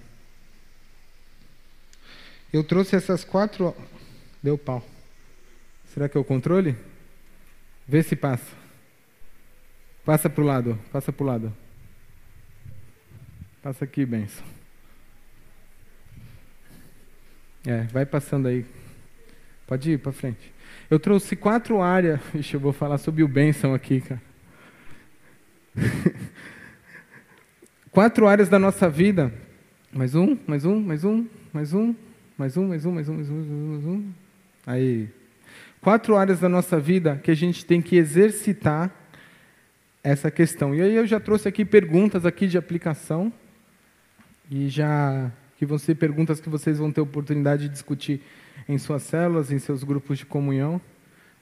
Eu 2.51 2.63
trouxe 2.63 2.95
essas 2.95 3.23
quatro. 3.23 3.75
Deu 4.41 4.57
pau. 4.57 4.85
Será 5.93 6.07
que 6.07 6.17
é 6.17 6.19
o 6.19 6.23
controle? 6.23 6.75
Vê 7.89 8.03
se 8.03 8.15
passa. 8.15 8.55
Passa 10.05 10.29
para 10.29 10.43
o 10.43 10.45
lado, 10.45 10.79
passa 10.91 11.11
para 11.11 11.23
o 11.23 11.25
lado. 11.25 11.57
Passa 13.63 13.83
aqui, 13.83 14.05
benção. 14.05 14.45
É, 17.65 17.81
vai 17.85 18.05
passando 18.05 18.47
aí. 18.47 18.63
Pode 19.65 19.89
ir 19.89 19.97
para 19.97 20.11
frente. 20.11 20.53
Eu 20.87 20.99
trouxe 20.99 21.35
quatro 21.35 21.81
áreas. 21.81 22.21
Ixi, 22.35 22.53
eu 22.53 22.59
vou 22.59 22.71
falar 22.71 22.99
sobre 22.99 23.23
o 23.23 23.27
bênção 23.27 23.73
aqui, 23.73 24.01
cara. 24.01 24.21
quatro 27.89 28.27
áreas 28.27 28.49
da 28.49 28.59
nossa 28.59 28.87
vida. 28.87 29.33
Mais 29.91 30.13
um, 30.13 30.37
mais 30.45 30.63
um, 30.63 30.79
mais 30.79 31.03
um, 31.03 31.25
mais 31.51 31.73
um, 31.73 31.95
mais 32.37 32.55
um, 32.55 32.67
mais 32.67 32.85
um, 32.85 32.91
mais 32.91 33.09
um, 33.09 33.13
mais 33.15 33.29
um, 33.29 33.73
mais 33.73 33.83
um. 33.83 34.11
Aí. 34.67 35.18
Quatro 35.81 36.17
áreas 36.17 36.39
da 36.41 36.49
nossa 36.49 36.79
vida 36.79 37.19
que 37.23 37.31
a 37.31 37.35
gente 37.35 37.65
tem 37.65 37.81
que 37.81 37.95
exercitar 37.95 38.93
essa 40.03 40.29
questão. 40.29 40.75
E 40.75 40.81
aí 40.81 40.95
eu 40.95 41.07
já 41.07 41.19
trouxe 41.19 41.47
aqui 41.47 41.63
perguntas 41.63 42.25
aqui 42.25 42.47
de 42.47 42.57
aplicação. 42.57 43.31
E 44.51 44.67
já 44.67 45.31
que 45.57 45.65
vão 45.65 45.77
ser 45.77 45.95
perguntas 45.95 46.39
que 46.39 46.49
vocês 46.49 46.77
vão 46.77 46.91
ter 46.91 47.01
oportunidade 47.01 47.63
de 47.63 47.69
discutir 47.69 48.21
em 48.67 48.77
suas 48.77 49.03
células, 49.03 49.51
em 49.51 49.59
seus 49.59 49.83
grupos 49.83 50.17
de 50.17 50.25
comunhão. 50.25 50.81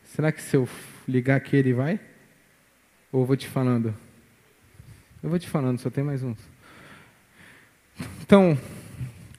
Será 0.04 0.32
que 0.32 0.42
se 0.42 0.56
eu 0.56 0.68
ligar 1.08 1.36
aqui 1.36 1.56
ele 1.56 1.74
vai? 1.74 2.00
Ou 3.12 3.22
eu 3.22 3.26
vou 3.26 3.38
te 3.38 3.48
falando? 3.48 3.94
Eu 5.22 5.30
vou 5.30 5.40
te 5.40 5.48
falando, 5.48 5.80
só 5.80 5.90
tem 5.90 6.04
mais 6.04 6.24
uns. 6.24 6.38
Então, 8.22 8.58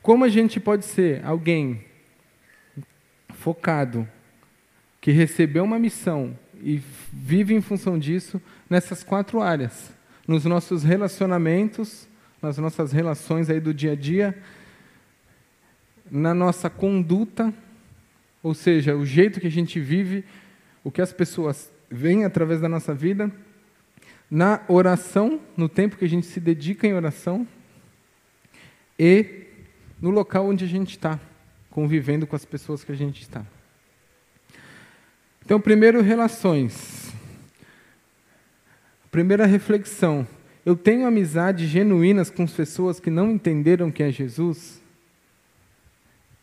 como 0.02 0.24
a 0.24 0.28
gente 0.28 0.58
pode 0.58 0.84
ser 0.84 1.24
alguém 1.24 1.84
focado, 3.34 4.08
que 5.00 5.10
recebeu 5.10 5.64
uma 5.64 5.78
missão 5.78 6.36
e 6.60 6.82
vive 7.12 7.54
em 7.54 7.60
função 7.60 7.98
disso 7.98 8.40
nessas 8.68 9.02
quatro 9.02 9.40
áreas? 9.40 9.92
Nos 10.26 10.44
nossos 10.44 10.82
relacionamentos, 10.82 12.08
nas 12.42 12.58
nossas 12.58 12.92
relações 12.92 13.48
aí 13.48 13.60
do 13.60 13.72
dia 13.72 13.92
a 13.92 13.96
dia, 13.96 14.36
na 16.10 16.34
nossa 16.34 16.70
conduta, 16.70 17.52
ou 18.42 18.54
seja, 18.54 18.96
o 18.96 19.04
jeito 19.04 19.40
que 19.40 19.46
a 19.46 19.50
gente 19.50 19.80
vive, 19.80 20.24
o 20.84 20.90
que 20.90 21.02
as 21.02 21.12
pessoas 21.12 21.70
veem 21.90 22.24
através 22.24 22.60
da 22.60 22.68
nossa 22.68 22.94
vida, 22.94 23.30
na 24.30 24.62
oração, 24.68 25.40
no 25.56 25.68
tempo 25.68 25.96
que 25.96 26.04
a 26.04 26.08
gente 26.08 26.26
se 26.26 26.38
dedica 26.38 26.86
em 26.86 26.92
oração, 26.92 27.46
e 28.98 29.46
no 30.00 30.10
local 30.10 30.46
onde 30.46 30.64
a 30.64 30.68
gente 30.68 30.90
está, 30.90 31.18
convivendo 31.70 32.26
com 32.26 32.36
as 32.36 32.44
pessoas 32.44 32.84
que 32.84 32.92
a 32.92 32.96
gente 32.96 33.22
está. 33.22 33.44
Então, 35.48 35.58
primeiro, 35.58 36.02
relações. 36.02 37.10
Primeira 39.10 39.46
reflexão. 39.46 40.28
Eu 40.62 40.76
tenho 40.76 41.06
amizades 41.06 41.70
genuínas 41.70 42.28
com 42.28 42.46
pessoas 42.46 43.00
que 43.00 43.08
não 43.08 43.30
entenderam 43.30 43.90
quem 43.90 44.08
é 44.08 44.12
Jesus? 44.12 44.78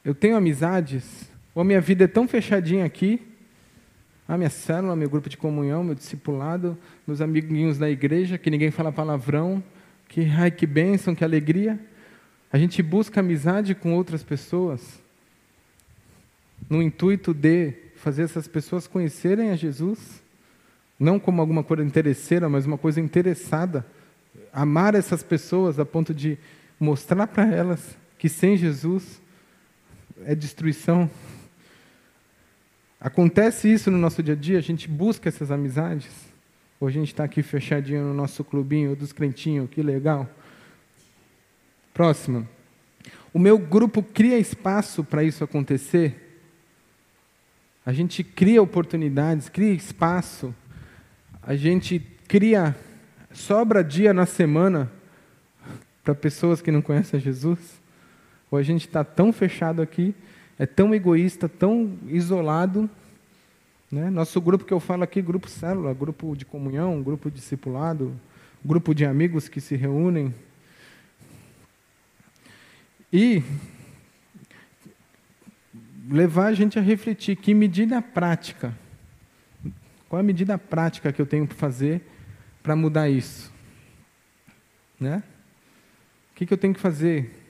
Eu 0.04 0.16
tenho 0.16 0.36
amizades, 0.36 1.30
ou 1.54 1.62
a 1.62 1.64
minha 1.64 1.80
vida 1.80 2.06
é 2.06 2.08
tão 2.08 2.28
fechadinha 2.28 2.84
aqui, 2.84 3.22
a 4.28 4.36
minha 4.38 4.50
célula, 4.50 4.96
meu 4.96 5.08
grupo 5.08 5.30
de 5.30 5.38
comunhão, 5.38 5.84
meu 5.84 5.94
discipulado, 5.94 6.76
meus 7.06 7.22
amiguinhos 7.22 7.78
da 7.78 7.88
igreja, 7.88 8.40
que 8.40 8.50
ninguém 8.50 8.72
fala 8.72 8.92
palavrão, 8.92 9.64
que 10.10 10.26
ai 10.36 10.50
que 10.50 10.66
bênção, 10.66 11.14
que 11.14 11.24
alegria. 11.24 11.80
A 12.52 12.58
gente 12.58 12.82
busca 12.82 13.20
amizade 13.20 13.76
com 13.76 13.94
outras 13.94 14.24
pessoas 14.24 15.00
no 16.68 16.82
intuito 16.82 17.36
de 17.36 17.85
fazer 18.06 18.22
essas 18.22 18.48
pessoas 18.48 18.86
conhecerem 18.86 19.50
a 19.50 19.56
Jesus, 19.56 20.22
não 21.00 21.20
como 21.20 21.42
alguma 21.42 21.64
coisa 21.64 21.84
interesseira, 21.84 22.48
mas 22.48 22.68
uma 22.68 22.78
coisa 22.78 23.02
interessada. 23.02 23.84
Amar 24.54 24.94
essas 24.94 25.24
pessoas 25.24 25.80
a 25.80 25.86
ponto 25.88 26.14
de 26.14 26.38
mostrar 26.80 27.26
para 27.26 27.48
elas 27.52 27.98
que 28.20 28.30
sem 28.30 28.58
Jesus 28.58 29.20
é 30.24 30.36
destruição. 30.36 31.10
Acontece 33.02 33.74
isso 33.74 33.90
no 33.90 33.98
nosso 33.98 34.22
dia 34.22 34.36
a 34.36 34.38
dia? 34.38 34.60
A 34.60 34.62
gente 34.62 34.88
busca 34.88 35.28
essas 35.28 35.50
amizades? 35.50 36.32
Ou 36.80 36.88
a 36.88 36.92
gente 36.92 37.08
está 37.08 37.24
aqui 37.24 37.42
fechadinho 37.42 38.04
no 38.04 38.14
nosso 38.14 38.44
clubinho 38.44 38.96
dos 38.96 39.12
crentinhos? 39.12 39.68
Que 39.68 39.82
legal. 39.82 40.30
Próximo. 41.92 42.48
O 43.34 43.40
meu 43.40 43.58
grupo 43.58 44.04
cria 44.04 44.38
espaço 44.38 45.04
para 45.04 45.24
isso 45.24 45.44
acontecer? 45.44 46.25
A 47.86 47.94
gente 47.94 48.24
cria 48.24 48.64
oportunidades, 48.64 49.48
cria 49.48 49.72
espaço. 49.72 50.56
A 51.44 51.56
gente 51.56 52.00
cria, 52.28 52.76
sobra 53.32 53.84
dia 53.84 54.12
na 54.12 54.26
semana 54.26 54.92
para 56.04 56.16
pessoas 56.16 56.64
que 56.64 56.72
não 56.72 56.82
conhecem 56.82 57.20
Jesus? 57.20 57.60
Ou 58.50 58.58
a 58.58 58.64
gente 58.64 58.88
está 58.88 59.04
tão 59.04 59.32
fechado 59.32 59.84
aqui, 59.84 60.16
é 60.58 60.66
tão 60.66 60.96
egoísta, 60.96 61.48
tão 61.48 61.96
isolado. 62.08 62.90
Né? 63.92 64.10
Nosso 64.10 64.42
grupo 64.42 64.66
que 64.66 64.74
eu 64.74 64.80
falo 64.80 65.04
aqui, 65.04 65.22
grupo 65.22 65.48
célula, 65.48 65.94
grupo 65.94 66.36
de 66.36 66.44
comunhão, 66.44 67.04
grupo 67.04 67.30
discipulado, 67.30 68.20
grupo 68.64 68.96
de 68.96 69.06
amigos 69.06 69.48
que 69.48 69.62
se 69.62 69.76
reúnem. 69.76 70.34
E 73.14 73.44
levar 76.10 76.48
a 76.48 76.54
gente 76.54 76.78
a 76.78 76.82
refletir 76.82 77.36
que 77.36 77.54
medida 77.54 78.02
prática, 78.02 78.78
qual 80.08 80.20
a 80.20 80.24
medida 80.24 80.58
prática 80.58 81.12
que 81.12 81.22
eu 81.22 81.26
tenho 81.26 81.48
para 81.48 81.58
fazer 81.58 82.02
para 82.62 82.76
mudar 82.76 83.10
isso? 83.10 83.54
Né? 85.00 85.24
O 86.32 86.36
que, 86.36 86.46
que 86.46 86.54
eu 86.54 86.58
tenho 86.58 86.74
que 86.74 86.80
fazer? 86.80 87.44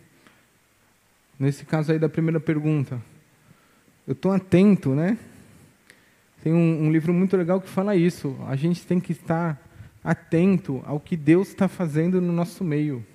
Nesse 1.40 1.66
caso 1.66 1.92
aí 1.92 2.00
da 2.00 2.08
primeira 2.08 2.40
pergunta, 2.40 3.02
eu 4.08 4.14
estou 4.14 4.32
atento, 4.32 4.94
né? 4.94 5.18
Tem 6.44 6.54
um, 6.54 6.84
um, 6.84 6.92
livro 6.92 7.14
muito 7.14 7.36
legal 7.36 7.60
que 7.60 7.68
fala 7.68 7.96
isso. 7.96 8.38
A 8.48 8.56
gente 8.56 8.86
tem 8.86 9.00
que 9.00 9.12
estar 9.12 9.60
atento 10.04 10.84
ao 10.86 11.00
que 11.00 11.18
Deus 11.18 11.48
está 11.50 11.68
fazendo 11.68 12.22
no 12.22 12.32
nosso 12.32 12.64
meio. 12.64 13.06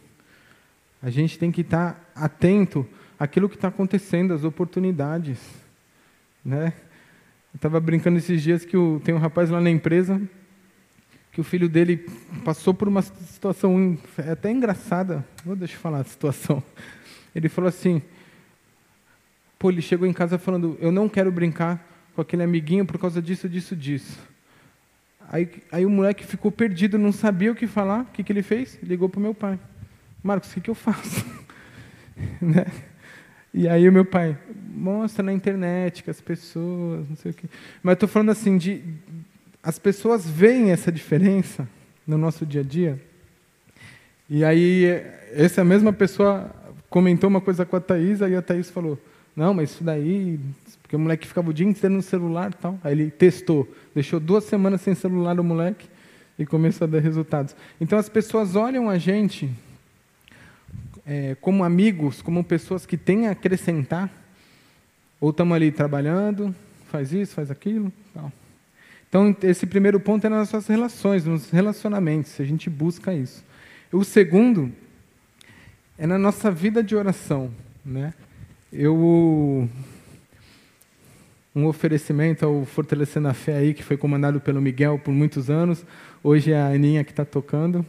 A 1.01 1.09
gente 1.09 1.39
tem 1.39 1.53
que 1.53 1.61
estar 1.61 2.11
atento 2.15 2.87
àquilo 3.21 3.49
que 3.49 3.55
está 3.55 3.69
acontecendo, 3.69 4.35
às 4.35 4.43
oportunidades, 4.43 5.39
né? 6.45 6.73
Eu 7.53 7.57
estava 7.57 7.79
brincando 7.79 8.19
esses 8.19 8.43
dias 8.43 8.65
que 8.65 8.77
o, 8.77 9.01
tem 9.05 9.15
um 9.15 9.19
rapaz 9.19 9.51
lá 9.51 9.61
na 9.61 9.71
empresa 9.71 10.21
que 11.33 11.41
o 11.41 11.45
filho 11.45 11.69
dele 11.69 12.09
passou 12.45 12.75
por 12.75 12.89
uma 12.89 13.03
situação 13.03 13.97
é 14.19 14.33
até 14.33 14.51
engraçada. 14.51 15.25
Vou 15.45 15.55
deixar 15.55 15.77
eu 15.77 15.81
falar 15.81 15.99
a 15.99 16.05
situação. 16.05 16.63
Ele 17.35 17.49
falou 17.49 17.69
assim: 17.69 18.03
pô, 19.59 19.71
ele 19.71 19.83
chegou 19.83 20.09
em 20.09 20.13
casa 20.13 20.39
falando, 20.39 20.77
eu 20.81 20.91
não 20.91 21.09
quero 21.09 21.31
brincar 21.31 21.87
com 22.15 22.21
aquele 22.21 22.43
amiguinho 22.43 22.85
por 22.85 22.99
causa 22.99 23.23
disso, 23.23 23.49
disso, 23.49 23.77
disso. 23.77 24.19
Aí, 25.29 25.49
aí 25.71 25.87
o 25.87 25.91
moleque 25.91 26.27
ficou 26.27 26.51
perdido, 26.51 26.99
não 26.99 27.13
sabia 27.13 27.53
o 27.53 27.55
que 27.55 27.69
falar. 27.69 28.01
O 28.01 28.07
que, 28.07 28.25
que 28.25 28.33
ele 28.33 28.43
fez? 28.43 28.79
Ligou 28.83 29.09
para 29.09 29.19
o 29.19 29.23
meu 29.23 29.35
pai. 29.35 29.59
Marcos, 30.23 30.51
o 30.51 30.55
que, 30.55 30.61
que 30.63 30.71
eu 30.71 30.75
faço? 30.75 31.25
né? 32.43 32.67
E 33.53 33.69
aí 33.69 33.89
o 33.89 33.93
meu 33.93 34.05
pai, 34.05 34.39
mostra 34.75 35.23
na 35.23 35.33
internet 35.33 36.03
que 36.03 36.11
as 36.11 36.21
pessoas, 36.21 37.09
não 37.09 37.17
sei 37.17 37.33
o 37.33 37.35
quê. 37.35 37.49
Mas 37.83 37.95
estou 37.95 38.09
falando 38.09 38.31
assim, 38.31 38.57
de, 38.57 38.83
as 39.63 39.79
pessoas 39.79 40.29
veem 40.29 40.71
essa 40.71 40.91
diferença 40.91 41.69
no 42.07 42.17
nosso 42.17 42.47
dia 42.47 42.61
a 42.61 42.65
dia. 42.65 43.01
E 44.29 44.45
aí, 44.45 44.85
essa 45.33 45.65
mesma 45.65 45.93
pessoa 45.93 46.51
comentou 46.89 47.29
uma 47.29 47.41
coisa 47.41 47.67
com 47.67 47.77
a 47.77 47.81
Thaís, 47.81 48.23
aí 48.23 48.35
a 48.35 48.43
Thaís 48.43 48.71
falou, 48.71 48.99
não, 49.35 49.55
mas 49.55 49.71
isso 49.71 49.85
daí, 49.85 50.39
porque 50.83 50.95
o 50.95 50.99
moleque 50.99 51.27
ficava 51.27 51.51
o 51.51 51.55
dia 51.55 51.67
inteiro 51.67 51.95
no 51.95 52.03
celular 52.03 52.53
tal. 52.55 52.79
Aí 52.83 52.93
ele 52.93 53.11
testou, 53.11 53.69
deixou 53.95 54.21
duas 54.21 54.45
semanas 54.45 54.81
sem 54.81 54.95
celular 54.95 55.39
o 55.39 55.45
moleque 55.45 55.89
e 56.39 56.47
começou 56.47 56.87
a 56.87 56.91
dar 56.91 57.01
resultados. 57.01 57.55
Então 57.81 57.99
as 57.99 58.09
pessoas 58.09 58.57
olham 58.57 58.89
a 58.89 58.99
gente 58.99 59.51
é, 61.07 61.37
como 61.41 61.65
amigos, 61.65 62.23
como 62.23 62.43
pessoas 62.45 62.87
que 62.87 62.97
têm 62.97 63.29
a 63.29 63.33
acrescentar, 63.33 64.11
ou 65.21 65.31
estamos 65.31 65.55
ali 65.55 65.71
trabalhando, 65.71 66.55
faz 66.91 67.13
isso, 67.13 67.35
faz 67.35 67.51
aquilo. 67.51 67.93
Tal. 68.15 68.33
Então, 69.09 69.37
esse 69.43 69.67
primeiro 69.67 69.99
ponto 69.99 70.27
é 70.27 70.31
nas 70.31 70.53
nossas 70.53 70.69
relações, 70.69 71.25
nos 71.25 71.51
relacionamentos, 71.51 72.41
a 72.41 72.45
gente 72.45 72.71
busca 72.71 73.13
isso. 73.13 73.45
O 73.93 74.05
segundo 74.05 74.73
é 75.99 76.07
na 76.07 76.17
nossa 76.17 76.51
vida 76.51 76.83
de 76.83 76.95
oração. 76.95 77.51
Né? 77.85 78.15
Eu 78.73 79.69
um 81.55 81.67
oferecimento 81.67 82.47
ao 82.47 82.65
Fortalecendo 82.65 83.27
a 83.27 83.35
Fé 83.35 83.57
aí, 83.57 83.75
que 83.75 83.83
foi 83.83 83.97
comandado 83.97 84.41
pelo 84.41 84.61
Miguel 84.61 84.99
por 84.99 85.13
muitos 85.13 85.51
anos. 85.51 85.85
Hoje 86.23 86.53
é 86.53 86.61
a 86.61 86.69
Aninha 86.69 87.03
que 87.03 87.11
está 87.11 87.25
tocando. 87.25 87.85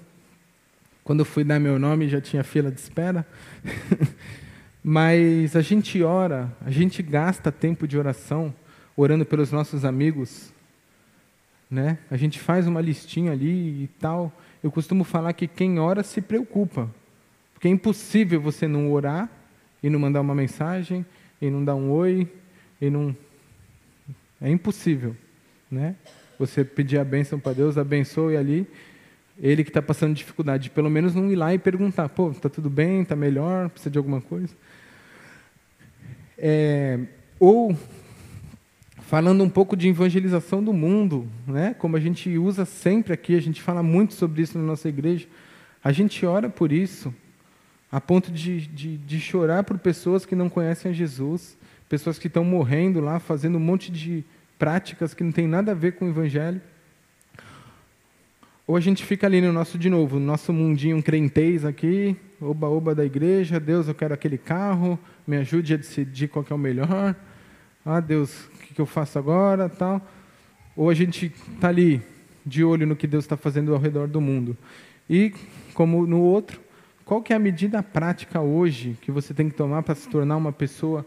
Quando 1.04 1.20
eu 1.20 1.26
fui 1.26 1.44
dar 1.44 1.60
meu 1.60 1.80
nome, 1.80 2.08
já 2.08 2.22
tinha 2.22 2.44
fila 2.44 2.72
de 2.72 2.80
espera. 2.80 3.26
Mas 4.84 5.56
a 5.56 5.62
gente 5.62 6.02
ora, 6.02 6.52
a 6.66 6.72
gente 6.72 7.02
gasta 7.04 7.52
tempo 7.52 7.88
de 7.88 7.98
oração, 7.98 8.54
orando 8.96 9.26
pelos 9.26 9.52
nossos 9.52 9.84
amigos. 9.84 10.52
Né? 11.70 11.98
A 12.10 12.18
gente 12.18 12.40
faz 12.40 12.68
uma 12.68 12.82
listinha 12.82 13.32
ali 13.32 13.84
e 13.84 13.88
tal. 14.00 14.32
Eu 14.64 14.72
costumo 14.72 15.04
falar 15.04 15.34
que 15.34 15.48
quem 15.48 15.80
ora 15.80 16.04
se 16.04 16.22
preocupa. 16.22 16.90
Porque 17.54 17.68
é 17.68 17.72
impossível 17.72 18.42
você 18.42 18.68
não 18.68 18.92
orar 18.92 19.30
e 19.84 19.90
não 19.90 20.00
mandar 20.00 20.22
uma 20.22 20.36
mensagem, 20.36 21.06
e 21.42 21.50
não 21.50 21.64
dar 21.66 21.76
um 21.76 21.90
oi, 21.92 22.28
e 22.80 22.90
não. 22.90 23.16
É 24.40 24.50
impossível. 24.50 25.16
Né? 25.70 25.96
Você 26.38 26.64
pedir 26.64 27.00
a 27.00 27.04
bênção 27.04 27.40
para 27.40 27.54
Deus, 27.54 27.78
abençoe 27.78 28.38
ali 28.38 28.68
ele 29.42 29.64
que 29.64 29.72
está 29.72 29.82
passando 29.82 30.14
dificuldade, 30.14 30.70
pelo 30.70 30.90
menos 30.90 31.16
não 31.16 31.32
ir 31.32 31.36
lá 31.36 31.52
e 31.52 31.58
perguntar, 31.58 32.08
pô, 32.10 32.30
está 32.30 32.48
tudo 32.48 32.70
bem, 32.70 33.02
está 33.02 33.16
melhor, 33.16 33.70
precisa 33.70 33.90
de 33.90 33.98
alguma 33.98 34.22
coisa? 34.22 34.56
É, 36.38 37.00
ou 37.40 37.76
falando 39.00 39.44
um 39.44 39.50
pouco 39.50 39.76
de 39.76 39.90
evangelização 39.90 40.64
do 40.64 40.72
mundo, 40.72 41.28
né? 41.48 41.76
como 41.78 41.98
a 41.98 42.00
gente 42.00 42.38
usa 42.38 42.66
sempre 42.66 43.14
aqui, 43.14 43.36
a 43.36 43.42
gente 43.42 43.62
fala 43.62 43.82
muito 43.82 44.14
sobre 44.14 44.44
isso 44.44 44.58
na 44.58 44.64
nossa 44.64 44.88
igreja, 44.88 45.28
a 45.84 45.92
gente 45.92 46.24
ora 46.26 46.48
por 46.48 46.72
isso, 46.72 47.14
a 47.92 48.00
ponto 48.00 48.32
de, 48.32 48.68
de, 48.68 48.98
de 48.98 49.20
chorar 49.20 49.64
por 49.64 49.78
pessoas 49.80 50.26
que 50.26 50.36
não 50.36 50.50
conhecem 50.50 50.92
a 50.92 50.94
Jesus, 50.94 51.58
pessoas 51.90 52.18
que 52.18 52.28
estão 52.28 52.46
morrendo 52.46 53.02
lá, 53.02 53.20
fazendo 53.20 53.58
um 53.58 53.62
monte 53.62 53.92
de 53.92 54.24
práticas 54.58 55.14
que 55.14 55.24
não 55.24 55.32
tem 55.32 55.48
nada 55.48 55.72
a 55.72 55.76
ver 55.76 55.94
com 55.94 56.06
o 56.06 56.10
evangelho. 56.10 56.62
Ou 58.72 58.78
a 58.78 58.80
gente 58.80 59.04
fica 59.04 59.28
ali 59.28 59.42
no 59.42 59.52
nosso, 59.52 59.78
de 59.78 59.90
novo, 59.90 60.18
no 60.18 60.26
nosso 60.26 60.54
mundinho 60.54 61.04
crentez 61.04 61.66
aqui, 61.66 62.16
oba-oba 62.40 62.96
da 62.96 63.04
igreja, 63.04 63.60
Deus, 63.60 63.90
eu 63.90 63.94
quero 63.94 64.14
aquele 64.14 64.38
carro, 64.38 64.98
me 65.28 65.36
ajude 65.36 65.74
a 65.74 65.78
decidir 65.78 66.30
qual 66.30 66.46
é 66.50 66.54
o 66.54 66.58
melhor. 66.58 67.14
Ah, 67.86 68.00
Deus, 68.00 68.46
o 68.46 68.74
que 68.74 68.80
eu 68.80 68.86
faço 68.86 69.20
agora, 69.20 69.68
tal. 69.68 70.02
Ou 70.74 70.90
a 70.90 70.94
gente 70.94 71.34
está 71.54 71.68
ali, 71.68 72.02
de 72.46 72.64
olho 72.64 72.88
no 72.88 72.96
que 72.96 73.08
Deus 73.08 73.26
está 73.26 73.36
fazendo 73.36 73.74
ao 73.74 73.78
redor 73.78 74.08
do 74.08 74.22
mundo. 74.22 74.56
E, 75.10 75.34
como 75.74 76.08
no 76.08 76.22
outro, 76.22 76.62
qual 77.04 77.22
que 77.22 77.34
é 77.34 77.36
a 77.36 77.40
medida 77.40 77.84
prática 77.84 78.40
hoje 78.40 78.98
que 79.02 79.12
você 79.12 79.34
tem 79.34 79.50
que 79.50 79.56
tomar 79.58 79.84
para 79.84 79.96
se 79.96 80.08
tornar 80.08 80.38
uma 80.38 80.54
pessoa 80.54 81.06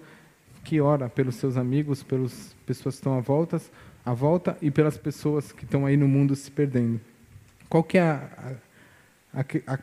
que 0.63 0.83
ora 0.83 1.09
pelos 1.09 1.37
seus 1.37 1.57
amigos, 1.57 2.03
pelas 2.03 2.55
pessoas 2.67 2.97
que 2.97 2.99
estão 2.99 3.17
à 3.17 3.23
volta, 3.23 3.59
à 4.05 4.13
volta 4.13 4.55
e 4.61 4.71
pelas 4.71 4.99
pessoas 4.99 5.51
que 5.51 5.65
estão 5.65 5.87
aí 5.87 5.97
no 5.97 6.07
mundo 6.07 6.37
se 6.37 6.51
perdendo? 6.51 7.01
Qual 7.75 7.83
que 7.83 7.99
é 7.99 8.03
a, 8.03 8.55
a, 9.35 9.41
a, 9.67 9.79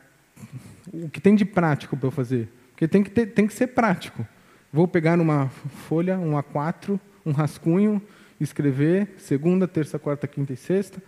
o 0.93 1.09
que 1.09 1.19
tem 1.19 1.35
de 1.35 1.43
prático 1.43 1.97
para 1.97 2.07
eu 2.07 2.11
fazer? 2.11 2.47
Porque 2.69 2.87
tem 2.87 3.03
que, 3.03 3.09
ter, 3.09 3.25
tem 3.25 3.45
que 3.45 3.53
ser 3.53 3.67
prático. 3.67 4.25
Vou 4.71 4.87
pegar 4.87 5.17
numa 5.17 5.49
folha, 5.89 6.17
um 6.17 6.41
A4, 6.41 6.97
um 7.25 7.33
rascunho, 7.33 8.01
escrever 8.39 9.09
segunda, 9.17 9.67
terça, 9.67 9.99
quarta, 9.99 10.25
quinta 10.25 10.53
e 10.53 10.55
sexta. 10.55 11.03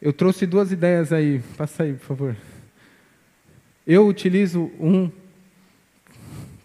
Eu 0.00 0.12
trouxe 0.12 0.44
duas 0.44 0.72
ideias 0.72 1.12
aí. 1.12 1.40
Passa 1.56 1.84
aí, 1.84 1.92
por 1.92 2.04
favor. 2.04 2.36
Eu 3.86 4.08
utilizo 4.08 4.72
um 4.80 5.08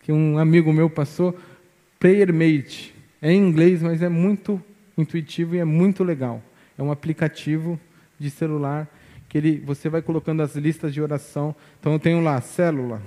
que 0.01 0.11
um 0.11 0.39
amigo 0.39 0.73
meu 0.73 0.89
passou, 0.89 1.37
PrayerMate. 1.99 2.91
É 3.21 3.31
em 3.31 3.47
inglês, 3.47 3.83
mas 3.83 4.01
é 4.01 4.09
muito 4.09 4.59
intuitivo 4.97 5.53
e 5.53 5.59
é 5.59 5.63
muito 5.63 6.03
legal. 6.03 6.41
É 6.75 6.81
um 6.81 6.91
aplicativo 6.91 7.79
de 8.19 8.31
celular 8.31 8.89
que 9.29 9.37
ele, 9.37 9.59
você 9.59 9.89
vai 9.89 10.01
colocando 10.01 10.41
as 10.41 10.55
listas 10.55 10.93
de 10.93 11.01
oração. 11.01 11.55
Então 11.79 11.93
eu 11.93 11.99
tenho 11.99 12.21
lá 12.21 12.39
célula, 12.41 13.01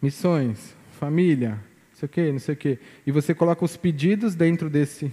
missões, 0.00 0.74
família, 0.98 1.50
não 1.50 1.94
sei 1.94 2.06
o 2.06 2.08
quê, 2.08 2.32
não 2.32 2.38
sei 2.38 2.54
o 2.54 2.56
quê. 2.56 2.78
E 3.06 3.12
você 3.12 3.34
coloca 3.34 3.64
os 3.64 3.76
pedidos 3.76 4.34
dentro 4.34 4.70
desse, 4.70 5.12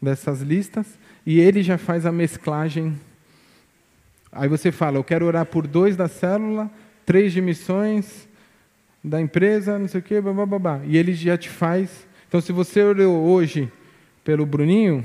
dessas 0.00 0.40
listas 0.40 0.98
e 1.26 1.40
ele 1.40 1.62
já 1.62 1.78
faz 1.78 2.06
a 2.06 2.12
mesclagem. 2.12 2.98
Aí 4.30 4.48
você 4.48 4.72
fala, 4.72 4.98
eu 4.98 5.04
quero 5.04 5.26
orar 5.26 5.46
por 5.46 5.66
dois 5.66 5.96
da 5.96 6.08
célula, 6.08 6.70
três 7.06 7.32
de 7.32 7.40
missões, 7.40 8.28
da 9.02 9.20
empresa, 9.20 9.78
não 9.78 9.86
sei 9.86 10.00
o 10.00 10.02
quê, 10.02 10.20
blá. 10.20 10.80
E 10.84 10.96
ele 10.96 11.12
já 11.12 11.36
te 11.36 11.48
faz. 11.48 12.06
Então, 12.26 12.40
se 12.40 12.52
você 12.52 12.82
orou 12.82 13.28
hoje 13.28 13.70
pelo 14.24 14.46
Bruninho 14.46 15.04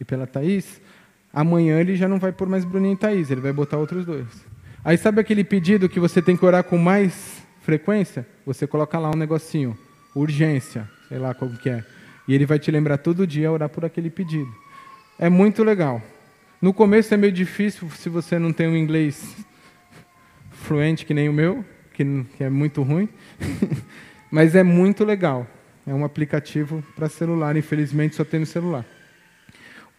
e 0.00 0.04
pela 0.04 0.26
Thaís, 0.26 0.80
Amanhã 1.34 1.80
ele 1.80 1.96
já 1.96 2.08
não 2.08 2.20
vai 2.20 2.30
pôr 2.30 2.48
mais 2.48 2.64
Bruninho 2.64 2.94
e 2.94 2.96
Thaís, 2.96 3.28
ele 3.28 3.40
vai 3.40 3.52
botar 3.52 3.76
outros 3.76 4.06
dois. 4.06 4.26
Aí 4.84 4.96
sabe 4.96 5.20
aquele 5.20 5.42
pedido 5.42 5.88
que 5.88 5.98
você 5.98 6.22
tem 6.22 6.36
que 6.36 6.44
orar 6.44 6.62
com 6.62 6.78
mais 6.78 7.42
frequência? 7.62 8.24
Você 8.46 8.68
coloca 8.68 8.98
lá 8.98 9.10
um 9.10 9.16
negocinho, 9.16 9.76
urgência, 10.14 10.88
sei 11.08 11.18
lá 11.18 11.34
como 11.34 11.56
que 11.56 11.68
é. 11.68 11.84
E 12.28 12.34
ele 12.34 12.46
vai 12.46 12.60
te 12.60 12.70
lembrar 12.70 12.98
todo 12.98 13.26
dia 13.26 13.50
orar 13.50 13.68
por 13.68 13.84
aquele 13.84 14.10
pedido. 14.10 14.50
É 15.18 15.28
muito 15.28 15.64
legal. 15.64 16.00
No 16.62 16.72
começo 16.72 17.12
é 17.12 17.16
meio 17.16 17.32
difícil 17.32 17.90
se 17.90 18.08
você 18.08 18.38
não 18.38 18.52
tem 18.52 18.68
um 18.68 18.76
inglês 18.76 19.36
fluente 20.50 21.04
que 21.04 21.12
nem 21.12 21.28
o 21.28 21.32
meu, 21.32 21.64
que 21.92 22.04
é 22.38 22.48
muito 22.48 22.80
ruim. 22.82 23.08
Mas 24.30 24.54
é 24.54 24.62
muito 24.62 25.04
legal. 25.04 25.46
É 25.86 25.92
um 25.92 26.04
aplicativo 26.04 26.82
para 26.94 27.08
celular, 27.08 27.56
infelizmente 27.56 28.14
só 28.14 28.24
tem 28.24 28.40
no 28.40 28.46
celular. 28.46 28.84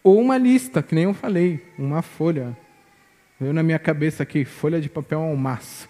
Ou 0.05 0.21
uma 0.21 0.37
lista, 0.37 0.83
que 0.83 0.93
nem 0.93 1.05
eu 1.05 1.15
falei, 1.15 1.65
uma 1.79 2.03
folha. 2.03 2.55
Veio 3.39 3.51
na 3.51 3.63
minha 3.63 3.79
cabeça 3.79 4.21
aqui, 4.21 4.45
folha 4.45 4.79
de 4.79 4.87
papel 4.87 5.19
ao 5.19 5.35
maço. 5.35 5.89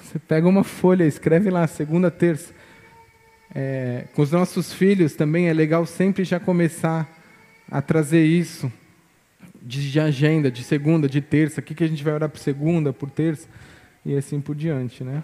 Você 0.00 0.16
pega 0.16 0.46
uma 0.46 0.62
folha, 0.62 1.02
escreve 1.02 1.50
lá, 1.50 1.66
segunda, 1.66 2.08
terça. 2.08 2.54
É, 3.52 4.04
com 4.14 4.22
os 4.22 4.30
nossos 4.30 4.72
filhos 4.72 5.16
também 5.16 5.48
é 5.48 5.52
legal 5.52 5.84
sempre 5.86 6.22
já 6.22 6.38
começar 6.38 7.12
a 7.68 7.82
trazer 7.82 8.24
isso 8.24 8.72
de, 9.60 9.90
de 9.90 9.98
agenda, 9.98 10.52
de 10.52 10.62
segunda, 10.62 11.08
de 11.08 11.20
terça. 11.20 11.60
O 11.60 11.64
que, 11.64 11.74
que 11.74 11.82
a 11.82 11.88
gente 11.88 12.04
vai 12.04 12.14
orar 12.14 12.28
por 12.28 12.38
segunda, 12.38 12.92
por 12.92 13.10
terça 13.10 13.48
e 14.06 14.16
assim 14.16 14.40
por 14.40 14.54
diante, 14.54 15.02
né? 15.02 15.20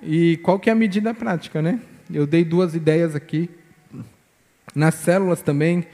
E 0.00 0.36
qual 0.36 0.60
que 0.60 0.70
é 0.70 0.72
a 0.72 0.76
medida 0.76 1.12
prática, 1.12 1.60
né? 1.60 1.80
Eu 2.08 2.24
dei 2.24 2.44
duas 2.44 2.76
ideias 2.76 3.16
aqui. 3.16 3.50
Nas 4.76 4.94
células 4.94 5.42
também, 5.42 5.84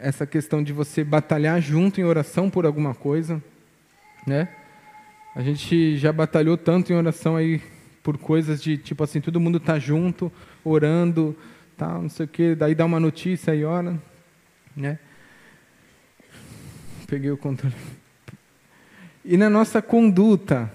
essa 0.00 0.26
questão 0.26 0.62
de 0.62 0.72
você 0.72 1.04
batalhar 1.04 1.60
junto 1.60 2.00
em 2.00 2.04
oração 2.04 2.48
por 2.48 2.64
alguma 2.64 2.94
coisa, 2.94 3.42
né? 4.26 4.48
A 5.34 5.42
gente 5.42 5.96
já 5.96 6.12
batalhou 6.12 6.56
tanto 6.56 6.92
em 6.92 6.96
oração 6.96 7.36
aí 7.36 7.62
por 8.02 8.18
coisas 8.18 8.62
de 8.62 8.76
tipo 8.76 9.04
assim, 9.04 9.20
todo 9.20 9.38
mundo 9.38 9.58
está 9.58 9.78
junto, 9.78 10.32
orando, 10.64 11.36
tal, 11.76 12.02
não 12.02 12.08
sei 12.08 12.26
o 12.26 12.28
quê, 12.28 12.54
daí 12.54 12.74
dá 12.74 12.84
uma 12.84 12.98
notícia 12.98 13.54
e 13.54 13.64
ora, 13.64 14.00
né? 14.74 14.98
Peguei 17.06 17.30
o 17.30 17.36
controle. 17.36 17.74
E 19.24 19.36
na 19.36 19.50
nossa 19.50 19.82
conduta, 19.82 20.72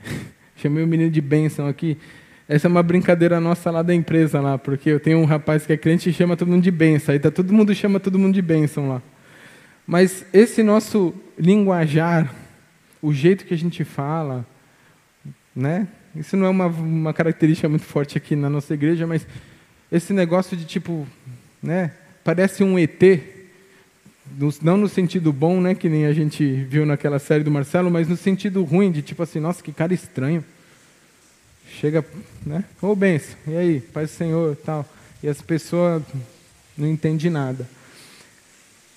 chamei 0.56 0.84
o 0.84 0.86
menino 0.86 1.10
de 1.10 1.20
bênção 1.20 1.66
aqui. 1.66 1.98
Essa 2.46 2.68
é 2.68 2.70
uma 2.70 2.82
brincadeira 2.82 3.40
nossa 3.40 3.70
lá 3.70 3.82
da 3.82 3.94
empresa 3.94 4.40
lá, 4.40 4.58
porque 4.58 4.90
eu 4.90 5.00
tenho 5.00 5.18
um 5.18 5.24
rapaz 5.24 5.64
que 5.64 5.72
é 5.72 5.76
crente 5.76 6.10
e 6.10 6.12
chama 6.12 6.36
todo 6.36 6.48
mundo 6.48 6.62
de 6.62 6.70
bênção. 6.70 7.12
Aí 7.12 7.18
tá, 7.18 7.30
todo 7.30 7.52
mundo 7.52 7.74
chama 7.74 7.98
todo 7.98 8.18
mundo 8.18 8.34
de 8.34 8.42
bênção 8.42 8.88
lá. 8.88 9.02
Mas 9.86 10.26
esse 10.32 10.62
nosso 10.62 11.14
linguajar, 11.38 12.34
o 13.00 13.12
jeito 13.12 13.46
que 13.46 13.54
a 13.54 13.58
gente 13.58 13.82
fala, 13.82 14.46
né? 15.56 15.88
Isso 16.14 16.36
não 16.36 16.46
é 16.46 16.50
uma, 16.50 16.66
uma 16.66 17.12
característica 17.14 17.68
muito 17.68 17.84
forte 17.84 18.16
aqui 18.16 18.36
na 18.36 18.50
nossa 18.50 18.74
igreja, 18.74 19.06
mas 19.06 19.26
esse 19.90 20.12
negócio 20.12 20.56
de 20.56 20.64
tipo, 20.64 21.06
né? 21.62 21.92
Parece 22.22 22.62
um 22.62 22.78
ET, 22.78 23.02
não 24.62 24.76
no 24.76 24.88
sentido 24.88 25.32
bom, 25.32 25.60
né? 25.60 25.74
Que 25.74 25.88
nem 25.88 26.06
a 26.06 26.12
gente 26.12 26.44
viu 26.68 26.84
naquela 26.84 27.18
série 27.18 27.42
do 27.42 27.50
Marcelo, 27.50 27.90
mas 27.90 28.06
no 28.06 28.16
sentido 28.16 28.62
ruim, 28.64 28.92
de 28.92 29.00
tipo 29.00 29.22
assim, 29.22 29.40
nossa, 29.40 29.62
que 29.62 29.72
cara 29.72 29.94
estranho. 29.94 30.44
Chega, 31.80 32.04
né? 32.44 32.64
Ô, 32.80 32.88
oh, 32.88 32.96
benção, 32.96 33.36
e 33.46 33.56
aí, 33.56 33.80
Pai 33.80 34.04
do 34.04 34.10
Senhor 34.10 34.56
tal. 34.64 34.86
E 35.22 35.28
as 35.28 35.40
pessoas 35.40 36.02
não 36.76 36.88
entendem 36.88 37.30
nada. 37.30 37.68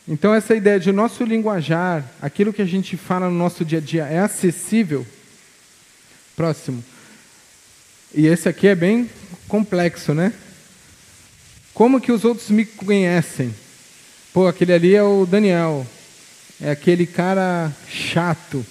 Então, 0.07 0.33
essa 0.33 0.55
ideia 0.55 0.79
de 0.79 0.91
nosso 0.91 1.23
linguajar, 1.23 2.03
aquilo 2.21 2.53
que 2.53 2.61
a 2.61 2.65
gente 2.65 2.95
fala 2.95 3.29
no 3.29 3.37
nosso 3.37 3.65
dia 3.65 3.79
a 3.79 3.81
dia, 3.81 4.05
é 4.05 4.19
acessível. 4.19 5.05
Próximo. 6.35 6.83
E 8.13 8.25
esse 8.25 8.47
aqui 8.47 8.67
é 8.67 8.75
bem 8.75 9.09
complexo, 9.47 10.13
né? 10.13 10.31
Como 11.73 11.99
que 11.99 12.11
os 12.11 12.23
outros 12.23 12.49
me 12.49 12.65
conhecem? 12.65 13.53
Pô, 14.33 14.47
aquele 14.47 14.73
ali 14.73 14.95
é 14.95 15.03
o 15.03 15.25
Daniel. 15.25 15.85
É 16.61 16.71
aquele 16.71 17.05
cara 17.05 17.71
chato, 17.87 18.65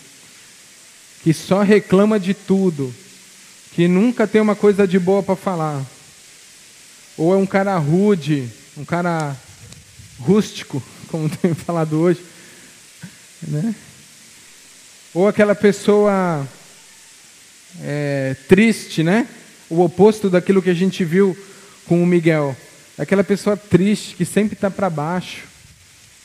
que 1.22 1.32
só 1.32 1.62
reclama 1.62 2.18
de 2.18 2.34
tudo, 2.34 2.92
que 3.77 3.87
nunca 3.87 4.27
tem 4.27 4.41
uma 4.41 4.57
coisa 4.57 4.89
de 4.89 4.99
boa 4.99 5.22
para 5.22 5.37
falar. 5.37 5.85
Ou 7.14 7.35
é 7.35 7.37
um 7.37 7.45
cara 7.45 7.77
rude, 7.77 8.49
um 8.74 8.87
cara 8.87 9.37
rústico, 10.18 10.83
como 11.09 11.29
tenho 11.29 11.55
falado 11.55 12.01
hoje. 12.01 12.24
Né? 13.47 13.74
Ou 15.12 15.29
aquela 15.29 15.55
pessoa 15.55 16.49
é, 17.83 18.35
triste, 18.49 19.03
né? 19.03 19.29
O 19.68 19.83
oposto 19.83 20.31
daquilo 20.31 20.62
que 20.62 20.70
a 20.70 20.74
gente 20.74 21.05
viu 21.05 21.37
com 21.85 22.03
o 22.03 22.07
Miguel. 22.07 22.57
Aquela 22.97 23.22
pessoa 23.22 23.59
triste 23.59 24.14
que 24.14 24.24
sempre 24.24 24.55
está 24.55 24.70
para 24.70 24.89
baixo, 24.89 25.43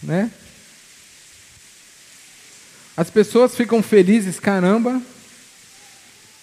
né? 0.01 0.31
As 2.95 3.09
pessoas 3.09 3.53
ficam 3.53 3.83
felizes, 3.83 4.39
caramba. 4.39 5.01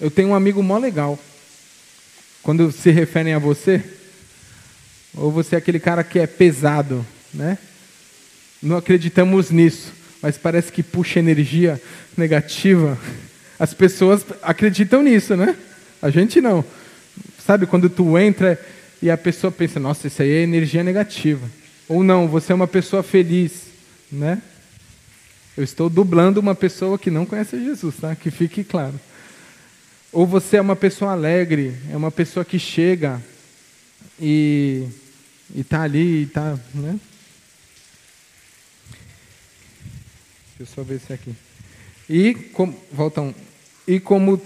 Eu 0.01 0.11
tenho 0.11 0.28
um 0.28 0.34
amigo 0.34 0.62
mó 0.62 0.78
legal. 0.78 1.18
Quando 2.42 2.70
se 2.70 2.90
referem 2.90 3.34
a 3.34 3.38
você, 3.38 3.82
ou 5.14 5.30
você 5.30 5.57
é 5.57 5.59
aquele 5.59 5.80
cara 5.80 6.05
que 6.05 6.18
é 6.18 6.26
pesado, 6.26 7.05
né? 7.34 7.59
Não 8.62 8.76
acreditamos 8.76 9.51
nisso, 9.51 9.92
mas 10.22 10.38
parece 10.38 10.72
que 10.72 10.82
puxa 10.82 11.18
energia 11.18 11.80
negativa. 12.16 12.99
As 13.59 13.74
pessoas 13.74 14.24
acreditam 14.42 15.03
nisso, 15.03 15.36
né? 15.36 15.57
A 16.01 16.11
gente 16.11 16.40
não. 16.40 16.64
Sabe 17.44 17.66
quando 17.66 17.90
tu 17.90 18.16
entra 18.18 18.59
e 19.03 19.11
a 19.11 19.16
pessoa 19.16 19.51
pensa, 19.51 19.80
nossa, 19.80 20.07
isso 20.07 20.22
aí 20.22 20.30
é 20.30 20.42
energia 20.42 20.84
negativa. 20.84 21.49
Ou 21.88 22.05
não, 22.05 22.28
você 22.28 22.53
é 22.53 22.55
uma 22.55 22.68
pessoa 22.68 23.03
feliz, 23.03 23.62
né? 24.11 24.40
Eu 25.57 25.64
estou 25.64 25.90
dublando 25.90 26.38
uma 26.38 26.55
pessoa 26.55 26.99
que 26.99 27.11
não 27.11 27.26
conhece 27.26 27.59
Jesus, 27.64 27.96
tá? 27.96 28.14
Que 28.14 28.30
fique 28.30 28.62
claro. 28.62 28.94
Ou 30.13 30.27
você 30.27 30.57
é 30.57 30.61
uma 30.61 30.77
pessoa 30.77 31.13
alegre, 31.13 31.77
é 31.91 31.97
uma 31.97 32.11
pessoa 32.11 32.45
que 32.45 32.59
chega 32.59 33.23
e 34.19 34.89
está 35.55 35.83
ali, 35.83 36.25
está, 36.25 36.59
né? 36.75 36.99
Deixa 40.57 40.61
eu 40.61 40.67
só 40.67 40.83
ver 40.83 41.01
se 41.01 41.13
é 41.13 41.15
aqui. 41.15 41.35
E 42.09 42.35
como, 42.35 42.77
volta 42.93 43.21
um. 43.21 43.35
E 43.87 44.01
como 44.01 44.41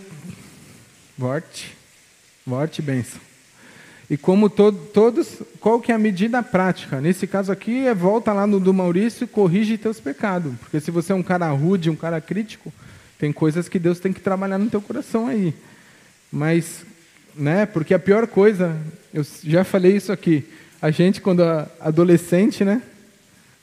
Vorte, 1.16 1.76
Vorte, 2.44 2.82
benção. 2.82 3.20
E 4.10 4.16
como 4.16 4.50
to, 4.50 4.72
todos, 4.72 5.40
qual 5.60 5.80
que 5.80 5.92
é 5.92 5.94
a 5.94 5.98
medida 5.98 6.42
prática? 6.42 7.00
Nesse 7.00 7.26
caso 7.26 7.52
aqui, 7.52 7.86
é 7.86 7.94
volta 7.94 8.32
lá 8.32 8.46
no 8.46 8.58
do 8.58 8.74
Maurício 8.74 9.24
e 9.24 9.28
corrige 9.28 9.78
teus 9.78 10.00
pecados. 10.00 10.52
Porque 10.58 10.80
se 10.80 10.90
você 10.90 11.12
é 11.12 11.14
um 11.14 11.22
cara 11.22 11.48
rude, 11.50 11.88
um 11.88 11.96
cara 11.96 12.20
crítico, 12.20 12.72
tem 13.22 13.32
coisas 13.32 13.68
que 13.68 13.78
Deus 13.78 14.00
tem 14.00 14.12
que 14.12 14.18
trabalhar 14.18 14.58
no 14.58 14.68
teu 14.68 14.82
coração 14.82 15.28
aí. 15.28 15.54
Mas, 16.32 16.84
né, 17.36 17.66
porque 17.66 17.94
a 17.94 17.98
pior 18.00 18.26
coisa, 18.26 18.76
eu 19.14 19.24
já 19.44 19.62
falei 19.62 19.94
isso 19.94 20.10
aqui, 20.10 20.44
a 20.80 20.90
gente 20.90 21.20
quando 21.20 21.40
adolescente, 21.78 22.64
né, 22.64 22.82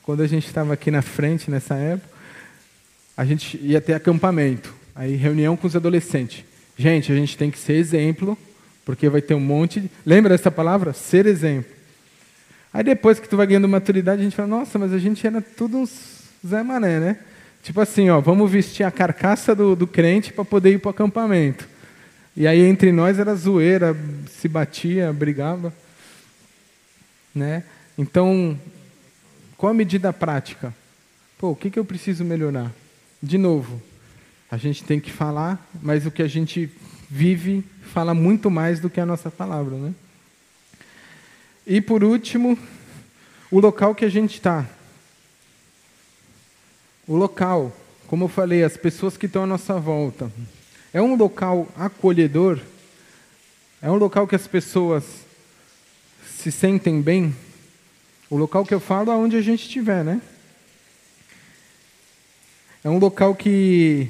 quando 0.02 0.22
a 0.22 0.26
gente 0.26 0.46
estava 0.46 0.72
aqui 0.72 0.90
na 0.90 1.02
frente 1.02 1.50
nessa 1.50 1.74
época, 1.74 2.08
a 3.14 3.22
gente 3.22 3.58
ia 3.62 3.82
ter 3.82 3.92
acampamento, 3.92 4.72
aí 4.94 5.14
reunião 5.14 5.58
com 5.58 5.66
os 5.66 5.76
adolescentes. 5.76 6.42
Gente, 6.74 7.12
a 7.12 7.14
gente 7.14 7.36
tem 7.36 7.50
que 7.50 7.58
ser 7.58 7.74
exemplo, 7.74 8.38
porque 8.82 9.10
vai 9.10 9.20
ter 9.20 9.34
um 9.34 9.40
monte. 9.40 9.80
De... 9.80 9.90
Lembra 10.06 10.30
dessa 10.30 10.50
palavra? 10.50 10.94
Ser 10.94 11.26
exemplo. 11.26 11.70
Aí 12.72 12.82
depois 12.82 13.20
que 13.20 13.28
tu 13.28 13.36
vai 13.36 13.46
ganhando 13.46 13.68
maturidade, 13.68 14.22
a 14.22 14.24
gente 14.24 14.34
fala, 14.34 14.48
nossa, 14.48 14.78
mas 14.78 14.90
a 14.90 14.98
gente 14.98 15.26
era 15.26 15.42
tudo 15.42 15.76
uns 15.76 16.22
Zé 16.46 16.62
Mané, 16.62 16.98
né? 16.98 17.18
Tipo 17.62 17.80
assim, 17.80 18.08
ó, 18.10 18.20
vamos 18.20 18.50
vestir 18.50 18.84
a 18.84 18.90
carcaça 18.90 19.54
do, 19.54 19.76
do 19.76 19.86
crente 19.86 20.32
para 20.32 20.44
poder 20.44 20.72
ir 20.72 20.78
para 20.78 20.88
o 20.88 20.90
acampamento. 20.90 21.68
E 22.36 22.46
aí 22.46 22.60
entre 22.60 22.90
nós 22.92 23.18
era 23.18 23.34
zoeira, 23.34 23.96
se 24.28 24.48
batia, 24.48 25.12
brigava. 25.12 25.72
Né? 27.34 27.64
Então, 27.98 28.58
qual 29.56 29.72
a 29.72 29.74
medida 29.74 30.12
prática? 30.12 30.74
Pô, 31.38 31.50
o 31.50 31.56
que, 31.56 31.70
que 31.70 31.78
eu 31.78 31.84
preciso 31.84 32.24
melhorar? 32.24 32.72
De 33.22 33.36
novo, 33.36 33.80
a 34.50 34.56
gente 34.56 34.82
tem 34.82 34.98
que 34.98 35.12
falar, 35.12 35.68
mas 35.82 36.06
o 36.06 36.10
que 36.10 36.22
a 36.22 36.28
gente 36.28 36.70
vive 37.10 37.64
fala 37.92 38.14
muito 38.14 38.50
mais 38.50 38.80
do 38.80 38.88
que 38.88 39.00
a 39.00 39.06
nossa 39.06 39.30
palavra, 39.30 39.76
né? 39.76 39.94
E 41.66 41.80
por 41.80 42.02
último, 42.02 42.58
o 43.50 43.60
local 43.60 43.94
que 43.94 44.04
a 44.04 44.08
gente 44.08 44.34
está. 44.34 44.66
O 47.10 47.16
local, 47.16 47.76
como 48.06 48.26
eu 48.26 48.28
falei, 48.28 48.62
as 48.62 48.76
pessoas 48.76 49.16
que 49.16 49.26
estão 49.26 49.42
à 49.42 49.46
nossa 49.46 49.74
volta. 49.80 50.30
É 50.94 51.02
um 51.02 51.16
local 51.16 51.66
acolhedor? 51.74 52.60
É 53.82 53.90
um 53.90 53.96
local 53.96 54.28
que 54.28 54.36
as 54.36 54.46
pessoas 54.46 55.02
se 56.24 56.52
sentem 56.52 57.02
bem? 57.02 57.34
O 58.30 58.36
local 58.36 58.64
que 58.64 58.72
eu 58.72 58.78
falo 58.78 59.10
é 59.10 59.16
onde 59.16 59.34
a 59.34 59.40
gente 59.40 59.64
estiver, 59.64 60.04
né? 60.04 60.22
É 62.84 62.88
um 62.88 62.98
local 62.98 63.34
que 63.34 64.08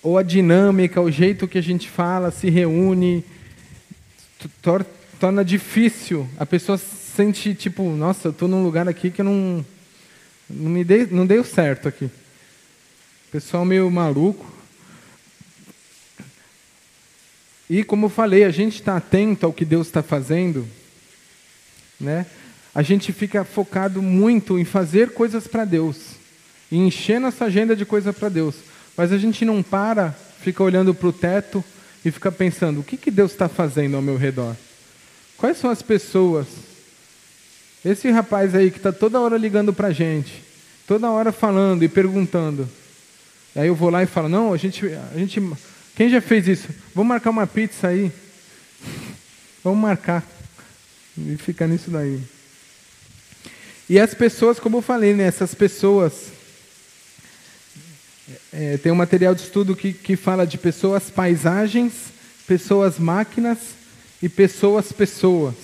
ou 0.00 0.18
a 0.18 0.22
dinâmica, 0.22 1.00
o 1.00 1.10
jeito 1.10 1.48
que 1.48 1.58
a 1.58 1.62
gente 1.62 1.90
fala, 1.90 2.30
se 2.30 2.48
reúne, 2.48 3.24
tor 4.62 4.86
torna 5.18 5.44
difícil. 5.44 6.28
A 6.38 6.46
pessoa 6.46 6.78
sente 6.78 7.56
tipo, 7.56 7.82
nossa, 7.90 8.28
eu 8.28 8.30
estou 8.30 8.46
num 8.46 8.62
lugar 8.62 8.88
aqui 8.88 9.10
que 9.10 9.20
eu 9.20 9.24
não 9.24 9.66
não 10.48 10.70
me 10.70 10.82
dei, 10.84 11.06
não 11.06 11.26
deu 11.26 11.44
certo 11.44 11.88
aqui. 11.88 12.10
Pessoal 13.30 13.64
meio 13.64 13.90
maluco. 13.90 14.46
E 17.68 17.84
como 17.84 18.06
eu 18.06 18.10
falei, 18.10 18.44
a 18.44 18.50
gente 18.50 18.76
está 18.76 18.96
atento 18.96 19.44
ao 19.44 19.52
que 19.52 19.64
Deus 19.64 19.86
está 19.86 20.02
fazendo, 20.02 20.66
né? 22.00 22.24
A 22.74 22.82
gente 22.82 23.12
fica 23.12 23.44
focado 23.44 24.00
muito 24.00 24.58
em 24.58 24.64
fazer 24.64 25.10
coisas 25.10 25.46
para 25.46 25.64
Deus 25.64 25.96
e 26.70 26.78
encher 26.78 27.20
nossa 27.20 27.44
agenda 27.44 27.76
de 27.76 27.84
coisa 27.84 28.12
para 28.12 28.28
Deus. 28.28 28.54
Mas 28.96 29.12
a 29.12 29.18
gente 29.18 29.44
não 29.44 29.62
para, 29.62 30.12
fica 30.40 30.62
olhando 30.62 30.94
para 30.94 31.08
o 31.08 31.12
teto 31.12 31.62
e 32.04 32.10
fica 32.10 32.32
pensando: 32.32 32.80
o 32.80 32.84
que, 32.84 32.96
que 32.96 33.10
Deus 33.10 33.32
está 33.32 33.48
fazendo 33.48 33.96
ao 33.96 34.02
meu 34.02 34.16
redor? 34.16 34.56
Quais 35.36 35.58
são 35.58 35.70
as 35.70 35.82
pessoas? 35.82 36.46
Esse 37.84 38.10
rapaz 38.10 38.54
aí 38.54 38.70
que 38.70 38.78
está 38.78 38.92
toda 38.92 39.20
hora 39.20 39.36
ligando 39.36 39.72
para 39.72 39.88
a 39.88 39.92
gente, 39.92 40.42
toda 40.86 41.10
hora 41.10 41.30
falando 41.32 41.82
e 41.82 41.88
perguntando. 41.88 42.68
Aí 43.54 43.68
eu 43.68 43.74
vou 43.74 43.90
lá 43.90 44.02
e 44.02 44.06
falo: 44.06 44.28
não, 44.28 44.52
a 44.52 44.56
gente, 44.56 44.84
a 44.86 45.18
gente, 45.18 45.40
quem 45.94 46.08
já 46.08 46.20
fez 46.20 46.48
isso? 46.48 46.68
Vamos 46.94 47.08
marcar 47.08 47.30
uma 47.30 47.46
pizza 47.46 47.88
aí. 47.88 48.10
Vamos 49.62 49.80
marcar. 49.80 50.24
E 51.16 51.36
fica 51.36 51.66
nisso 51.66 51.90
daí. 51.90 52.20
E 53.88 53.98
as 53.98 54.14
pessoas, 54.14 54.60
como 54.60 54.78
eu 54.78 54.82
falei, 54.82 55.14
né, 55.14 55.24
essas 55.24 55.54
pessoas 55.54 56.32
é, 58.52 58.76
tem 58.76 58.92
um 58.92 58.96
material 58.96 59.34
de 59.34 59.42
estudo 59.42 59.74
que, 59.74 59.92
que 59.92 60.16
fala 60.16 60.46
de 60.46 60.58
pessoas 60.58 61.10
paisagens, 61.10 61.92
pessoas 62.46 62.98
máquinas 62.98 63.58
e 64.22 64.28
pessoas, 64.28 64.92
pessoas. 64.92 65.54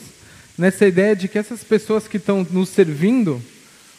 Nessa 0.57 0.87
ideia 0.87 1.17
de 1.17 1.27
que 1.27 1.39
essas 1.39 1.65
pessoas 1.65 2.07
que 2.07 2.17
estão 2.17 2.47
nos 2.49 2.69
servindo, 2.69 3.43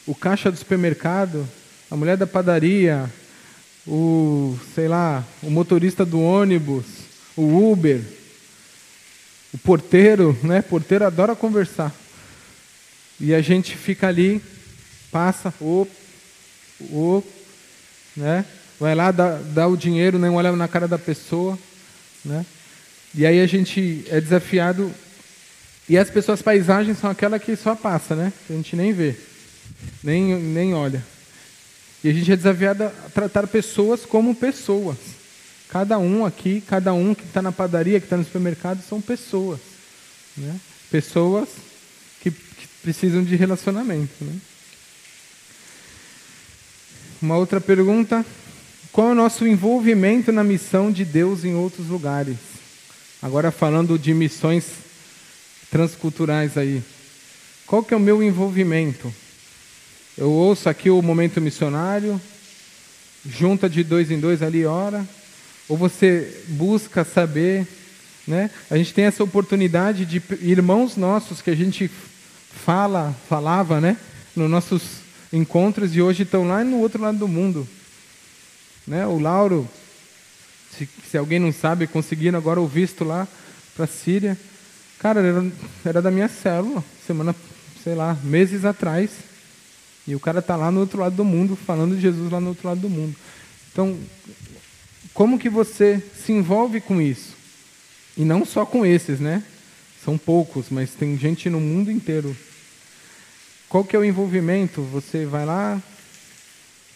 o 0.05 0.15
caixa 0.15 0.51
do 0.51 0.57
supermercado, 0.57 1.47
a 1.91 1.95
mulher 1.95 2.15
da 2.15 2.25
padaria, 2.25 3.11
o, 3.85 4.57
sei 4.73 4.87
lá, 4.87 5.23
o 5.43 5.49
motorista 5.49 6.05
do 6.05 6.19
ônibus, 6.19 6.85
o 7.35 7.71
Uber, 7.71 8.01
o 9.53 9.57
porteiro, 9.57 10.37
né? 10.43 10.61
Porteiro 10.61 11.05
adora 11.05 11.35
conversar. 11.35 11.93
E 13.19 13.33
a 13.33 13.41
gente 13.41 13.75
fica 13.75 14.07
ali, 14.07 14.41
passa, 15.11 15.53
op, 15.59 15.89
op, 16.91 17.27
né? 18.15 18.45
Vai 18.79 18.93
lá, 18.93 19.11
dá, 19.11 19.39
dá 19.53 19.67
o 19.67 19.77
dinheiro, 19.77 20.19
nem 20.19 20.29
olha 20.29 20.51
na 20.51 20.67
cara 20.67 20.87
da 20.87 20.97
pessoa, 20.97 21.57
né? 22.23 22.45
E 23.13 23.25
aí 23.25 23.39
a 23.39 23.47
gente 23.47 24.03
é 24.09 24.19
desafiado. 24.19 24.91
E 25.87 25.97
as 25.97 26.09
pessoas 26.09 26.41
paisagens 26.41 26.97
são 26.97 27.09
aquela 27.09 27.37
que 27.37 27.55
só 27.55 27.75
passa, 27.75 28.15
né? 28.15 28.33
A 28.49 28.53
gente 28.53 28.75
nem 28.75 28.91
vê, 28.91 29.15
nem, 30.03 30.35
nem 30.39 30.73
olha. 30.73 31.03
E 32.03 32.09
a 32.09 32.13
gente 32.13 32.31
é 32.31 32.35
desafiado 32.35 32.83
a 32.83 32.89
tratar 33.13 33.47
pessoas 33.47 34.05
como 34.05 34.35
pessoas. 34.35 34.97
Cada 35.69 35.97
um 35.97 36.25
aqui, 36.25 36.61
cada 36.67 36.93
um 36.93 37.13
que 37.13 37.23
está 37.23 37.41
na 37.41 37.51
padaria, 37.51 37.99
que 37.99 38.05
está 38.05 38.17
no 38.17 38.23
supermercado, 38.23 38.81
são 38.87 39.01
pessoas. 39.01 39.59
Né? 40.37 40.59
Pessoas 40.89 41.49
que, 42.21 42.31
que 42.31 42.67
precisam 42.81 43.23
de 43.23 43.35
relacionamento. 43.35 44.23
Né? 44.23 44.35
Uma 47.21 47.37
outra 47.37 47.59
pergunta: 47.59 48.25
qual 48.91 49.09
é 49.09 49.11
o 49.11 49.15
nosso 49.15 49.47
envolvimento 49.47 50.31
na 50.31 50.43
missão 50.43 50.91
de 50.91 51.03
Deus 51.03 51.43
em 51.43 51.55
outros 51.55 51.87
lugares? 51.87 52.37
Agora 53.21 53.51
falando 53.51 53.97
de 53.97 54.13
missões 54.13 54.84
transculturais 55.75 56.57
aí. 56.57 56.81
Qual 57.67 57.83
que 57.83 57.93
é 57.93 57.97
o 57.97 57.99
meu 57.99 58.23
envolvimento? 58.23 59.13
Eu 60.17 60.31
ouço 60.31 60.69
aqui 60.69 60.89
o 60.89 61.01
momento 61.01 61.41
missionário, 61.41 62.21
junta 63.27 63.69
de 63.69 63.83
dois 63.83 64.09
em 64.09 64.17
dois 64.17 64.41
ali, 64.41 64.65
ora, 64.65 65.05
ou 65.67 65.75
você 65.75 66.45
busca 66.47 67.03
saber, 67.03 67.67
né? 68.25 68.49
A 68.71 68.77
gente 68.77 68.93
tem 68.93 69.03
essa 69.03 69.21
oportunidade 69.21 70.05
de 70.05 70.23
irmãos 70.39 70.95
nossos 70.95 71.41
que 71.41 71.49
a 71.49 71.55
gente 71.55 71.91
fala, 72.63 73.13
falava, 73.27 73.81
né? 73.81 73.97
Nos 74.33 74.49
nossos 74.49 74.81
encontros 75.33 75.93
e 75.93 76.01
hoje 76.01 76.23
estão 76.23 76.47
lá 76.47 76.63
no 76.63 76.77
outro 76.77 77.01
lado 77.01 77.17
do 77.17 77.27
mundo, 77.27 77.67
né? 78.87 79.05
O 79.05 79.19
Lauro, 79.19 79.67
se, 80.71 80.87
se 81.11 81.17
alguém 81.17 81.37
não 81.37 81.51
sabe, 81.51 81.85
conseguiram 81.85 82.39
agora 82.39 82.61
o 82.61 82.65
visto 82.65 83.03
lá 83.03 83.27
para 83.75 83.83
a 83.83 83.89
Síria. 83.89 84.37
Cara, 84.99 85.21
era, 85.21 85.51
era 85.83 86.01
da 86.01 86.11
minha 86.11 86.27
célula, 86.27 86.83
semana, 87.05 87.35
sei 87.83 87.95
lá, 87.95 88.17
meses 88.23 88.65
atrás. 88.65 89.11
E 90.07 90.15
o 90.15 90.19
cara 90.19 90.39
está 90.39 90.55
lá 90.55 90.71
no 90.71 90.81
outro 90.81 90.99
lado 90.99 91.15
do 91.15 91.25
mundo, 91.25 91.55
falando 91.55 91.95
de 91.95 92.01
Jesus 92.01 92.31
lá 92.31 92.39
no 92.39 92.49
outro 92.49 92.67
lado 92.67 92.79
do 92.79 92.89
mundo. 92.89 93.15
Então, 93.71 93.97
como 95.13 95.39
que 95.39 95.49
você 95.49 96.01
se 96.15 96.31
envolve 96.31 96.79
com 96.79 97.01
isso? 97.01 97.35
E 98.15 98.23
não 98.23 98.45
só 98.45 98.65
com 98.65 98.85
esses, 98.85 99.19
né? 99.19 99.43
São 100.03 100.17
poucos, 100.17 100.67
mas 100.69 100.91
tem 100.91 101.17
gente 101.17 101.49
no 101.49 101.59
mundo 101.59 101.91
inteiro. 101.91 102.35
Qual 103.67 103.83
que 103.83 103.95
é 103.95 103.99
o 103.99 104.05
envolvimento? 104.05 104.81
Você 104.83 105.25
vai 105.25 105.45
lá, 105.45 105.81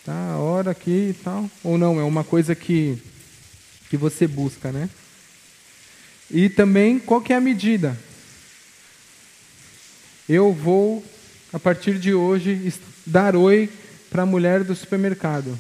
tá, 0.05 0.37
ora 0.37 0.71
aqui 0.71 1.09
e 1.09 1.15
tal, 1.23 1.49
ou 1.63 1.77
não? 1.77 1.99
É 1.99 2.03
uma 2.03 2.23
coisa 2.23 2.55
que 2.55 3.01
que 3.89 3.97
você 3.97 4.27
busca, 4.27 4.71
né? 4.71 4.87
E 6.31 6.49
também 6.49 6.99
qual 6.99 7.21
que 7.21 7.33
é 7.33 7.35
a 7.35 7.41
medida? 7.41 7.97
Eu 10.27 10.53
vou 10.53 11.03
a 11.51 11.59
partir 11.59 11.97
de 11.97 12.13
hoje 12.13 12.71
dar 13.05 13.35
oi 13.35 13.69
para 14.09 14.23
a 14.23 14.25
mulher 14.25 14.63
do 14.63 14.75
supermercado 14.75 15.57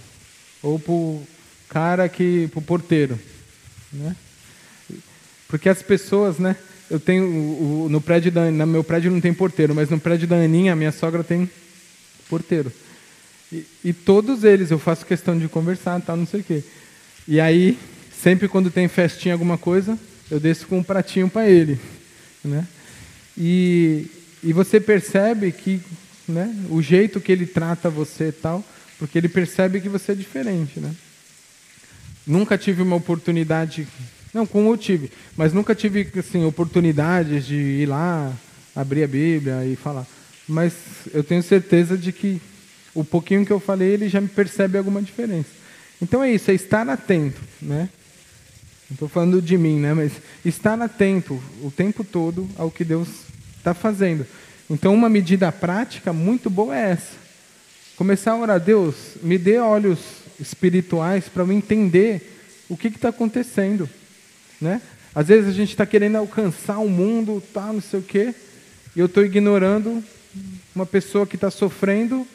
ou 0.61 0.77
para 0.79 0.91
o 0.91 1.27
cara 1.67 2.09
que, 2.09 2.47
para 2.49 2.59
o 2.59 2.63
porteiro, 2.63 3.19
né? 3.91 4.15
Porque 5.47 5.67
as 5.67 5.81
pessoas, 5.81 6.37
né? 6.37 6.55
Eu 6.89 6.99
tenho 6.99 7.87
no 7.89 8.01
prédio 8.01 8.31
da, 8.31 8.49
no 8.49 8.67
meu 8.67 8.83
prédio 8.83 9.11
não 9.11 9.21
tem 9.21 9.33
porteiro, 9.33 9.73
mas 9.73 9.89
no 9.89 9.99
prédio 9.99 10.27
da 10.27 10.35
Aninha, 10.35 10.75
minha 10.75 10.91
sogra 10.91 11.23
tem 11.23 11.49
porteiro. 12.27 12.71
E, 13.51 13.65
e 13.85 13.93
todos 13.93 14.43
eles 14.43 14.69
eu 14.69 14.77
faço 14.77 15.05
questão 15.05 15.37
de 15.37 15.47
conversar, 15.47 15.99
tal, 16.01 16.15
não 16.15 16.27
sei 16.27 16.41
o 16.41 16.43
quê. 16.43 16.63
E 17.27 17.39
aí 17.39 17.77
sempre 18.21 18.47
quando 18.47 18.69
tem 18.69 18.87
festinha 18.87 19.33
alguma 19.33 19.57
coisa, 19.57 19.97
eu 20.29 20.39
desço 20.39 20.67
com 20.67 20.79
um 20.79 20.83
pratinho 20.83 21.29
para 21.29 21.49
ele, 21.49 21.79
né? 22.43 22.67
E 23.37 24.07
e 24.43 24.53
você 24.53 24.79
percebe 24.79 25.51
que, 25.51 25.81
né, 26.27 26.55
o 26.69 26.81
jeito 26.81 27.19
que 27.19 27.31
ele 27.31 27.45
trata 27.45 27.89
você 27.89 28.29
e 28.29 28.31
tal, 28.31 28.63
porque 28.97 29.17
ele 29.17 29.27
percebe 29.27 29.81
que 29.81 29.89
você 29.89 30.13
é 30.13 30.15
diferente, 30.15 30.79
né? 30.79 30.93
Nunca 32.25 32.57
tive 32.57 32.81
uma 32.81 32.95
oportunidade, 32.95 33.87
não, 34.33 34.45
com 34.45 34.69
eu 34.69 34.77
tive, 34.77 35.11
mas 35.35 35.51
nunca 35.53 35.75
tive 35.75 36.07
assim 36.17 36.45
oportunidades 36.45 37.45
de 37.45 37.55
ir 37.55 37.87
lá, 37.87 38.31
abrir 38.75 39.03
a 39.03 39.07
Bíblia 39.07 39.65
e 39.65 39.75
falar. 39.75 40.05
Mas 40.47 40.73
eu 41.13 41.23
tenho 41.23 41.43
certeza 41.43 41.97
de 41.97 42.11
que 42.11 42.41
o 42.93 43.03
pouquinho 43.03 43.45
que 43.45 43.51
eu 43.51 43.59
falei, 43.59 43.89
ele 43.89 44.09
já 44.09 44.21
me 44.21 44.27
percebe 44.27 44.77
alguma 44.77 45.01
diferença. 45.01 45.49
Então 46.01 46.23
é 46.23 46.31
isso, 46.31 46.49
é 46.49 46.53
estar 46.53 46.87
atento, 46.87 47.41
né? 47.61 47.89
Não 48.89 48.95
estou 48.95 49.07
falando 49.07 49.41
de 49.41 49.57
mim, 49.57 49.79
né? 49.79 49.93
Mas 49.93 50.13
estar 50.43 50.81
atento 50.81 51.41
o 51.61 51.69
tempo 51.69 52.03
todo 52.03 52.49
ao 52.57 52.71
que 52.71 52.83
Deus 52.83 53.07
está 53.57 53.73
fazendo. 53.73 54.25
Então, 54.67 54.93
uma 54.93 55.09
medida 55.09 55.51
prática 55.51 56.11
muito 56.11 56.49
boa 56.49 56.75
é 56.75 56.91
essa. 56.91 57.13
Começar 57.95 58.31
a 58.31 58.37
orar, 58.37 58.59
Deus, 58.59 58.95
me 59.21 59.37
dê 59.37 59.59
olhos 59.59 59.99
espirituais 60.39 61.29
para 61.29 61.43
eu 61.43 61.51
entender 61.51 62.37
o 62.67 62.75
que 62.75 62.87
está 62.87 63.09
acontecendo. 63.09 63.87
Né? 64.59 64.81
Às 65.13 65.27
vezes 65.27 65.49
a 65.49 65.53
gente 65.53 65.69
está 65.69 65.85
querendo 65.85 66.15
alcançar 66.15 66.79
o 66.79 66.89
mundo, 66.89 67.43
tá, 67.53 67.71
não 67.73 67.81
sei 67.81 67.99
o 67.99 68.03
quê, 68.03 68.33
e 68.95 68.99
eu 68.99 69.05
estou 69.05 69.23
ignorando 69.23 70.03
uma 70.73 70.85
pessoa 70.85 71.27
que 71.27 71.35
está 71.35 71.51
sofrendo, 71.51 72.25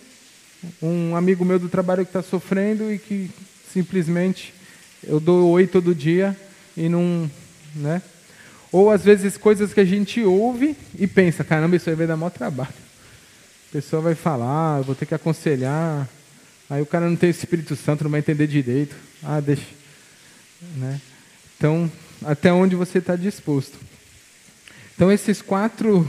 um 0.82 1.16
amigo 1.16 1.44
meu 1.44 1.58
do 1.58 1.68
trabalho 1.68 2.04
que 2.04 2.10
está 2.10 2.22
sofrendo 2.22 2.92
e 2.92 2.98
que 2.98 3.30
simplesmente 3.72 4.52
eu 5.06 5.20
dou 5.20 5.50
oi 5.50 5.66
todo 5.66 5.94
dia 5.94 6.36
e 6.76 6.88
não, 6.88 7.30
né? 7.74 8.02
Ou 8.72 8.90
às 8.90 9.04
vezes 9.04 9.36
coisas 9.36 9.72
que 9.72 9.80
a 9.80 9.84
gente 9.84 10.22
ouve 10.22 10.76
e 10.98 11.06
pensa, 11.06 11.44
caramba, 11.44 11.76
isso 11.76 11.88
aí 11.88 11.94
vai 11.94 12.06
dar 12.06 12.16
maior 12.16 12.30
trabalho. 12.30 12.74
A 13.68 13.72
pessoa 13.72 14.02
vai 14.02 14.14
falar, 14.14 14.78
eu 14.78 14.84
vou 14.84 14.94
ter 14.94 15.06
que 15.06 15.14
aconselhar. 15.14 16.08
Aí 16.68 16.82
o 16.82 16.86
cara 16.86 17.08
não 17.08 17.16
tem 17.16 17.28
o 17.28 17.30
Espírito 17.30 17.76
Santo, 17.76 18.04
não 18.04 18.10
vai 18.10 18.20
entender 18.20 18.46
direito. 18.46 18.96
Ah, 19.22 19.40
deixa. 19.40 19.66
Né? 20.76 21.00
Então, 21.56 21.90
até 22.24 22.52
onde 22.52 22.74
você 22.74 22.98
está 22.98 23.14
disposto. 23.14 23.78
Então, 24.94 25.12
esses 25.12 25.40
quatro. 25.40 26.08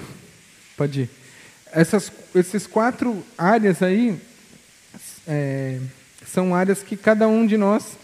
Pode 0.78 1.02
ir. 1.02 1.10
Essas, 1.72 2.12
esses 2.34 2.66
quatro 2.66 3.24
áreas 3.38 3.84
aí 3.84 4.20
é, 5.28 5.80
são 6.26 6.56
áreas 6.56 6.82
que 6.82 6.96
cada 6.96 7.28
um 7.28 7.46
de 7.46 7.58
nós 7.58 7.98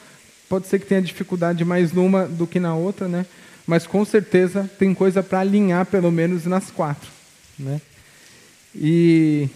pode 0.51 0.67
ser 0.67 0.79
que 0.79 0.85
tenha 0.85 1.01
dificuldade 1.01 1.63
mais 1.63 1.93
numa 1.93 2.27
do 2.27 2.45
que 2.45 2.59
na 2.59 2.75
outra, 2.75 3.07
né? 3.07 3.25
mas 3.65 3.87
com 3.87 4.03
certeza 4.03 4.69
tem 4.77 4.93
coisa 4.93 5.23
para 5.23 5.39
alinhar 5.39 5.85
pelo 5.85 6.11
menos 6.11 6.45
nas 6.45 6.69
quatro. 6.69 7.09
Né? 7.57 7.79
E 8.75 9.47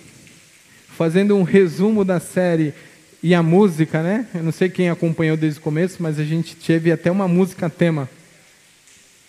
fazendo 0.95 1.35
um 1.35 1.43
resumo 1.43 2.05
da 2.05 2.17
série 2.17 2.73
e 3.21 3.35
a 3.35 3.43
música, 3.43 4.01
né? 4.01 4.25
Eu 4.33 4.41
não 4.41 4.53
sei 4.53 4.69
quem 4.69 4.89
acompanhou 4.89 5.35
desde 5.35 5.59
o 5.59 5.63
começo, 5.63 5.97
mas 5.99 6.17
a 6.17 6.23
gente 6.23 6.55
teve 6.55 6.93
até 6.93 7.11
uma 7.11 7.27
música 7.27 7.69
tema. 7.69 8.09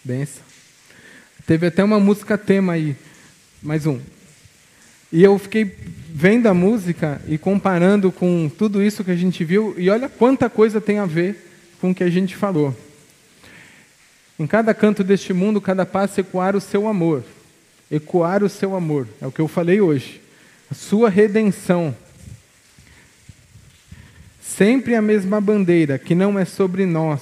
Benção. 0.04 0.44
Teve 1.48 1.66
até 1.66 1.82
uma 1.82 1.98
música 1.98 2.38
tema 2.38 2.74
aí. 2.74 2.94
Mais 3.60 3.86
um. 3.86 3.98
E 5.12 5.20
eu 5.24 5.36
fiquei 5.36 5.76
vendo 6.14 6.46
a 6.46 6.54
música 6.54 7.20
e 7.26 7.36
comparando 7.36 8.12
com 8.12 8.48
tudo 8.48 8.80
isso 8.80 9.02
que 9.02 9.10
a 9.10 9.16
gente 9.16 9.42
viu, 9.42 9.74
e 9.76 9.90
olha 9.90 10.08
quanta 10.08 10.48
coisa 10.48 10.80
tem 10.80 11.00
a 11.00 11.06
ver 11.06 11.45
com 11.86 11.92
o 11.92 11.94
que 11.94 12.02
a 12.02 12.10
gente 12.10 12.34
falou. 12.34 12.76
Em 14.38 14.46
cada 14.46 14.74
canto 14.74 15.04
deste 15.04 15.32
mundo, 15.32 15.60
cada 15.60 15.86
passo 15.86 16.20
ecoar 16.20 16.56
o 16.56 16.60
seu 16.60 16.88
amor. 16.88 17.22
Ecoar 17.88 18.42
o 18.42 18.48
seu 18.48 18.74
amor, 18.74 19.06
é 19.20 19.26
o 19.26 19.30
que 19.30 19.40
eu 19.40 19.46
falei 19.46 19.80
hoje. 19.80 20.20
A 20.68 20.74
sua 20.74 21.08
redenção. 21.08 21.96
Sempre 24.42 24.96
a 24.96 25.02
mesma 25.02 25.40
bandeira, 25.40 25.96
que 25.96 26.14
não 26.14 26.36
é 26.36 26.44
sobre 26.44 26.86
nós, 26.86 27.20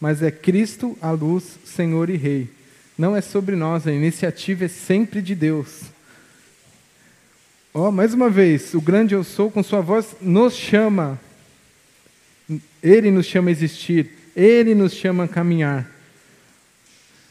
mas 0.00 0.22
é 0.22 0.30
Cristo, 0.30 0.96
a 1.02 1.10
luz, 1.10 1.58
Senhor 1.66 2.08
e 2.08 2.16
Rei. 2.16 2.48
Não 2.96 3.14
é 3.14 3.20
sobre 3.20 3.54
nós, 3.54 3.86
a 3.86 3.92
iniciativa 3.92 4.64
é 4.64 4.68
sempre 4.68 5.20
de 5.20 5.34
Deus. 5.34 5.82
Ó, 7.74 7.88
oh, 7.88 7.92
mais 7.92 8.14
uma 8.14 8.30
vez, 8.30 8.72
o 8.72 8.80
grande 8.80 9.14
eu 9.14 9.24
sou, 9.24 9.50
com 9.50 9.62
sua 9.62 9.82
voz, 9.82 10.16
nos 10.22 10.54
chama. 10.54 11.20
Ele 12.84 13.10
nos 13.10 13.24
chama 13.24 13.48
a 13.48 13.52
existir, 13.52 14.10
ele 14.36 14.74
nos 14.74 14.92
chama 14.92 15.24
a 15.24 15.28
caminhar. 15.28 15.90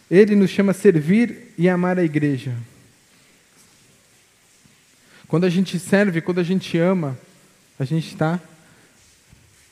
Ele 0.09 0.35
nos 0.35 0.49
chama 0.49 0.71
a 0.71 0.73
servir 0.73 1.53
e 1.55 1.69
amar 1.69 1.99
a 1.99 2.03
igreja. 2.03 2.55
Quando 5.27 5.45
a 5.45 5.49
gente 5.49 5.77
serve, 5.77 6.21
quando 6.21 6.39
a 6.39 6.43
gente 6.43 6.75
ama, 6.79 7.17
a 7.79 7.85
gente 7.85 8.07
está 8.07 8.39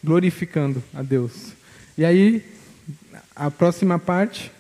glorificando 0.03 0.83
a 0.93 1.01
Deus. 1.01 1.53
E 1.97 2.05
aí, 2.05 2.45
a 3.35 3.49
próxima 3.49 3.97
parte, 3.97 4.51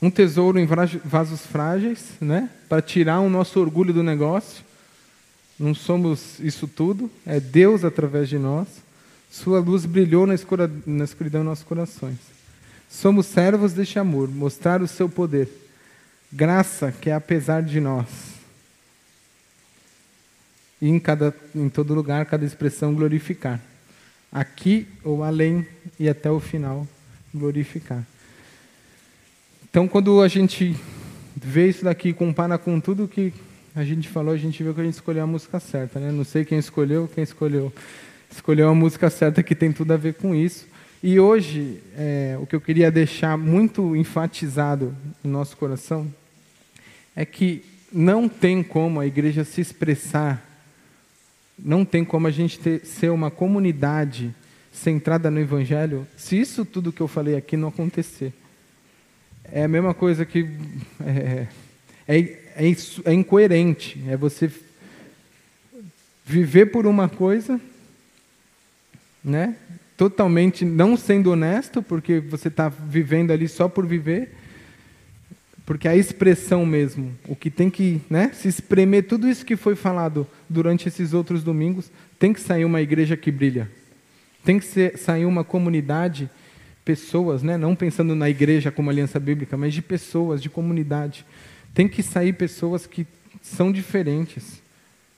um 0.00 0.10
tesouro 0.10 0.58
em 0.58 0.66
vasos 1.04 1.44
frágeis, 1.46 2.12
né? 2.20 2.48
Para 2.68 2.80
tirar 2.80 3.20
o 3.20 3.28
nosso 3.28 3.58
orgulho 3.58 3.92
do 3.92 4.04
negócio. 4.04 4.64
Não 5.58 5.74
somos 5.74 6.38
isso 6.40 6.66
tudo, 6.68 7.10
é 7.26 7.38
Deus 7.38 7.84
através 7.84 8.28
de 8.28 8.38
nós. 8.38 8.68
Sua 9.30 9.60
luz 9.60 9.86
brilhou 9.86 10.26
na, 10.26 10.34
escura, 10.34 10.70
na 10.84 11.04
escuridão 11.04 11.42
dos 11.42 11.48
nossos 11.50 11.64
corações. 11.64 12.18
Somos 12.88 13.26
servos 13.26 13.72
deste 13.72 13.98
amor, 13.98 14.28
mostrar 14.28 14.82
o 14.82 14.88
seu 14.88 15.08
poder. 15.08 15.48
Graça 16.32 16.92
que 16.92 17.08
é 17.08 17.14
apesar 17.14 17.62
de 17.62 17.80
nós 17.80 18.30
e 20.80 20.88
em, 20.88 20.98
cada, 20.98 21.34
em 21.54 21.68
todo 21.68 21.94
lugar, 21.94 22.24
cada 22.26 22.44
expressão 22.44 22.94
glorificar. 22.94 23.60
Aqui 24.32 24.86
ou 25.04 25.22
além 25.22 25.66
e 25.98 26.08
até 26.08 26.30
o 26.30 26.40
final 26.40 26.86
glorificar. 27.34 28.04
Então, 29.68 29.86
quando 29.86 30.20
a 30.20 30.28
gente 30.28 30.74
vê 31.36 31.68
isso 31.68 31.84
daqui, 31.84 32.12
compara 32.12 32.56
com 32.58 32.80
tudo 32.80 33.06
que 33.06 33.32
a 33.74 33.84
gente 33.84 34.08
falou, 34.08 34.34
a 34.34 34.36
gente 34.36 34.62
vê 34.62 34.72
que 34.72 34.80
a 34.80 34.84
gente 34.84 34.94
escolheu 34.94 35.22
a 35.22 35.26
música 35.26 35.60
certa. 35.60 36.00
Né? 36.00 36.10
Não 36.10 36.24
sei 36.24 36.44
quem 36.44 36.58
escolheu, 36.58 37.08
quem 37.12 37.22
escolheu. 37.22 37.72
Escolheu 38.30 38.68
a 38.68 38.74
música 38.74 39.10
certa 39.10 39.42
que 39.42 39.54
tem 39.54 39.72
tudo 39.72 39.92
a 39.92 39.96
ver 39.96 40.14
com 40.14 40.34
isso. 40.34 40.66
E 41.02 41.18
hoje, 41.18 41.82
é, 41.96 42.36
o 42.40 42.46
que 42.46 42.54
eu 42.54 42.60
queria 42.60 42.90
deixar 42.90 43.36
muito 43.36 43.96
enfatizado 43.96 44.94
no 45.24 45.30
nosso 45.30 45.56
coração 45.56 46.12
é 47.16 47.24
que 47.24 47.64
não 47.92 48.28
tem 48.28 48.62
como 48.62 49.00
a 49.00 49.06
igreja 49.06 49.44
se 49.44 49.60
expressar 49.60 50.46
não 51.64 51.84
tem 51.84 52.04
como 52.04 52.26
a 52.26 52.30
gente 52.30 52.58
ter, 52.58 52.84
ser 52.84 53.10
uma 53.10 53.30
comunidade 53.30 54.34
centrada 54.72 55.30
no 55.30 55.40
Evangelho 55.40 56.06
se 56.16 56.40
isso 56.40 56.64
tudo 56.64 56.92
que 56.92 57.00
eu 57.00 57.08
falei 57.08 57.36
aqui 57.36 57.56
não 57.56 57.68
acontecer. 57.68 58.32
É 59.44 59.64
a 59.64 59.68
mesma 59.68 59.92
coisa 59.92 60.24
que. 60.24 60.48
É, 61.04 61.46
é, 62.06 62.18
é, 62.56 62.76
é 63.04 63.12
incoerente. 63.12 64.02
É 64.08 64.16
você 64.16 64.50
viver 66.24 66.66
por 66.66 66.86
uma 66.86 67.08
coisa, 67.08 67.60
né? 69.22 69.56
totalmente 70.00 70.64
não 70.64 70.96
sendo 70.96 71.30
honesto, 71.30 71.82
porque 71.82 72.20
você 72.20 72.48
está 72.48 72.70
vivendo 72.70 73.32
ali 73.32 73.46
só 73.46 73.68
por 73.68 73.86
viver, 73.86 74.32
porque 75.66 75.86
a 75.86 75.94
expressão 75.94 76.64
mesmo, 76.64 77.12
o 77.28 77.36
que 77.36 77.50
tem 77.50 77.68
que 77.68 78.00
né, 78.08 78.30
se 78.32 78.48
espremer, 78.48 79.06
tudo 79.06 79.28
isso 79.28 79.44
que 79.44 79.56
foi 79.56 79.76
falado 79.76 80.26
durante 80.48 80.88
esses 80.88 81.12
outros 81.12 81.42
domingos, 81.42 81.92
tem 82.18 82.32
que 82.32 82.40
sair 82.40 82.64
uma 82.64 82.80
igreja 82.80 83.14
que 83.14 83.30
brilha. 83.30 83.70
Tem 84.42 84.58
que 84.58 84.64
ser, 84.64 84.96
sair 84.96 85.26
uma 85.26 85.44
comunidade, 85.44 86.30
pessoas, 86.82 87.42
né, 87.42 87.58
não 87.58 87.76
pensando 87.76 88.14
na 88.14 88.30
igreja 88.30 88.70
como 88.70 88.88
aliança 88.88 89.20
bíblica, 89.20 89.54
mas 89.54 89.74
de 89.74 89.82
pessoas, 89.82 90.40
de 90.40 90.48
comunidade. 90.48 91.26
Tem 91.74 91.86
que 91.86 92.02
sair 92.02 92.32
pessoas 92.32 92.86
que 92.86 93.06
são 93.42 93.70
diferentes. 93.70 94.62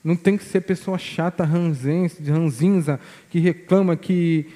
Não 0.03 0.15
tem 0.15 0.37
que 0.37 0.43
ser 0.43 0.61
pessoa 0.61 0.97
chata, 0.97 1.43
ranzinza, 1.43 2.99
que 3.29 3.39
reclama, 3.39 3.95
que 3.95 4.47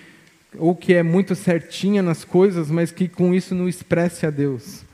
ou 0.58 0.76
que 0.76 0.93
é 0.93 1.04
muito 1.04 1.36
certinha 1.36 2.02
nas 2.02 2.24
coisas, 2.24 2.72
mas 2.72 2.91
que 2.91 3.08
com 3.08 3.34
isso 3.34 3.54
não 3.54 3.68
expresse 3.70 4.26
a 4.26 4.30
Deus 4.30 4.86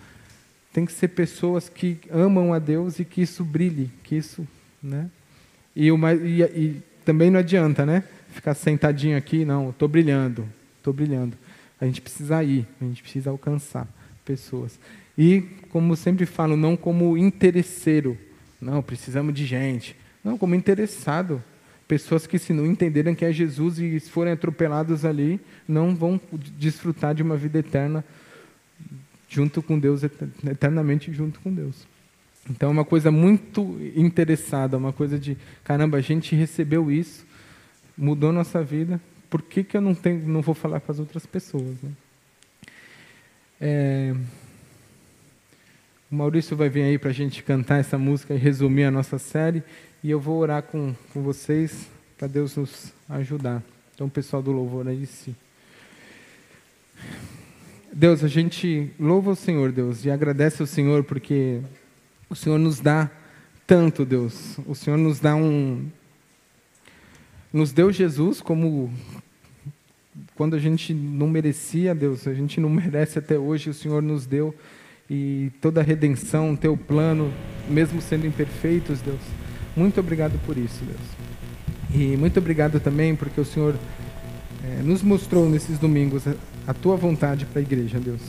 tem 0.74 0.86
que 0.86 0.92
ser 0.92 1.10
pessoas 1.10 1.70
que 1.70 2.00
amam 2.12 2.52
a 2.52 2.58
Deus 2.58 3.00
e 3.00 3.06
que 3.06 3.22
isso 3.22 3.46
brilhe, 3.46 3.92
que 4.02 4.16
isso, 4.16 4.46
né? 4.82 5.10
E, 5.76 5.92
uma, 5.92 6.14
e, 6.14 6.42
e 6.42 6.82
também 7.06 7.30
não 7.30 7.40
adianta, 7.40 7.86
né? 7.86 8.04
Ficar 8.30 8.56
sentadinho 8.56 9.16
aqui, 9.16 9.46
não, 9.46 9.70
estou 9.70 9.88
brilhando, 9.88 10.50
estou 10.80 10.92
brilhando. 10.92 11.38
A 11.80 11.86
gente 11.86 12.02
precisa 12.02 12.44
ir, 12.44 12.68
a 12.82 12.86
gente 12.86 13.04
precisa 13.04 13.30
alcançar 13.30 13.88
pessoas. 14.26 14.80
E, 15.16 15.42
como 15.70 15.96
sempre 15.96 16.26
falo, 16.26 16.58
não 16.58 16.76
como 16.76 17.16
interesseiro, 17.16 18.18
não, 18.60 18.82
precisamos 18.82 19.36
de 19.36 19.46
gente. 19.46 19.96
Não, 20.24 20.38
como 20.38 20.56
interessado. 20.56 21.44
Pessoas 21.88 22.26
que, 22.26 22.40
se 22.40 22.54
não 22.54 22.66
entenderem 22.66 23.14
que 23.14 23.26
é 23.26 23.32
Jesus 23.32 23.78
e 23.78 24.00
forem 24.00 24.34
atropelados 24.34 25.04
ali, 25.04 25.40
não 25.68 25.96
vão 25.96 26.20
desfrutar 26.58 27.14
de 27.14 27.22
uma 27.22 27.36
vida 27.36 27.60
eterna 27.60 28.04
junto 29.28 29.62
com 29.62 29.78
Deus, 29.78 30.02
eternamente 30.04 31.12
junto 31.12 31.40
com 31.40 31.54
Deus. 31.54 31.88
Então 32.50 32.70
é 32.70 32.72
uma 32.72 32.86
coisa 32.86 33.10
muito 33.12 33.78
interessada, 33.96 34.78
uma 34.78 34.94
coisa 34.94 35.18
de 35.18 35.38
caramba, 35.64 35.98
a 35.98 36.02
gente 36.02 36.36
recebeu 36.36 36.92
isso, 36.92 37.26
mudou 37.98 38.32
nossa 38.32 38.62
vida, 38.62 39.00
por 39.30 39.42
que, 39.42 39.64
que 39.64 39.76
eu 39.76 39.82
não, 39.82 39.96
tenho, 39.96 40.28
não 40.28 40.42
vou 40.42 40.54
falar 40.54 40.80
com 40.80 40.92
as 40.92 41.00
outras 41.00 41.26
pessoas? 41.26 41.76
Né? 41.82 41.92
É... 43.60 44.16
O 46.12 46.16
Maurício 46.16 46.56
vai 46.56 46.70
vir 46.70 46.84
aí 46.84 47.00
para 47.00 47.10
a 47.10 47.14
gente 47.14 47.42
cantar 47.42 47.80
essa 47.80 47.98
música 47.98 48.36
e 48.36 48.38
resumir 48.38 48.84
a 48.84 48.92
nossa 48.92 49.18
série, 49.18 49.64
e 50.04 50.12
eu 50.12 50.20
vou 50.20 50.38
orar 50.38 50.64
com, 50.64 50.94
com 51.14 51.24
vocês 51.24 51.88
para 52.18 52.28
Deus 52.28 52.58
nos 52.58 52.94
ajudar. 53.08 53.64
Então, 53.96 54.10
pessoal 54.10 54.44
do 54.44 54.52
louvor 54.52 54.88
aí, 54.88 55.06
sim. 55.06 55.34
Deus, 57.92 58.24
a 58.24 58.28
gente 58.28 58.92
louva 59.00 59.32
o 59.32 59.36
Senhor, 59.36 59.72
Deus, 59.72 60.04
e 60.04 60.12
agradece 60.12 60.62
ao 60.62 60.68
Senhor 60.68 61.04
porque 61.04 61.62
o 62.30 62.36
Senhor 62.36 62.58
nos 62.58 62.80
dá 62.80 63.10
tanto, 63.66 64.04
Deus. 64.04 64.58
O 64.66 64.76
Senhor 64.76 64.98
nos 64.98 65.20
dá 65.20 65.36
um. 65.36 65.88
Nos 67.52 67.72
deu 67.72 67.92
Jesus 67.92 68.42
como. 68.42 68.92
Quando 70.36 70.56
a 70.56 70.60
gente 70.60 70.94
não 70.94 71.28
merecia, 71.28 71.96
Deus, 71.96 72.28
a 72.28 72.34
gente 72.34 72.60
não 72.60 72.70
merece 72.72 73.20
até 73.20 73.38
hoje, 73.38 73.70
o 73.70 73.74
Senhor 73.74 74.02
nos 74.02 74.26
deu. 74.26 74.54
E 75.10 75.52
toda 75.62 75.82
a 75.82 75.84
redenção, 75.84 76.56
teu 76.56 76.76
plano, 76.76 77.32
mesmo 77.70 78.02
sendo 78.02 78.26
imperfeitos, 78.26 79.02
Deus. 79.02 79.22
Muito 79.76 80.00
obrigado 80.00 80.40
por 80.46 80.58
isso, 80.58 80.84
Deus. 80.84 81.00
E 81.94 82.18
muito 82.18 82.38
obrigado 82.40 82.80
também 82.80 83.16
porque 83.16 83.40
o 83.40 83.46
Senhor 83.46 83.76
é, 84.64 84.82
nos 84.82 85.04
mostrou 85.04 85.50
nesses 85.50 85.78
domingos 85.78 86.24
a 86.68 86.74
tua 86.74 86.96
vontade 86.96 87.46
para 87.46 87.60
a 87.60 87.62
igreja, 87.62 88.00
Deus. 88.00 88.22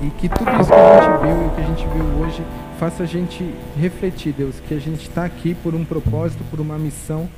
E 0.00 0.10
que 0.18 0.28
tudo 0.28 0.50
isso 0.60 0.70
que 0.70 0.74
a 0.74 1.00
gente 1.00 1.22
viu 1.22 1.46
e 1.46 1.54
que 1.54 1.60
a 1.60 1.66
gente 1.66 1.86
viu 1.94 2.04
hoje 2.22 2.42
faça 2.78 3.02
a 3.02 3.06
gente 3.06 3.54
refletir, 3.78 4.32
Deus, 4.32 4.54
que 4.66 4.72
a 4.72 4.78
gente 4.78 5.02
está 5.02 5.24
aqui 5.24 5.54
por 5.54 5.74
um 5.74 5.84
propósito, 5.84 6.42
por 6.50 6.60
uma 6.60 6.78
missão 6.78 7.28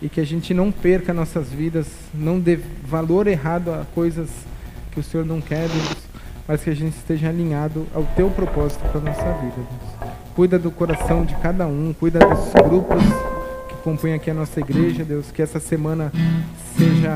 e 0.00 0.08
que 0.08 0.20
a 0.20 0.24
gente 0.24 0.54
não 0.54 0.72
perca 0.72 1.12
nossas 1.12 1.50
vidas, 1.50 1.86
não 2.14 2.40
dê 2.40 2.58
valor 2.84 3.26
errado 3.26 3.70
a 3.70 3.84
coisas 3.94 4.30
que 4.92 5.00
o 5.00 5.02
Senhor 5.02 5.26
não 5.26 5.40
quer, 5.40 5.68
Deus, 5.68 5.96
mas 6.48 6.62
que 6.62 6.70
a 6.70 6.74
gente 6.74 6.96
esteja 6.96 7.28
alinhado 7.28 7.86
ao 7.94 8.04
teu 8.16 8.30
propósito 8.30 8.80
para 8.88 9.00
a 9.00 9.04
nossa 9.04 9.32
vida, 9.34 9.56
Deus. 9.56 10.19
Cuida 10.40 10.58
do 10.58 10.70
coração 10.70 11.22
de 11.22 11.34
cada 11.34 11.66
um, 11.66 11.92
cuida 11.92 12.18
dos 12.18 12.50
grupos 12.64 13.02
que 13.68 13.74
compõem 13.84 14.14
aqui 14.14 14.30
a 14.30 14.32
nossa 14.32 14.58
igreja, 14.58 15.04
Deus, 15.04 15.30
que 15.30 15.42
essa 15.42 15.60
semana 15.60 16.10
seja 16.78 17.12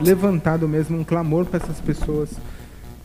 levantado 0.00 0.66
mesmo 0.66 0.98
um 0.98 1.04
clamor 1.04 1.44
para 1.44 1.62
essas 1.62 1.78
pessoas 1.82 2.30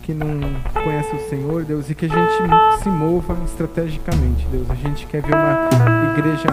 que 0.04 0.14
não 0.14 0.40
conhecem 0.72 1.14
o 1.14 1.30
Senhor, 1.30 1.66
Deus, 1.66 1.90
e 1.90 1.94
que 1.94 2.06
a 2.06 2.08
gente 2.08 2.82
se 2.82 2.88
mova 2.88 3.38
estrategicamente, 3.44 4.48
Deus. 4.50 4.72
A 4.72 4.76
gente 4.76 5.06
quer 5.06 5.22
ver 5.24 5.36
uma 5.36 6.14
igreja 6.18 6.48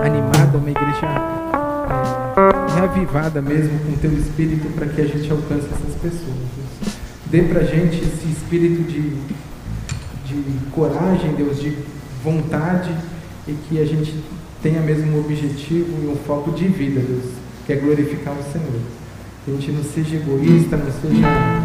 animada, 0.00 0.56
uma 0.56 0.70
igreja 0.70 1.06
é, 2.38 2.78
reavivada 2.78 3.42
mesmo 3.42 3.76
com 3.80 3.96
teu 3.96 4.12
espírito 4.12 4.72
para 4.76 4.86
que 4.86 5.00
a 5.00 5.06
gente 5.08 5.28
alcance 5.32 5.66
essas 5.66 5.94
pessoas. 6.00 6.36
Deus. 6.54 6.94
Dê 7.26 7.42
para 7.42 7.62
a 7.62 7.64
gente 7.64 7.96
esse 7.96 8.28
espírito 8.30 8.84
de, 8.84 9.16
de 10.26 10.70
coragem, 10.70 11.34
Deus, 11.34 11.60
de 11.60 11.92
vontade 12.24 12.90
e 13.46 13.52
que 13.52 13.78
a 13.78 13.84
gente 13.84 14.18
tenha 14.62 14.80
mesmo 14.80 15.14
um 15.14 15.20
objetivo 15.20 16.02
e 16.02 16.08
um 16.08 16.16
foco 16.26 16.50
de 16.52 16.66
vida, 16.66 17.00
Deus, 17.00 17.34
que 17.66 17.74
é 17.74 17.76
glorificar 17.76 18.32
o 18.32 18.42
Senhor. 18.50 18.80
Que 19.44 19.50
a 19.50 19.54
gente 19.54 19.72
não 19.72 19.84
seja 19.84 20.16
egoísta, 20.16 20.78
não 20.78 20.86
seja. 20.86 21.26
É, 21.26 21.60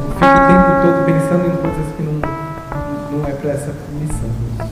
não 0.00 0.12
fique 0.14 0.24
o 0.24 0.46
tempo 0.48 0.72
todo 0.82 1.04
pensando 1.04 1.46
em 1.46 1.56
coisas 1.60 1.94
que 1.94 2.02
não, 2.02 3.18
não 3.18 3.28
é 3.28 3.32
para 3.32 3.50
essa 3.50 3.74
missão. 4.00 4.30
Deus. 4.56 4.70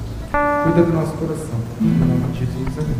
Cuida 0.64 0.82
do 0.82 0.92
nosso 0.94 1.12
coração. 1.12 1.60
Em 1.78 1.84
nome 1.84 2.32
de 2.32 2.38
Jesus. 2.38 2.69